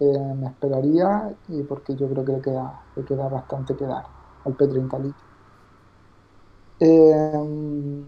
Eh, 0.00 0.34
me 0.36 0.48
esperaría 0.48 1.36
y 1.48 1.62
porque 1.64 1.96
yo 1.96 2.08
creo 2.08 2.24
que 2.24 2.32
le 2.32 2.40
queda, 2.42 2.82
le 2.96 3.04
queda 3.04 3.28
bastante 3.28 3.76
que 3.76 3.86
dar 3.86 4.04
al 4.44 4.56
P30 4.56 4.98
Lite. 4.98 5.24
Eh, 6.80 8.04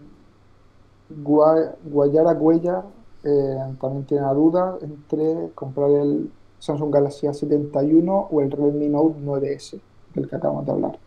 Gua- 1.09 1.75
Guayara 1.83 2.37
Cuellar 2.37 2.85
eh, 3.23 3.75
también 3.79 4.05
tiene 4.05 4.23
la 4.25 4.33
duda 4.33 4.77
entre 4.81 5.51
comprar 5.53 5.91
el 5.91 6.31
Samsung 6.59 6.91
Galaxy 6.93 7.27
A71 7.27 8.27
o 8.31 8.41
el 8.41 8.51
Redmi 8.51 8.89
Note 8.89 9.19
9S, 9.19 9.81
del 10.15 10.29
que 10.29 10.35
acabamos 10.35 10.65
de 10.65 10.71
hablar. 10.71 10.99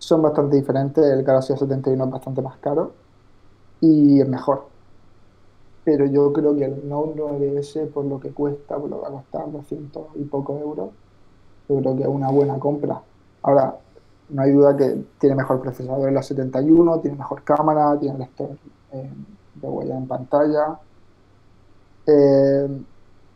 Son 0.00 0.22
bastante 0.22 0.56
diferentes, 0.56 1.04
el 1.04 1.22
Galaxy 1.22 1.52
A71 1.52 2.06
es 2.06 2.10
bastante 2.10 2.40
más 2.40 2.56
caro 2.56 2.92
y 3.82 4.18
es 4.18 4.26
mejor. 4.26 4.64
Pero 5.84 6.06
yo 6.06 6.32
creo 6.32 6.56
que 6.56 6.64
el 6.64 6.88
Note 6.88 7.20
9S, 7.20 7.92
por 7.92 8.06
lo 8.06 8.18
que 8.18 8.30
cuesta, 8.30 8.78
por 8.78 8.88
lo 8.88 8.96
que 8.96 9.02
va 9.02 9.08
a 9.08 9.12
costar 9.12 9.52
200 9.52 10.02
y 10.16 10.24
pocos 10.24 10.58
euros, 10.58 10.88
yo 11.68 11.76
creo 11.76 11.96
que 11.96 12.02
es 12.02 12.08
una 12.08 12.30
buena 12.30 12.58
compra. 12.58 13.02
Ahora, 13.42 13.76
no 14.30 14.42
hay 14.42 14.52
duda 14.52 14.74
que 14.74 15.04
tiene 15.18 15.36
mejor 15.36 15.60
procesador 15.60 16.08
el 16.08 16.16
A71, 16.16 17.02
tiene 17.02 17.18
mejor 17.18 17.42
cámara, 17.42 17.98
tiene 17.98 18.20
lector 18.20 18.56
eh, 18.92 19.10
de 19.54 19.68
huella 19.68 19.98
en 19.98 20.08
pantalla. 20.08 20.78
Eh, 22.06 22.68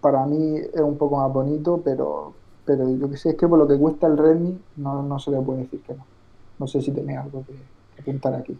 para 0.00 0.24
mí 0.24 0.56
es 0.56 0.80
un 0.80 0.96
poco 0.96 1.18
más 1.18 1.30
bonito, 1.30 1.82
pero, 1.84 2.32
pero 2.64 2.88
yo 2.88 3.10
que 3.10 3.18
sé, 3.18 3.30
es 3.30 3.36
que 3.36 3.46
por 3.48 3.58
lo 3.58 3.68
que 3.68 3.78
cuesta 3.78 4.06
el 4.06 4.16
Redmi 4.16 4.58
no, 4.76 5.02
no 5.02 5.18
se 5.18 5.30
le 5.30 5.42
puede 5.42 5.60
decir 5.60 5.82
que 5.82 5.94
no. 5.94 6.13
No 6.59 6.66
sé 6.66 6.80
si 6.80 6.92
tenéis 6.92 7.18
algo 7.18 7.44
que, 7.44 7.52
que 7.52 8.02
apuntar 8.02 8.34
aquí. 8.34 8.57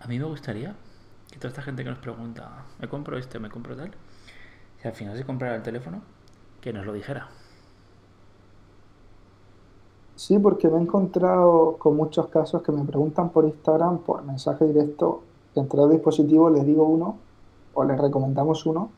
A 0.00 0.06
mí 0.08 0.18
me 0.18 0.24
gustaría 0.24 0.74
que 1.30 1.38
toda 1.38 1.48
esta 1.48 1.62
gente 1.62 1.84
que 1.84 1.90
nos 1.90 1.98
pregunta, 1.98 2.66
¿me 2.80 2.88
compro 2.88 3.16
este, 3.16 3.38
me 3.38 3.48
compro 3.48 3.76
tal? 3.76 3.92
Si 4.80 4.88
al 4.88 4.94
final 4.94 5.16
se 5.16 5.24
comprara 5.24 5.56
el 5.56 5.62
teléfono, 5.62 6.02
que 6.60 6.72
nos 6.72 6.84
lo 6.84 6.92
dijera. 6.92 7.28
Sí, 10.16 10.38
porque 10.38 10.68
me 10.68 10.78
he 10.78 10.80
encontrado 10.82 11.76
con 11.78 11.96
muchos 11.96 12.28
casos 12.28 12.62
que 12.62 12.70
me 12.70 12.84
preguntan 12.84 13.30
por 13.30 13.44
Instagram, 13.44 13.98
por 13.98 14.22
mensaje 14.22 14.66
directo, 14.66 15.22
entre 15.54 15.78
los 15.78 15.90
dispositivos 15.90 16.52
les 16.52 16.64
digo 16.64 16.84
uno 16.84 17.18
o 17.74 17.84
les 17.84 17.98
recomendamos 17.98 18.64
uno 18.66 18.90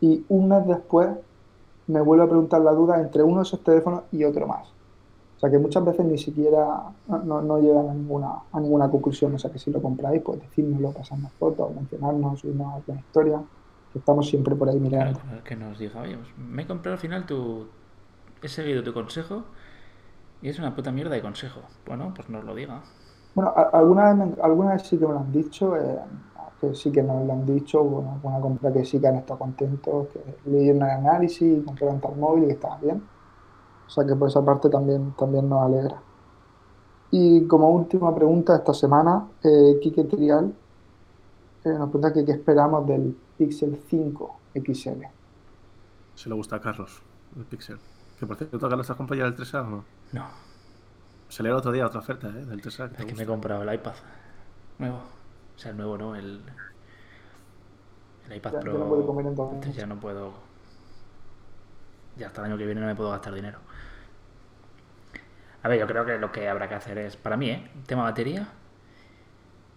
y 0.00 0.24
un 0.28 0.48
mes 0.48 0.66
después 0.66 1.08
me 1.86 2.00
vuelve 2.00 2.24
a 2.24 2.28
preguntar 2.28 2.60
la 2.60 2.72
duda 2.72 3.00
entre 3.00 3.22
uno 3.22 3.36
de 3.36 3.42
esos 3.44 3.62
teléfonos 3.62 4.02
y 4.12 4.24
otro 4.24 4.46
más. 4.46 4.75
O 5.36 5.38
sea 5.38 5.50
que 5.50 5.58
muchas 5.58 5.84
veces 5.84 6.04
ni 6.06 6.18
siquiera 6.18 6.66
no, 7.06 7.42
no- 7.42 7.58
llegan 7.58 7.88
a 7.90 7.94
ninguna, 7.94 8.28
a 8.52 8.60
ninguna 8.60 8.90
conclusión. 8.90 9.34
O 9.34 9.38
sea 9.38 9.50
que 9.52 9.58
si 9.58 9.70
lo 9.70 9.82
compráis, 9.82 10.22
pues 10.24 10.40
decírnoslo, 10.40 10.92
pasarnos 10.94 11.34
fotos, 11.38 11.74
mencionarnos, 11.74 12.40
subirnos 12.40 12.84
una 12.86 13.00
historia, 13.00 13.46
que 13.92 13.98
estamos 13.98 14.28
siempre 14.28 14.56
por 14.56 14.68
ahí 14.70 14.80
Claro, 14.96 15.12
mirando. 15.12 15.20
que 15.44 15.56
nos 15.56 15.78
diga, 15.78 16.00
oye, 16.02 16.16
pues 16.16 16.36
me 16.38 16.62
he 16.62 16.66
comprado 16.66 16.94
al 16.94 17.00
final 17.00 17.26
tu. 17.26 17.70
He 18.42 18.48
seguido 18.48 18.82
tu 18.84 18.92
consejo 18.94 19.46
y 20.42 20.48
es 20.50 20.58
una 20.58 20.74
puta 20.76 20.92
mierda 20.92 21.14
de 21.14 21.22
consejo. 21.22 21.62
Bueno, 21.86 22.12
pues 22.14 22.28
nos 22.30 22.44
lo 22.44 22.54
diga. 22.54 22.84
Bueno, 23.34 23.52
alguna 23.72 24.14
vez, 24.14 24.16
me- 24.36 24.42
alguna 24.42 24.72
vez 24.72 24.82
sí 24.86 24.98
que 24.98 25.06
me 25.06 25.12
lo 25.12 25.20
han 25.20 25.30
dicho, 25.32 25.76
eh, 25.76 25.98
que 26.58 26.74
sí 26.74 26.90
que 26.90 27.02
nos 27.02 27.26
lo 27.26 27.32
han 27.34 27.44
dicho, 27.44 27.84
bueno, 27.84 28.12
alguna 28.14 28.40
compra 28.40 28.72
que 28.72 28.84
sí 28.84 28.98
que 29.00 29.06
han 29.08 29.16
estado 29.16 29.38
contentos, 29.38 30.08
que 30.12 30.20
leyeron 30.44 30.82
el 30.82 30.90
análisis 30.90 31.42
y 31.58 31.62
compraron 31.64 32.00
tal 32.00 32.16
móvil 32.16 32.44
y 32.44 32.46
que 32.48 32.52
estaba 32.54 32.78
bien. 32.78 33.10
O 33.86 33.90
sea 33.90 34.04
que 34.06 34.14
por 34.16 34.28
esa 34.28 34.44
parte 34.44 34.68
también, 34.68 35.12
también 35.18 35.48
nos 35.48 35.62
alegra. 35.62 36.00
Y 37.10 37.46
como 37.46 37.70
última 37.70 38.14
pregunta 38.14 38.56
esta 38.56 38.74
semana, 38.74 39.28
eh, 39.44 39.78
Quique 39.80 40.04
Trial 40.04 40.52
eh, 41.64 41.68
nos 41.70 41.88
pregunta 41.90 42.12
que 42.12 42.24
qué 42.24 42.32
esperamos 42.32 42.86
del 42.86 43.16
Pixel 43.38 43.80
5 43.88 44.36
XL. 44.54 45.04
Si 46.14 46.28
le 46.28 46.34
gusta 46.34 46.56
a 46.56 46.60
Carlos, 46.60 47.02
el 47.36 47.44
Pixel. 47.44 47.78
Que 48.18 48.26
por 48.26 48.36
cierto, 48.36 48.58
Carlos, 48.58 48.88
¿has 48.90 48.96
comprado 48.96 49.20
ya 49.22 49.26
el 49.28 49.36
3A 49.36 49.60
o 49.66 49.70
no? 49.70 49.84
No, 50.12 50.26
Se 51.28 51.42
le 51.42 51.50
el 51.50 51.54
otro 51.54 51.70
día 51.72 51.86
otra 51.86 52.00
oferta, 52.00 52.28
¿eh? 52.28 52.32
Del 52.44 52.60
3A. 52.62 52.88
Que 52.90 52.96
te 52.96 53.02
es 53.02 53.08
que 53.08 53.14
me 53.14 53.22
he 53.22 53.26
comprado 53.26 53.62
el 53.62 53.74
iPad 53.74 53.92
nuevo. 54.78 54.96
O 54.96 55.58
sea, 55.58 55.70
el 55.70 55.76
nuevo 55.76 55.96
no, 55.98 56.14
el. 56.16 56.40
El 58.28 58.36
iPad 58.36 58.52
Ya- 58.52 58.58
ya 58.58 58.60
Pro. 58.64 58.78
no 58.78 59.06
comer 59.06 59.26
entonces 59.26 59.62
años. 59.64 59.76
ya 59.76 59.86
no 59.86 59.96
puedo. 60.00 60.32
Ya 62.16 62.28
hasta 62.28 62.40
el 62.40 62.46
año 62.46 62.58
que 62.58 62.64
viene 62.66 62.80
no 62.80 62.86
me 62.86 62.94
puedo 62.96 63.10
gastar 63.10 63.34
dinero. 63.34 63.58
A 65.62 65.68
ver, 65.68 65.78
yo 65.80 65.86
creo 65.86 66.04
que 66.06 66.18
lo 66.18 66.32
que 66.32 66.48
habrá 66.48 66.68
que 66.68 66.74
hacer 66.76 66.98
es, 66.98 67.16
para 67.16 67.36
mí, 67.36 67.50
¿eh? 67.50 67.70
Tema 67.86 68.04
batería, 68.04 68.48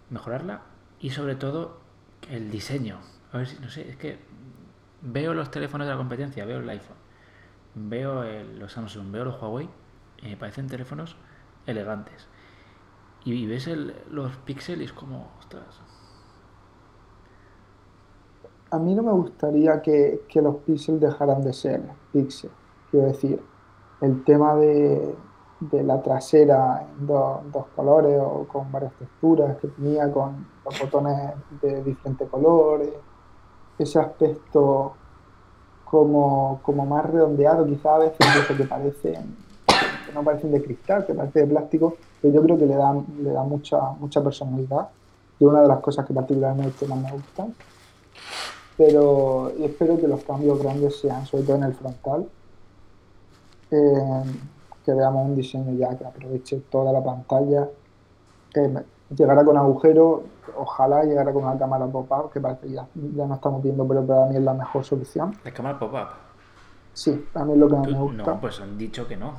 mejorarla 0.09 0.61
y 0.99 1.11
sobre 1.11 1.35
todo 1.35 1.79
el 2.29 2.51
diseño. 2.51 2.99
A 3.31 3.37
ver 3.37 3.47
si, 3.47 3.59
no 3.59 3.69
sé, 3.69 3.89
es 3.89 3.97
que 3.97 4.19
veo 5.01 5.33
los 5.33 5.51
teléfonos 5.51 5.87
de 5.87 5.93
la 5.93 5.97
competencia, 5.97 6.45
veo 6.45 6.59
el 6.59 6.69
iPhone, 6.69 6.97
veo 7.75 8.23
los 8.43 8.73
Samsung, 8.73 9.11
veo 9.11 9.25
los 9.25 9.41
Huawei 9.41 9.69
y 10.21 10.27
me 10.29 10.37
parecen 10.37 10.67
teléfonos 10.67 11.17
elegantes. 11.65 12.27
Y, 13.25 13.33
y 13.33 13.47
ves 13.47 13.67
el- 13.67 13.95
los 14.11 14.37
Pixel 14.37 14.81
y 14.81 14.85
es 14.85 14.93
como, 14.93 15.35
ostras, 15.39 15.81
A 18.71 18.79
mí 18.79 18.93
no 18.95 19.03
me 19.03 19.11
gustaría 19.13 19.81
que, 19.81 20.25
que 20.29 20.41
los 20.41 20.63
Pixel 20.63 20.99
dejaran 20.99 21.43
de 21.43 21.53
ser 21.53 21.97
Pixel. 22.11 22.51
Quiero 22.85 23.07
decir, 23.07 23.49
el 23.99 24.23
tema 24.23 24.55
de, 24.55 25.28
de 25.59 25.83
la 25.83 26.01
trasera 26.01 26.85
en 26.97 27.07
do- 27.07 27.41
dos 27.51 27.65
colores 27.75 28.19
o 28.21 28.45
con 28.47 28.71
varias 28.71 28.93
texturas 28.93 29.57
que 29.57 29.67
tenía, 29.67 30.11
con 30.11 30.45
los 30.65 30.79
botones 30.79 31.33
de 31.61 31.83
diferentes 31.83 32.29
colores, 32.29 32.89
ese 33.77 33.99
aspecto 33.99 34.93
como, 35.85 36.59
como 36.63 36.85
más 36.85 37.05
redondeado, 37.05 37.65
quizá 37.65 37.95
a 37.95 37.99
veces 37.99 38.17
que 38.57 38.63
parecen, 38.63 39.35
que 40.05 40.13
no 40.13 40.23
parecen 40.23 40.51
de 40.51 40.63
cristal, 40.63 41.05
que 41.05 41.13
parecen 41.13 41.47
de 41.47 41.53
plástico, 41.55 41.95
pero 42.21 42.33
yo 42.33 42.41
creo 42.43 42.57
que 42.57 42.65
le 42.65 42.75
da, 42.75 42.93
le 43.21 43.31
da 43.31 43.43
mucha, 43.43 43.79
mucha 43.99 44.23
personalidad. 44.23 44.89
Y 45.39 45.45
una 45.45 45.61
de 45.61 45.67
las 45.69 45.79
cosas 45.79 46.05
que 46.05 46.13
particularmente 46.13 46.85
más 46.87 46.99
me 46.99 47.11
gustan 47.11 47.53
pero 48.77 49.49
espero 49.59 49.97
que 49.99 50.07
los 50.07 50.23
cambios 50.23 50.57
grandes 50.63 51.01
sean, 51.01 51.25
sobre 51.25 51.43
todo 51.43 51.57
en 51.57 51.63
el 51.63 51.73
frontal, 51.73 52.29
eh, 53.71 54.23
que 54.89 54.95
veamos 54.95 55.25
un 55.25 55.35
diseño 55.35 55.73
ya 55.77 55.95
que 55.97 56.05
aproveche 56.05 56.61
toda 56.71 56.91
la 56.91 57.03
pantalla, 57.03 57.67
que 58.53 58.73
llegará 59.15 59.43
con 59.45 59.57
agujero, 59.57 60.23
ojalá 60.57 61.03
llegara 61.03 61.31
con 61.31 61.43
una 61.43 61.57
cámara 61.57 61.85
pop-up, 61.85 62.31
que 62.31 62.39
parece 62.41 62.67
que 62.67 62.73
ya, 62.73 62.87
ya 63.15 63.25
no 63.25 63.35
estamos 63.35 63.61
viendo, 63.61 63.87
pero 63.87 64.03
para 64.05 64.25
mí 64.25 64.35
es 64.35 64.41
la 64.41 64.53
mejor 64.53 64.83
solución. 64.83 65.35
la 65.43 65.51
cámara 65.51 65.77
pop-up. 65.79 66.07
Sí, 66.93 67.27
a 67.35 67.45
mí 67.45 67.53
es 67.53 67.57
lo 67.59 67.67
que 67.67 67.75
Tú- 67.75 67.91
me 67.91 67.99
gusta. 67.99 68.23
No, 68.33 68.41
pues 68.41 68.59
han 68.59 68.77
dicho 68.77 69.07
que 69.07 69.15
no, 69.15 69.33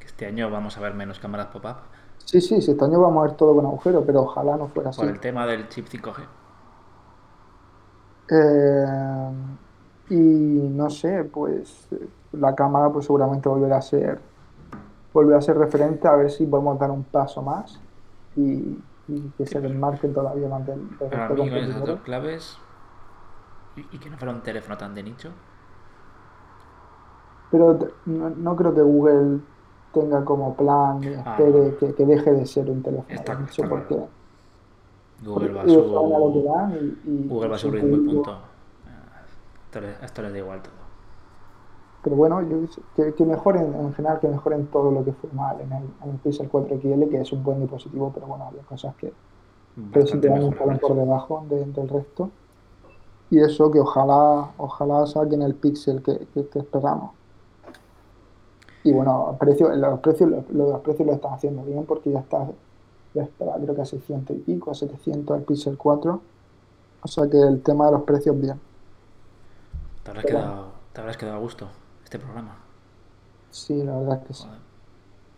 que 0.00 0.06
este 0.06 0.26
año 0.26 0.50
vamos 0.50 0.76
a 0.76 0.80
ver 0.80 0.94
menos 0.94 1.18
cámaras 1.18 1.46
pop-up 1.46 1.76
Sí, 2.24 2.40
sí, 2.40 2.56
este 2.56 2.84
año 2.84 3.00
vamos 3.00 3.20
a 3.22 3.26
ver 3.28 3.36
todo 3.36 3.54
con 3.54 3.64
agujero, 3.66 4.04
pero 4.04 4.22
ojalá 4.22 4.56
no 4.56 4.66
fuera 4.66 4.90
así. 4.90 5.00
por 5.00 5.08
el 5.08 5.20
tema 5.20 5.46
del 5.46 5.68
chip 5.68 5.86
5G. 5.86 6.24
Eh, 8.28 9.30
y 10.10 10.14
no 10.14 10.90
sé, 10.90 11.24
pues 11.24 11.88
la 12.32 12.54
cámara 12.54 12.90
pues 12.90 13.06
seguramente 13.06 13.48
volverá 13.48 13.76
a 13.78 13.82
ser 13.82 14.18
volverá 15.16 15.38
a 15.38 15.42
ser 15.42 15.56
referente 15.56 16.06
a 16.06 16.14
ver 16.16 16.30
si 16.30 16.46
podemos 16.46 16.78
dar 16.78 16.90
un 16.90 17.02
paso 17.04 17.40
más 17.42 17.80
y, 18.36 18.78
y 19.08 19.20
que 19.38 19.46
se 19.46 19.60
desmarque 19.60 20.08
todavía 20.08 20.46
más 20.48 20.66
del, 20.66 20.86
del 20.98 21.08
Para 21.08 21.28
resto 21.28 21.34
de 21.36 21.42
mí, 21.42 21.48
con 21.50 21.58
esas 21.58 21.74
competidores. 21.74 21.88
dos 21.96 22.00
claves 22.04 22.58
y, 23.76 23.80
y 23.96 23.98
que 23.98 24.10
no 24.10 24.16
fuera 24.18 24.34
un 24.34 24.42
teléfono 24.42 24.76
tan 24.76 24.94
de 24.94 25.02
nicho. 25.02 25.30
Pero 27.50 27.78
no, 28.06 28.30
no 28.30 28.56
creo 28.56 28.74
que 28.74 28.82
Google 28.82 29.40
tenga 29.92 30.24
como 30.24 30.54
plan 30.56 31.00
Ah, 31.24 31.36
espere 31.38 31.70
no. 31.70 31.76
que, 31.78 31.94
que 31.94 32.04
deje 32.04 32.32
de 32.32 32.44
ser 32.46 32.68
un 32.70 32.82
teléfono 32.82 33.14
Está- 33.14 33.34
de 33.36 33.40
nicho 33.42 33.62
está 33.62 33.68
claro. 33.68 33.86
porque 33.88 34.04
Google 35.24 35.52
va 35.54 35.62
a 35.62 35.68
su, 35.68 35.82
Google 37.28 37.48
va 37.48 37.54
a 37.56 37.58
su 37.58 37.70
ritmo 37.70 37.96
y 37.96 38.00
punto. 38.00 38.32
Eh, 38.32 38.36
Esto 39.72 39.78
esto 40.04 40.22
les 40.22 40.32
da 40.32 40.38
igual 40.38 40.60
todo. 40.62 40.75
Pero 42.02 42.16
bueno, 42.16 42.42
yo, 42.42 42.58
que, 42.94 43.14
que 43.14 43.24
mejoren, 43.24 43.74
en 43.74 43.92
general, 43.94 44.20
que 44.20 44.28
mejoren 44.28 44.70
todo 44.70 44.90
lo 44.92 45.04
que 45.04 45.12
fue 45.14 45.30
mal 45.32 45.60
en 45.60 45.72
el, 45.72 45.84
en 46.02 46.10
el 46.10 46.18
Pixel 46.20 46.48
4 46.48 46.76
XL, 46.76 47.08
que 47.08 47.20
es 47.20 47.32
un 47.32 47.42
buen 47.42 47.60
dispositivo, 47.60 48.12
pero 48.12 48.26
bueno, 48.26 48.46
había 48.46 48.62
cosas 48.64 48.94
que, 48.96 49.12
Bastante 49.76 50.28
te 50.28 50.28
dan 50.28 50.44
un 50.44 50.52
escalón 50.52 50.78
por 50.78 50.94
debajo 50.96 51.46
de- 51.48 51.66
del 51.66 51.88
resto. 51.88 52.30
Y 53.30 53.40
eso 53.40 53.70
que 53.70 53.80
ojalá, 53.80 54.54
ojalá 54.58 55.06
saquen 55.06 55.42
el 55.42 55.54
Pixel 55.56 56.02
que, 56.02 56.28
que- 56.28 56.48
que 56.48 56.58
esperamos. 56.60 57.12
Y 58.84 58.92
bueno, 58.92 59.36
precio, 59.40 59.68
los 59.74 60.00
precios, 60.00 60.30
los, 60.30 60.48
los 60.50 60.80
precios 60.82 61.06
lo 61.06 61.14
están 61.14 61.32
haciendo 61.34 61.64
bien 61.64 61.84
porque 61.86 62.10
ya 62.12 62.20
está, 62.20 62.48
ya 63.14 63.24
está 63.24 63.44
creo 63.60 63.74
que 63.74 63.82
a 63.82 63.84
600 63.86 64.36
y 64.36 64.40
pico, 64.40 64.70
a 64.70 64.74
700 64.74 65.36
el 65.38 65.44
Pixel 65.44 65.76
4. 65.76 66.20
O 67.02 67.08
sea 67.08 67.28
que 67.30 67.38
el 67.40 67.62
tema 67.62 67.86
de 67.86 67.92
los 67.92 68.02
precios 68.04 68.38
bien. 68.40 68.60
Te 70.04 70.10
habrás, 70.10 70.24
Pero 70.24 70.38
quedado, 70.38 70.72
te 70.92 71.00
habrás 71.02 71.16
quedado 71.18 71.36
a 71.36 71.40
gusto 71.40 71.68
este 72.06 72.20
programa. 72.20 72.54
Sí, 73.50 73.82
la 73.82 73.96
verdad 73.98 74.20
es 74.22 74.28
que 74.28 74.34
sí. 74.34 74.48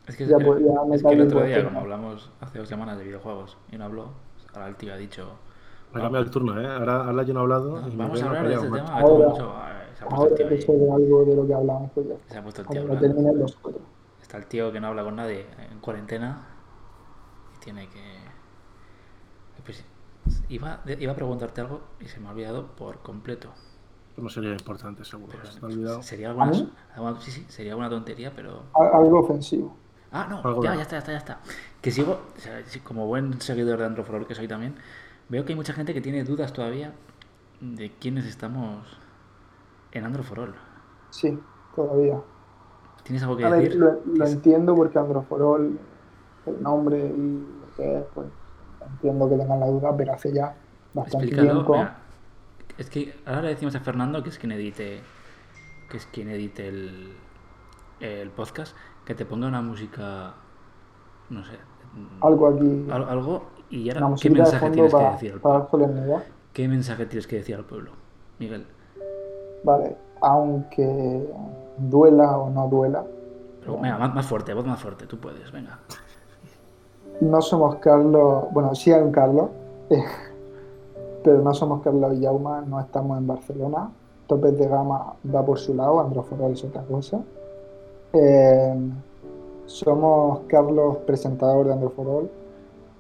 Es 0.07 0.17
que, 0.17 0.27
Ya, 0.27 0.37
el, 0.37 0.45
pues, 0.45 0.61
ya 0.63 0.85
me 0.85 0.97
es 0.97 1.03
que 1.03 1.09
el 1.13 1.21
otro 1.23 1.43
día, 1.45 1.65
como 1.65 1.81
hablamos 1.81 2.31
hace 2.41 2.59
dos 2.59 2.69
semanas 2.69 2.99
de 2.99 3.05
videojuegos 3.05 3.57
y 3.73 3.79
no 3.79 3.87
habló, 3.87 4.09
ahora 4.53 4.69
el 4.69 4.77
tío 4.77 4.93
ha 4.93 4.97
dicho. 4.99 5.31
Me 5.95 6.01
cambia 6.03 6.21
el 6.21 6.31
turno, 6.31 6.61
¿eh? 6.61 6.67
Ahora, 6.67 7.07
ahora 7.07 7.23
yo 7.23 7.33
no 7.33 7.41
he 7.41 7.43
hablado. 7.45 7.81
"No, 7.81 7.89
y 7.89 7.97
vamos 7.97 8.23
a 8.23 8.27
hablar 8.27 8.49
de 8.49 8.55
este 8.55 8.67
tema. 8.67 8.85
como 8.85 8.97
Ahora- 8.99 9.29
mucho, 9.31 9.53
se 9.97 10.05
ha 10.05 10.09
puesto 10.09 10.15
Ahora 10.17 10.29
el 10.31 10.37
tío 10.37 10.49
que 10.49 10.55
ahí. 10.55 10.63
sé 10.63 10.73
de 10.73 10.93
algo 10.93 11.25
de 11.25 11.37
lo 11.37 11.47
que 11.47 11.55
hablamos, 11.55 11.91
pues 11.95 12.07
ya. 12.09 12.15
Se 12.29 12.39
ha 12.39 12.43
puesto 12.43 12.61
el 12.63 12.69
tío 12.69 12.85
los. 13.35 13.59
Está 14.21 14.37
el 14.37 14.47
tío 14.47 14.71
que 14.73 14.81
no 14.81 14.89
habla 14.89 15.05
con 15.05 15.17
nadie 15.17 15.47
en 15.73 15.79
cuarentena 15.81 16.43
y 17.57 17.65
tiene 17.65 17.89
que. 17.89 18.19
Pues, 19.65 19.83
iba, 20.51 20.81
iba 20.87 21.13
a 21.13 21.17
preguntarte 21.17 21.63
algo 21.63 21.81
y 22.01 22.05
se 22.09 22.21
me 22.21 22.29
ha 22.29 22.33
olvidado 22.33 22.67
por 22.77 22.99
completo. 22.99 23.49
No 24.23 24.29
sería 24.29 24.53
importante, 24.53 25.05
seguro. 25.05 25.33
Pero 25.33 25.53
Se 25.53 25.61
me 25.61 25.67
ha 25.67 25.71
olvidado. 25.75 26.03
sería 26.03 26.29
alguna, 26.31 26.53
sí, 27.21 27.31
sí, 27.31 27.45
sería 27.49 27.73
alguna 27.73 27.89
tontería, 27.91 28.33
pero. 28.35 28.63
Al- 28.75 28.95
Algo 29.05 29.21
ofensivo. 29.21 29.77
Ah, 30.11 30.27
no, 30.29 30.39
Algo 30.43 30.63
ya, 30.63 30.75
ya 30.75 30.83
está, 30.83 30.93
ya 30.97 30.99
está, 30.99 31.13
ya 31.13 31.19
está. 31.19 31.39
Que 31.83 31.91
sigo, 31.91 32.19
o 32.37 32.41
sea, 32.41 32.63
sí, 32.67 32.81
como 32.81 33.07
buen 33.07 33.41
seguidor 33.41 33.79
de 33.79 33.85
Androforol 33.87 34.27
que 34.27 34.35
soy 34.35 34.49
también, 34.49 34.75
veo 35.29 35.45
que 35.45 35.53
hay 35.53 35.57
mucha 35.57 35.73
gente 35.73 35.93
que 35.95 36.01
tiene 36.01 36.25
dudas 36.25 36.53
todavía 36.53 36.95
de 37.61 37.93
quiénes 38.01 38.25
estamos 38.27 38.87
en 39.93 40.05
Androforol. 40.05 40.55
Sí, 41.11 41.39
todavía. 41.75 42.21
¿Tienes 43.05 43.23
algo 43.23 43.37
que 43.37 43.45
A 43.45 43.49
ver, 43.51 43.63
decir? 43.63 43.81
lo, 43.81 44.27
entiendo 44.27 44.75
porque 44.75 44.99
Androforol, 44.99 45.79
el 46.47 46.63
nombre 46.63 46.99
y 47.07 47.59
lo 47.61 47.75
que 47.77 47.99
es, 47.99 48.05
pues 48.15 48.29
entiendo 48.81 49.29
que 49.29 49.37
tengan 49.37 49.61
la 49.61 49.67
duda, 49.67 49.97
pero 49.97 50.13
hace 50.13 50.33
ya 50.33 50.55
bastante 50.93 51.27
Explícalo. 51.27 51.53
tiempo. 51.55 51.73
mira, 51.75 51.97
es 52.79 52.89
que 52.91 53.15
ahora 53.27 53.43
le 53.43 53.49
decimos 53.49 53.75
a 53.75 53.81
Fernando, 53.81 54.23
que 54.23 54.31
es 54.31 54.39
quien 54.39 54.53
edite, 54.53 55.01
que 55.91 55.97
es 55.97 56.07
quien 56.07 56.29
edite 56.31 56.69
el, 56.69 57.13
el 58.01 58.31
podcast, 58.31 58.75
que 59.05 59.15
te 59.15 59.25
ponga 59.27 59.47
una 59.49 59.61
música, 59.63 60.35
no 61.31 61.45
sé, 61.45 61.53
Algo 62.21 62.49
aquí, 62.49 62.87
al- 62.91 63.09
algo 63.09 63.43
y 63.71 63.91
ahora 63.91 64.15
qué 64.21 64.31
mensaje 64.31 64.71
tienes 64.71 64.95
que 64.95 65.05
decir 65.05 65.33
al 65.33 65.41
pueblo. 65.41 65.69
solemnidad. 65.71 66.23
¿Qué 66.53 66.69
mensaje 66.69 67.07
tienes 67.07 67.27
que 67.27 67.37
decir 67.37 67.57
al 67.57 67.65
pueblo, 67.65 67.93
Miguel? 68.39 68.67
Vale, 69.65 69.97
aunque 70.21 71.27
duela 71.79 72.37
o 72.39 72.51
no 72.51 72.69
duela, 72.69 73.05
Pero, 73.61 73.79
venga, 73.81 73.99
más, 73.99 74.15
más 74.15 74.27
fuerte, 74.27 74.55
voz 74.55 74.65
más 74.67 74.81
fuerte, 74.81 75.07
tú 75.07 75.19
puedes, 75.19 75.51
venga. 75.53 75.79
no 77.21 77.41
somos 77.43 77.77
Carlos, 77.77 78.45
bueno, 78.53 78.75
sí 78.75 78.93
hay 78.93 79.03
un 79.03 79.11
Carlos, 79.13 79.51
pero 81.23 81.43
no 81.43 81.53
somos 81.55 81.83
Carlos 81.83 82.11
Villauma, 82.13 82.63
no 82.63 82.81
estamos 82.81 83.19
en 83.19 83.27
Barcelona. 83.27 83.91
Topes 84.27 84.59
de 84.59 84.67
gama 84.69 85.15
va 85.35 85.45
por 85.45 85.59
su 85.59 85.75
lado, 85.75 86.01
Androforol 86.01 86.53
es 86.53 86.65
otra 86.65 86.83
cosa. 86.83 87.21
Eh, 88.13 88.75
somos 89.67 90.41
Carlos, 90.49 90.99
presentador 91.07 91.67
de 91.67 91.73
Androforol. 91.73 92.31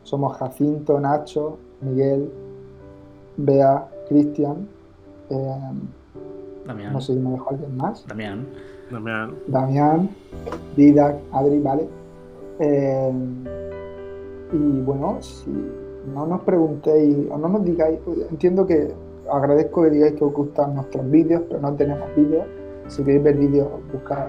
Somos 0.02 0.36
Jacinto, 0.38 0.98
Nacho, 0.98 1.58
Miguel, 1.80 2.30
Bea, 3.36 3.88
Cristian. 4.08 4.68
eh, 5.30 5.72
Damián, 6.66 6.92
no 6.92 7.00
sé 7.00 7.14
si 7.14 7.18
me 7.18 7.30
dejó 7.30 7.50
alguien 7.50 7.76
más. 7.76 8.06
Damián, 8.06 8.46
Damián, 8.90 9.34
Damián, 9.46 10.10
Didac, 10.76 11.16
Adri, 11.32 11.60
¿vale? 11.60 11.88
Eh, 12.58 13.12
y 14.52 14.80
bueno, 14.80 15.18
si 15.20 15.50
no 16.06 16.26
nos 16.26 16.40
preguntéis 16.42 17.28
o 17.30 17.38
no 17.38 17.48
nos 17.48 17.64
digáis, 17.64 17.98
entiendo 18.30 18.66
que 18.66 18.92
agradezco 19.30 19.82
que 19.82 19.90
digáis 19.90 20.14
que 20.14 20.24
os 20.24 20.32
gustan 20.32 20.74
nuestros 20.74 21.10
vídeos, 21.10 21.42
pero 21.48 21.60
no 21.60 21.74
tenemos 21.74 22.08
vídeos. 22.16 22.46
Si 22.86 23.02
queréis 23.02 23.22
ver 23.22 23.36
vídeos, 23.36 23.68
buscad 23.92 24.28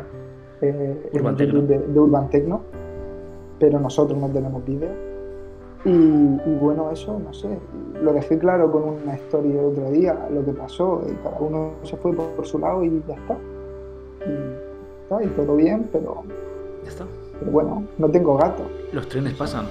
eh, 0.62 1.10
Urban 1.14 1.38
Tecno. 1.38 1.62
De, 1.62 1.80
de 1.80 2.00
Urban 2.00 2.30
Tecno, 2.30 2.62
pero 3.60 3.80
nosotros 3.80 4.20
no 4.20 4.30
tenemos 4.30 4.64
vídeos. 4.66 4.92
Y, 5.86 5.92
y 5.92 6.58
bueno, 6.60 6.92
eso, 6.92 7.18
no 7.20 7.34
sé, 7.34 7.48
lo 8.02 8.12
dejé 8.12 8.38
claro 8.38 8.70
con 8.70 8.84
una 8.84 9.16
historia 9.16 9.62
el 9.62 9.68
otro 9.68 9.90
día, 9.92 10.28
lo 10.30 10.44
que 10.44 10.52
pasó, 10.52 11.02
y 11.10 11.14
cada 11.24 11.40
uno 11.40 11.72
se 11.84 11.96
fue 11.96 12.12
por, 12.14 12.28
por 12.32 12.46
su 12.46 12.60
lado 12.60 12.84
y 12.84 13.02
ya 13.08 13.16
está. 13.16 13.38
Y, 14.26 15.04
está, 15.04 15.24
y 15.24 15.28
todo 15.28 15.56
bien, 15.56 15.88
pero, 15.90 16.24
ya 16.84 16.90
está. 16.90 17.06
pero 17.40 17.52
bueno, 17.52 17.84
no 17.98 18.10
tengo 18.10 18.36
gato. 18.36 18.64
Los 18.92 19.08
trenes 19.08 19.34
pasan. 19.36 19.68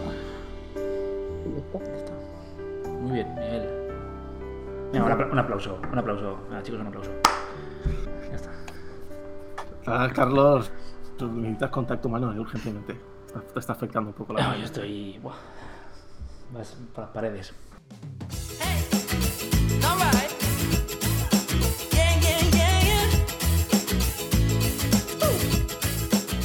Venga, 4.93 5.05
un, 5.07 5.13
apla- 5.13 5.29
un 5.33 5.39
aplauso, 5.39 5.81
un 5.93 5.99
aplauso. 5.99 6.39
Venga, 6.49 6.63
chicos, 6.63 6.81
un 6.81 6.87
aplauso. 6.87 7.11
Ya 8.31 8.37
está. 8.37 8.51
Ah, 9.87 10.09
Carlos, 10.15 10.71
tú 11.17 11.31
necesitas 11.33 11.71
contacto 11.71 12.09
humano 12.09 12.33
eh, 12.33 12.39
urgentemente. 12.39 12.99
Está- 13.27 13.41
Te 13.41 13.59
está 13.61 13.73
afectando 13.75 14.11
un 14.11 14.15
poco 14.15 14.33
la 14.33 14.43
No, 14.43 14.57
yo 14.57 14.65
estoy. 14.65 15.19
Buah. 15.19 15.35
Vas 16.53 16.77
por 16.95 17.05
las 17.05 17.11
paredes. 17.13 17.55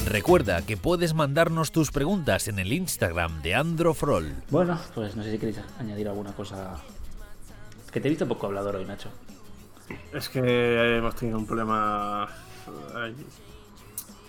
Recuerda 0.06 0.62
que 0.62 0.76
puedes 0.76 1.14
mandarnos 1.14 1.72
tus 1.72 1.90
preguntas 1.90 2.46
en 2.46 2.58
el 2.58 2.72
Instagram 2.72 3.42
de 3.42 3.54
Androfrol. 3.54 4.32
Bueno, 4.50 4.78
pues 4.94 5.16
no 5.16 5.22
sé 5.24 5.32
si 5.32 5.38
queréis 5.38 5.58
añadir 5.80 6.08
alguna 6.08 6.32
cosa. 6.32 6.76
Que 7.94 8.00
te 8.00 8.08
he 8.08 8.10
visto 8.10 8.26
poco 8.26 8.46
hablador 8.46 8.74
hoy, 8.74 8.84
Nacho. 8.84 9.08
Es 10.12 10.28
que 10.28 10.96
hemos 10.96 11.14
tenido 11.14 11.38
un 11.38 11.46
problema. 11.46 12.28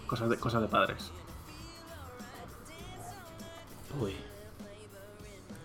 Cosas 0.05 0.29
de, 0.29 0.37
cosas 0.37 0.61
de 0.61 0.67
padres. 0.67 1.11
Uy. 3.99 4.13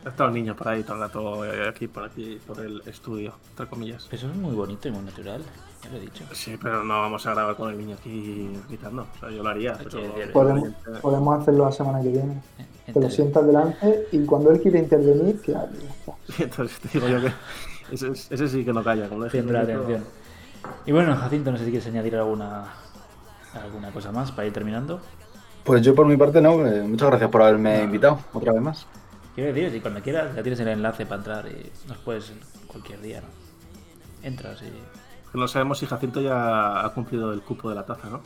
Ha 0.04 0.08
estado 0.08 0.28
el 0.30 0.34
niño 0.34 0.56
por 0.56 0.68
ahí 0.68 0.82
todo 0.82 0.94
el 0.94 1.00
rato, 1.02 1.44
eh, 1.44 1.68
aquí, 1.68 1.86
por 1.86 2.04
aquí, 2.04 2.40
por 2.46 2.58
el 2.60 2.82
estudio, 2.86 3.34
entre 3.50 3.66
comillas. 3.66 4.08
Eso 4.10 4.28
es 4.28 4.34
muy 4.34 4.54
bonito 4.54 4.88
y 4.88 4.92
muy 4.92 5.02
natural. 5.02 5.42
Ya 5.84 5.90
lo 5.90 5.96
he 5.96 6.00
dicho. 6.00 6.24
Sí, 6.32 6.58
pero 6.62 6.82
no 6.84 7.00
vamos 7.00 7.26
a 7.26 7.34
grabar 7.34 7.54
con 7.56 7.70
el 7.70 7.78
niño 7.78 7.96
aquí 7.98 8.50
gritando. 8.68 9.02
O 9.16 9.20
sea, 9.20 9.30
yo 9.30 9.42
lo 9.42 9.48
haría, 9.50 9.76
pero. 9.78 10.00
Podemos, 10.32 10.68
podemos 11.02 11.40
hacerlo 11.42 11.64
la 11.66 11.72
semana 11.72 12.00
que 12.02 12.08
viene. 12.08 12.32
Eh, 12.58 12.66
Te 12.86 12.92
lo 12.92 13.00
entre- 13.06 13.10
sientas 13.10 13.46
delante 13.46 14.06
y 14.12 14.24
cuando 14.24 14.50
él 14.50 14.60
quiere 14.60 14.78
intervenir, 14.78 15.40
que 15.40 15.54
hable. 15.54 15.78
ya 15.80 15.90
está. 15.90 16.12
Entonces 16.44 16.78
te 16.80 16.88
digo 16.98 17.08
yo 17.08 17.20
que. 17.20 17.32
Ese, 17.94 18.08
ese 18.10 18.48
sí 18.48 18.64
que 18.64 18.72
no 18.72 18.82
calla, 18.84 19.06
como 19.08 19.18
lo 19.20 19.24
dejes 19.24 19.40
Tendrá 19.40 19.62
atención. 19.62 20.04
Y 20.86 20.92
bueno, 20.92 21.14
Jacinto, 21.16 21.50
no 21.50 21.58
sé 21.58 21.64
si 21.64 21.70
quieres 21.70 21.88
añadir 21.88 22.16
alguna 22.16 22.72
alguna 23.64 23.90
cosa 23.90 24.12
más 24.12 24.30
para 24.32 24.46
ir 24.46 24.52
terminando. 24.52 25.00
Pues 25.64 25.82
yo 25.82 25.94
por 25.94 26.06
mi 26.06 26.16
parte 26.16 26.40
no, 26.40 26.64
eh, 26.66 26.82
muchas 26.82 27.08
gracias 27.08 27.28
por 27.30 27.42
haberme 27.42 27.82
invitado 27.82 28.20
otra 28.32 28.52
vez 28.52 28.62
más. 28.62 28.86
Quiero 29.40 29.54
decir, 29.54 29.72
si 29.72 29.80
cuando 29.80 30.02
quieras 30.02 30.36
ya 30.36 30.42
tienes 30.42 30.60
el 30.60 30.68
enlace 30.68 31.06
para 31.06 31.16
entrar 31.16 31.46
y 31.48 31.72
nos 31.88 31.96
puedes 31.96 32.30
cualquier 32.66 33.00
día, 33.00 33.22
¿no? 33.22 33.28
Entras 34.22 34.60
y... 34.60 34.70
No 35.38 35.48
sabemos 35.48 35.78
si 35.78 35.86
Jacinto 35.86 36.20
ya 36.20 36.84
ha 36.84 36.88
cumplido 36.92 37.32
el 37.32 37.40
cupo 37.40 37.70
de 37.70 37.74
la 37.76 37.86
taza, 37.86 38.10
¿no? 38.10 38.20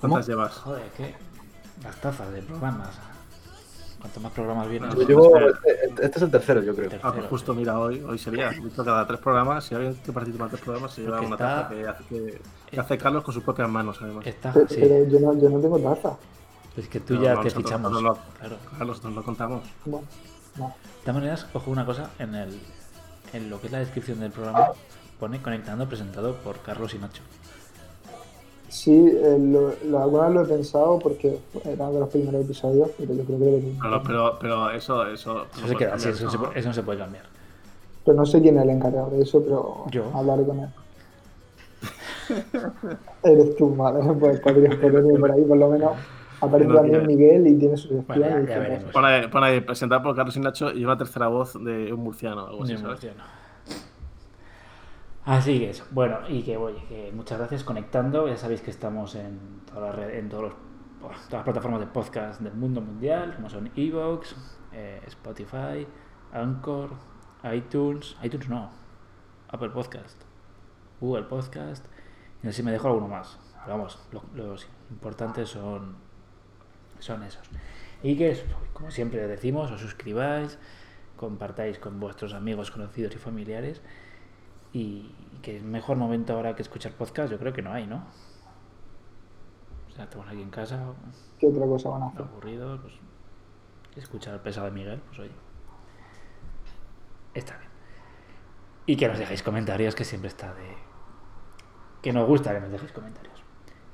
¿Cuántas 0.00 0.26
llevas? 0.26 0.54
Joder, 0.54 0.82
que 0.96 1.14
las 1.84 2.00
tazas 2.00 2.32
de 2.32 2.42
programas. 2.42 2.88
Cuanto 4.00 4.18
más 4.20 4.32
programas 4.32 4.68
vienen, 4.68 4.90
Yo 4.90 5.06
llevo, 5.06 5.36
espera. 5.36 5.58
este, 5.86 6.04
este 6.06 6.16
es 6.18 6.22
el 6.22 6.30
tercero, 6.32 6.62
yo 6.62 6.74
creo. 6.74 6.88
Tercero. 6.90 7.08
Ah, 7.08 7.14
pues 7.14 7.26
justo, 7.26 7.54
mira, 7.54 7.78
hoy, 7.78 8.00
hoy 8.02 8.18
sería. 8.18 8.48
Visto 8.48 8.84
cada 8.84 9.06
tres 9.06 9.20
programas, 9.20 9.62
si 9.66 9.76
alguien 9.76 9.94
que 10.04 10.10
participa 10.10 10.44
en 10.46 10.50
tres 10.50 10.62
programas 10.62 10.92
se 10.94 11.02
lleva 11.02 11.18
Porque 11.18 11.26
una 11.26 11.36
está- 11.36 11.62
taza 11.62 11.68
que 11.68 11.86
hace, 11.86 12.04
que, 12.06 12.40
que 12.72 12.80
hace 12.80 12.98
Carlos 12.98 13.22
con 13.22 13.34
sus 13.34 13.44
propias 13.44 13.68
manos, 13.68 13.98
además. 14.02 14.26
está, 14.26 14.52
sí. 14.52 14.78
pero 14.80 15.04
yo, 15.06 15.20
no, 15.20 15.38
yo 15.40 15.48
no 15.48 15.60
tengo 15.60 15.78
taza. 15.78 16.16
Es 16.76 16.88
que 16.88 17.00
tú 17.00 17.14
No, 17.14 17.22
ya 17.22 17.34
no, 17.34 17.40
te 17.40 17.44
nosotros- 17.44 17.64
fichamos. 17.64 17.92
no, 17.92 18.00
no. 18.00 18.18
Claro. 18.38 18.56
Carlos, 18.78 19.04
nos 19.04 19.12
lo 19.14 19.22
contamos. 19.22 19.62
Bueno, 19.84 20.06
no. 20.56 20.66
De 20.68 20.72
todas 21.04 21.14
maneras, 21.14 21.46
ojo 21.52 21.70
una 21.70 21.84
cosa, 21.86 22.10
en 22.18 22.34
el 22.34 22.60
en 23.32 23.48
lo 23.48 23.60
que 23.60 23.66
es 23.68 23.72
la 23.72 23.78
descripción 23.78 24.18
del 24.20 24.32
programa 24.32 24.70
pone 25.20 25.40
conectando 25.40 25.86
presentado 25.86 26.34
por 26.36 26.58
Carlos 26.60 26.94
y 26.94 26.98
Nacho. 26.98 27.22
Sí, 28.68 28.92
eh, 28.92 29.36
lo, 29.38 29.72
lo- 29.84 30.02
alguna 30.02 30.26
vez 30.26 30.34
lo 30.34 30.42
he 30.42 30.46
pensado 30.46 30.98
porque 30.98 31.38
era 31.64 31.90
de 31.90 32.00
los 32.00 32.08
primeros 32.08 32.44
episodios, 32.44 32.90
pero 32.98 33.14
yo 33.14 33.24
creo 33.24 33.38
que 33.38 33.44
debería- 33.44 33.80
Pero, 34.06 34.38
pero, 34.40 34.70
eso, 34.70 35.06
eso. 35.06 35.46
Eso 35.56 35.68
se 35.68 35.76
queda 35.76 35.94
eso, 35.96 36.30
se 36.30 36.38
puede- 36.38 36.58
eso 36.58 36.68
no 36.68 36.74
se 36.74 36.82
puede 36.82 36.98
cambiar. 36.98 37.24
Pero 38.04 38.16
no 38.16 38.24
sé 38.26 38.40
quién 38.40 38.56
es 38.56 38.62
el 38.64 38.70
encargado 38.70 39.10
de 39.10 39.22
eso, 39.22 39.42
pero 39.42 39.84
Yo. 39.90 40.10
hablaré 40.14 40.44
con 40.44 40.60
él. 40.60 40.68
Eres 43.22 43.56
tú, 43.56 43.68
madre, 43.70 44.02
pues 44.18 44.40
podrías 44.40 44.76
ponerme 44.76 45.18
por 45.18 45.30
ahí, 45.32 45.42
por 45.44 45.56
lo 45.58 45.68
menos. 45.70 45.92
Aparece 46.40 46.68
No 46.68 46.74
también 46.76 47.06
Miguel 47.06 47.46
y 47.46 47.58
tiene 47.58 47.76
su. 47.76 48.02
Bueno, 48.02 48.22
ya- 48.22 48.40
y 48.40 48.46
ya 48.46 48.58
veremos. 48.58 48.92
Pon 48.92 49.04
ahí, 49.04 49.26
pon 49.28 49.44
ahí, 49.44 49.60
presentado 49.60 50.02
por 50.02 50.16
Carlos 50.16 50.36
y 50.36 50.40
Nacho 50.40 50.72
y 50.72 50.84
una 50.84 50.96
tercera 50.96 51.28
voz 51.28 51.54
de 51.62 51.92
un 51.92 52.00
murciano 52.00 52.46
algo 52.46 52.64
así, 52.64 52.76
murciano. 52.76 53.22
Así 55.24 55.58
que 55.58 55.70
eso. 55.70 55.84
Bueno, 55.90 56.18
y 56.28 56.42
que 56.42 56.56
oye, 56.56 56.82
que 56.88 57.12
muchas 57.14 57.38
gracias 57.38 57.62
conectando. 57.64 58.26
Ya 58.28 58.36
sabéis 58.36 58.62
que 58.62 58.70
estamos 58.70 59.14
en 59.14 59.38
todas 59.66 59.90
las 59.90 59.94
red- 59.96 60.18
en 60.18 60.28
todos 60.28 60.44
los- 60.44 60.54
todas 61.00 61.30
las 61.32 61.42
plataformas 61.44 61.80
de 61.80 61.86
podcast 61.86 62.40
del 62.40 62.54
mundo 62.54 62.80
mundial, 62.80 63.34
como 63.36 63.48
son 63.50 63.70
Evox, 63.76 64.34
eh, 64.72 65.00
Spotify, 65.06 65.86
Anchor, 66.32 66.90
iTunes, 67.52 68.16
iTunes 68.22 68.48
no, 68.48 68.70
Apple 69.48 69.70
Podcast, 69.70 70.22
Google 71.00 71.24
Podcast, 71.24 71.84
y 72.42 72.46
no 72.46 72.52
sé 72.52 72.58
si 72.58 72.62
me 72.62 72.72
dejo 72.72 72.88
alguno 72.88 73.08
más. 73.08 73.38
Pero 73.64 73.76
vamos, 73.76 73.98
lo- 74.12 74.22
los 74.34 74.66
importantes 74.90 75.48
son, 75.50 75.96
son 77.00 77.22
esos. 77.22 77.48
Y 78.02 78.16
que, 78.16 78.30
es, 78.30 78.44
como 78.72 78.90
siempre 78.90 79.26
decimos, 79.26 79.70
os 79.70 79.80
suscribáis, 79.80 80.58
compartáis 81.16 81.78
con 81.78 82.00
vuestros 82.00 82.32
amigos, 82.32 82.70
conocidos 82.70 83.14
y 83.14 83.18
familiares. 83.18 83.82
Y 84.72 85.14
que 85.42 85.56
el 85.56 85.64
mejor 85.64 85.96
momento 85.96 86.34
ahora 86.34 86.54
que 86.54 86.62
escuchar 86.62 86.92
podcast, 86.92 87.30
yo 87.30 87.38
creo 87.38 87.52
que 87.52 87.62
no 87.62 87.72
hay, 87.72 87.86
¿no? 87.86 88.06
O 89.88 89.92
sea, 89.92 90.04
estamos 90.04 90.28
aquí 90.28 90.40
en 90.40 90.50
casa, 90.50 90.94
¿Qué 91.38 91.46
otra 91.46 91.66
cosa 91.66 91.88
van 91.88 92.02
a 92.02 92.06
hacer? 92.08 92.22
aburridos, 92.22 92.80
pues 92.80 92.94
escuchar 93.96 94.34
el 94.34 94.40
pesado 94.40 94.66
de 94.66 94.72
Miguel, 94.72 95.00
pues 95.00 95.18
oye, 95.18 95.32
está 97.34 97.56
bien. 97.58 97.70
Y 98.86 98.96
que 98.96 99.08
nos 99.08 99.18
dejéis 99.18 99.42
comentarios, 99.42 99.94
que 99.94 100.04
siempre 100.04 100.28
está 100.28 100.54
de... 100.54 100.76
Que 102.02 102.12
nos 102.12 102.26
gusta 102.26 102.54
que 102.54 102.60
nos 102.60 102.70
dejéis 102.70 102.92
comentarios. 102.92 103.39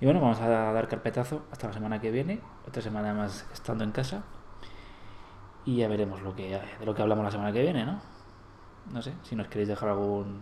Y 0.01 0.05
bueno, 0.05 0.21
vamos 0.21 0.41
a 0.41 0.49
dar 0.49 0.89
carpetazo 0.89 1.43
hasta 1.51 1.69
la 1.69 1.73
semana 1.73 2.01
que 2.01 2.11
viene, 2.11 2.41
otra 2.69 2.83
semana 2.83 3.15
más 3.15 3.47
estando 3.53 3.83
en 3.85 3.93
casa. 3.93 4.23
Y 5.65 5.77
ya 5.79 5.89
veremos 5.89 6.21
lo 6.23 6.35
que, 6.37 6.61
de 6.79 6.87
lo 6.87 6.95
que 6.95 7.03
hablamos 7.03 7.25
la 7.25 7.31
semana 7.31 7.53
que 7.53 7.63
viene, 7.63 7.85
¿no? 7.87 8.01
No 8.93 9.03
sé, 9.03 9.15
si 9.23 9.35
nos 9.35 9.49
queréis 9.49 9.69
dejar 9.69 9.89
algún 9.89 10.41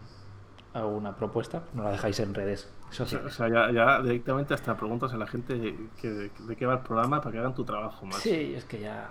alguna 0.74 1.14
propuesta, 1.14 1.62
nos 1.72 1.84
la 1.84 1.92
dejáis 1.92 2.18
en 2.18 2.34
redes 2.34 2.68
O 2.88 2.92
sea, 2.92 3.06
sociales. 3.06 3.32
o 3.32 3.36
sea, 3.36 3.48
ya, 3.48 3.70
ya 3.70 4.02
directamente 4.02 4.54
hasta 4.54 4.76
preguntas 4.76 5.12
a 5.12 5.16
la 5.16 5.26
gente 5.28 5.76
que, 6.00 6.10
de 6.10 6.56
qué 6.56 6.66
va 6.66 6.72
el 6.74 6.80
programa 6.80 7.20
para 7.20 7.30
que 7.30 7.38
hagan 7.38 7.54
tu 7.54 7.64
trabajo 7.64 8.04
más. 8.06 8.16
Sí, 8.16 8.54
es 8.56 8.64
que 8.64 8.80
ya. 8.80 9.08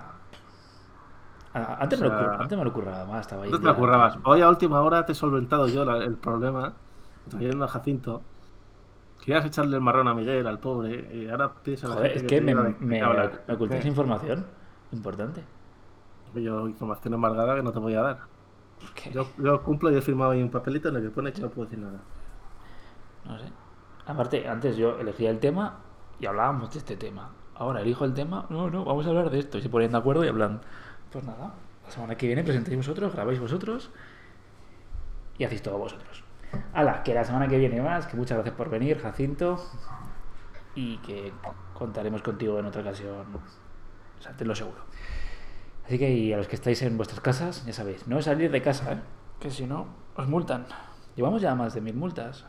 Antes, 1.53 2.01
O 2.01 2.03
me, 2.03 2.09
lo 2.09 2.17
curra- 2.17 2.37
antes 2.41 2.57
me 2.57 2.65
lo 2.65 2.73
curraba 2.73 3.05
más, 3.05 3.21
estaba 3.21 3.43
ahí. 3.45 3.49
No 3.51 3.59
te 3.59 3.65
lo 3.65 3.75
currabas. 3.77 4.17
Hoy 4.25 4.41
a 4.41 4.49
última 4.49 4.81
hora 4.81 5.05
te 5.05 5.13
he 5.13 5.15
solventado 5.15 5.67
yo 5.67 5.85
la- 5.85 6.03
el 6.03 6.17
problema, 6.17 6.73
trayendo 7.29 7.63
a 7.63 7.67
Jacinto. 7.69 8.23
Querías 9.23 9.45
echarle 9.45 9.77
el 9.77 9.81
marrón 9.81 10.07
a 10.09 10.13
Miguel, 10.13 10.45
al 10.47 10.59
pobre, 10.59 11.09
y 11.13 11.29
ahora 11.29 11.53
pides 11.53 11.83
a 11.85 11.87
la 11.87 11.95
Joder, 11.95 12.17
es 12.17 12.23
que 12.23 12.41
me, 12.41 12.53
me, 12.53 12.75
me 12.79 13.03
ocultáis 13.53 13.81
¿Qué? 13.81 13.87
información 13.87 14.45
importante. 14.91 15.41
Yo 16.35 16.67
información 16.67 17.13
embargada 17.13 17.55
que 17.55 17.63
no 17.63 17.71
te 17.71 17.79
voy 17.79 17.93
a 17.95 18.01
dar. 18.01 18.19
Yo, 19.13 19.27
yo 19.37 19.63
cumplo 19.63 19.91
y 19.91 19.95
he 19.95 20.01
firmado 20.01 20.31
ahí 20.31 20.41
un 20.41 20.49
papelito 20.49 20.89
en 20.89 20.97
el 20.97 21.03
que 21.03 21.09
pone 21.09 21.31
que 21.31 21.41
no 21.41 21.49
puedo 21.49 21.69
decir 21.69 21.79
nada. 21.79 21.99
No 23.25 23.39
sé. 23.39 23.45
Aparte, 24.05 24.47
antes 24.47 24.75
yo 24.75 24.99
elegía 24.99 25.29
el 25.29 25.39
tema 25.39 25.79
y 26.19 26.25
hablábamos 26.25 26.73
de 26.73 26.79
este 26.79 26.97
tema. 26.97 27.31
Ahora 27.55 27.81
elijo 27.81 28.03
el 28.03 28.13
tema, 28.13 28.45
no, 28.49 28.69
no, 28.69 28.83
vamos 28.83 29.05
a 29.05 29.09
hablar 29.09 29.29
de 29.29 29.39
esto. 29.39 29.57
Y 29.57 29.61
se 29.61 29.69
ponen 29.69 29.91
de 29.91 29.97
acuerdo 29.97 30.25
y 30.25 30.27
hablan. 30.27 30.59
Pues 31.11 31.23
nada, 31.23 31.53
la 31.85 31.91
semana 31.91 32.15
que 32.15 32.27
viene 32.27 32.43
presentáis 32.43 32.75
vosotros, 32.75 33.13
grabáis 33.13 33.39
vosotros 33.39 33.89
y 35.37 35.43
hacéis 35.45 35.61
todo 35.61 35.77
vosotros. 35.77 36.23
Hala, 36.73 37.03
que 37.03 37.13
la 37.13 37.23
semana 37.23 37.47
que 37.47 37.57
viene 37.57 37.81
más, 37.81 38.07
que 38.07 38.17
muchas 38.17 38.37
gracias 38.37 38.55
por 38.55 38.69
venir, 38.69 38.99
Jacinto. 38.99 39.59
Y 40.75 40.97
que 40.97 41.31
contaremos 41.73 42.21
contigo 42.21 42.57
en 42.59 42.65
otra 42.65 42.81
ocasión. 42.81 43.25
O 44.19 44.21
sea, 44.21 44.35
te 44.35 44.45
lo 44.45 44.55
seguro. 44.55 44.79
Así 45.85 45.99
que 45.99 46.09
y 46.11 46.33
a 46.33 46.37
los 46.37 46.47
que 46.47 46.55
estáis 46.55 46.81
en 46.81 46.95
vuestras 46.97 47.19
casas, 47.19 47.65
ya 47.65 47.73
sabéis, 47.73 48.07
no 48.07 48.21
salir 48.21 48.51
de 48.51 48.61
casa, 48.61 48.93
¿eh? 48.93 48.99
que 49.39 49.51
si 49.51 49.65
no, 49.65 49.87
os 50.15 50.27
multan. 50.27 50.65
Llevamos 51.15 51.41
ya 51.41 51.53
más 51.55 51.73
de 51.73 51.81
mil 51.81 51.95
multas. 51.95 52.45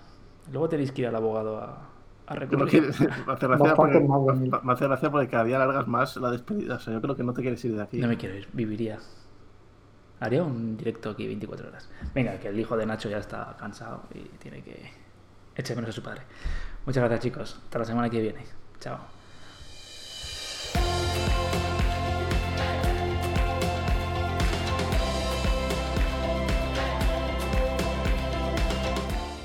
Luego 0.50 0.68
tenéis 0.68 0.92
que 0.92 1.02
ir 1.02 1.09
al 1.09 1.16
abogado 1.16 1.59
a, 1.59 1.90
a 2.26 2.34
recurrir. 2.34 2.94
me 3.26 3.32
hace 3.32 3.46
gracia 3.48 3.74
Bastante 3.74 3.74
porque, 3.74 4.00
más 4.00 4.24
de 4.26 4.32
mil. 4.34 4.50
me 4.62 4.72
hace 4.72 4.84
gracia 4.86 5.11
porque 5.11 5.28
cada 5.28 5.44
día 5.44 5.59
largas 5.59 5.86
más 5.88 6.16
la 6.16 6.30
despedida. 6.30 6.76
O 6.76 6.80
sea, 6.80 6.92
yo 6.94 7.00
creo 7.00 7.16
que 7.16 7.24
no 7.24 7.32
te 7.34 7.42
quieres 7.42 7.64
ir 7.64 7.74
de 7.76 7.82
aquí. 7.82 7.98
No 8.00 8.09
me 8.09 8.16
quiero 8.16 8.36
ir, 8.36 8.48
viviría. 8.52 8.98
Haría 10.20 10.42
un 10.42 10.76
directo 10.76 11.10
aquí 11.10 11.26
24 11.26 11.68
horas. 11.68 11.88
Venga, 12.14 12.38
que 12.38 12.48
el 12.48 12.58
hijo 12.58 12.76
de 12.76 12.86
Nacho 12.86 13.08
ya 13.08 13.18
está 13.18 13.56
cansado 13.58 14.04
y 14.14 14.20
tiene 14.38 14.62
que 14.62 14.90
echar 15.56 15.76
menos 15.76 15.90
a 15.90 15.92
su 15.92 16.02
padre. 16.02 16.22
Muchas 16.86 17.02
gracias, 17.02 17.20
chicos. 17.20 17.60
Hasta 17.64 17.78
la 17.78 17.84
semana 17.84 18.10
que 18.10 18.20
viene. 18.20 18.44
Chao. 18.80 18.98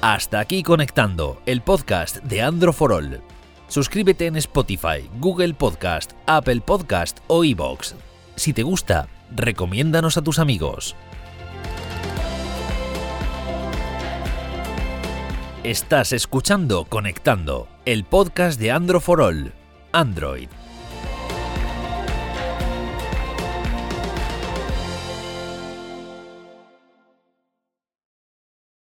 Hasta 0.01 0.39
aquí 0.39 0.63
conectando 0.63 1.41
el 1.45 1.61
podcast 1.61 2.23
de 2.23 2.41
Andro 2.41 2.71
for 2.71 2.93
All. 2.93 3.21
Suscríbete 3.67 4.27
en 4.27 4.37
Spotify, 4.37 5.09
Google 5.19 5.53
Podcast, 5.53 6.13
Apple 6.25 6.61
Podcast 6.61 7.19
o 7.27 7.43
iBox. 7.43 7.95
Si 8.35 8.53
te 8.53 8.63
gusta, 8.63 9.09
recomiéndanos 9.35 10.17
a 10.17 10.21
tus 10.21 10.39
amigos. 10.39 10.95
Estás 15.63 16.13
escuchando 16.13 16.85
Conectando, 16.85 17.67
el 17.85 18.05
podcast 18.05 18.59
de 18.59 18.71
Andro 18.71 18.99
for 18.99 19.21
All. 19.21 19.53
Android, 19.91 20.49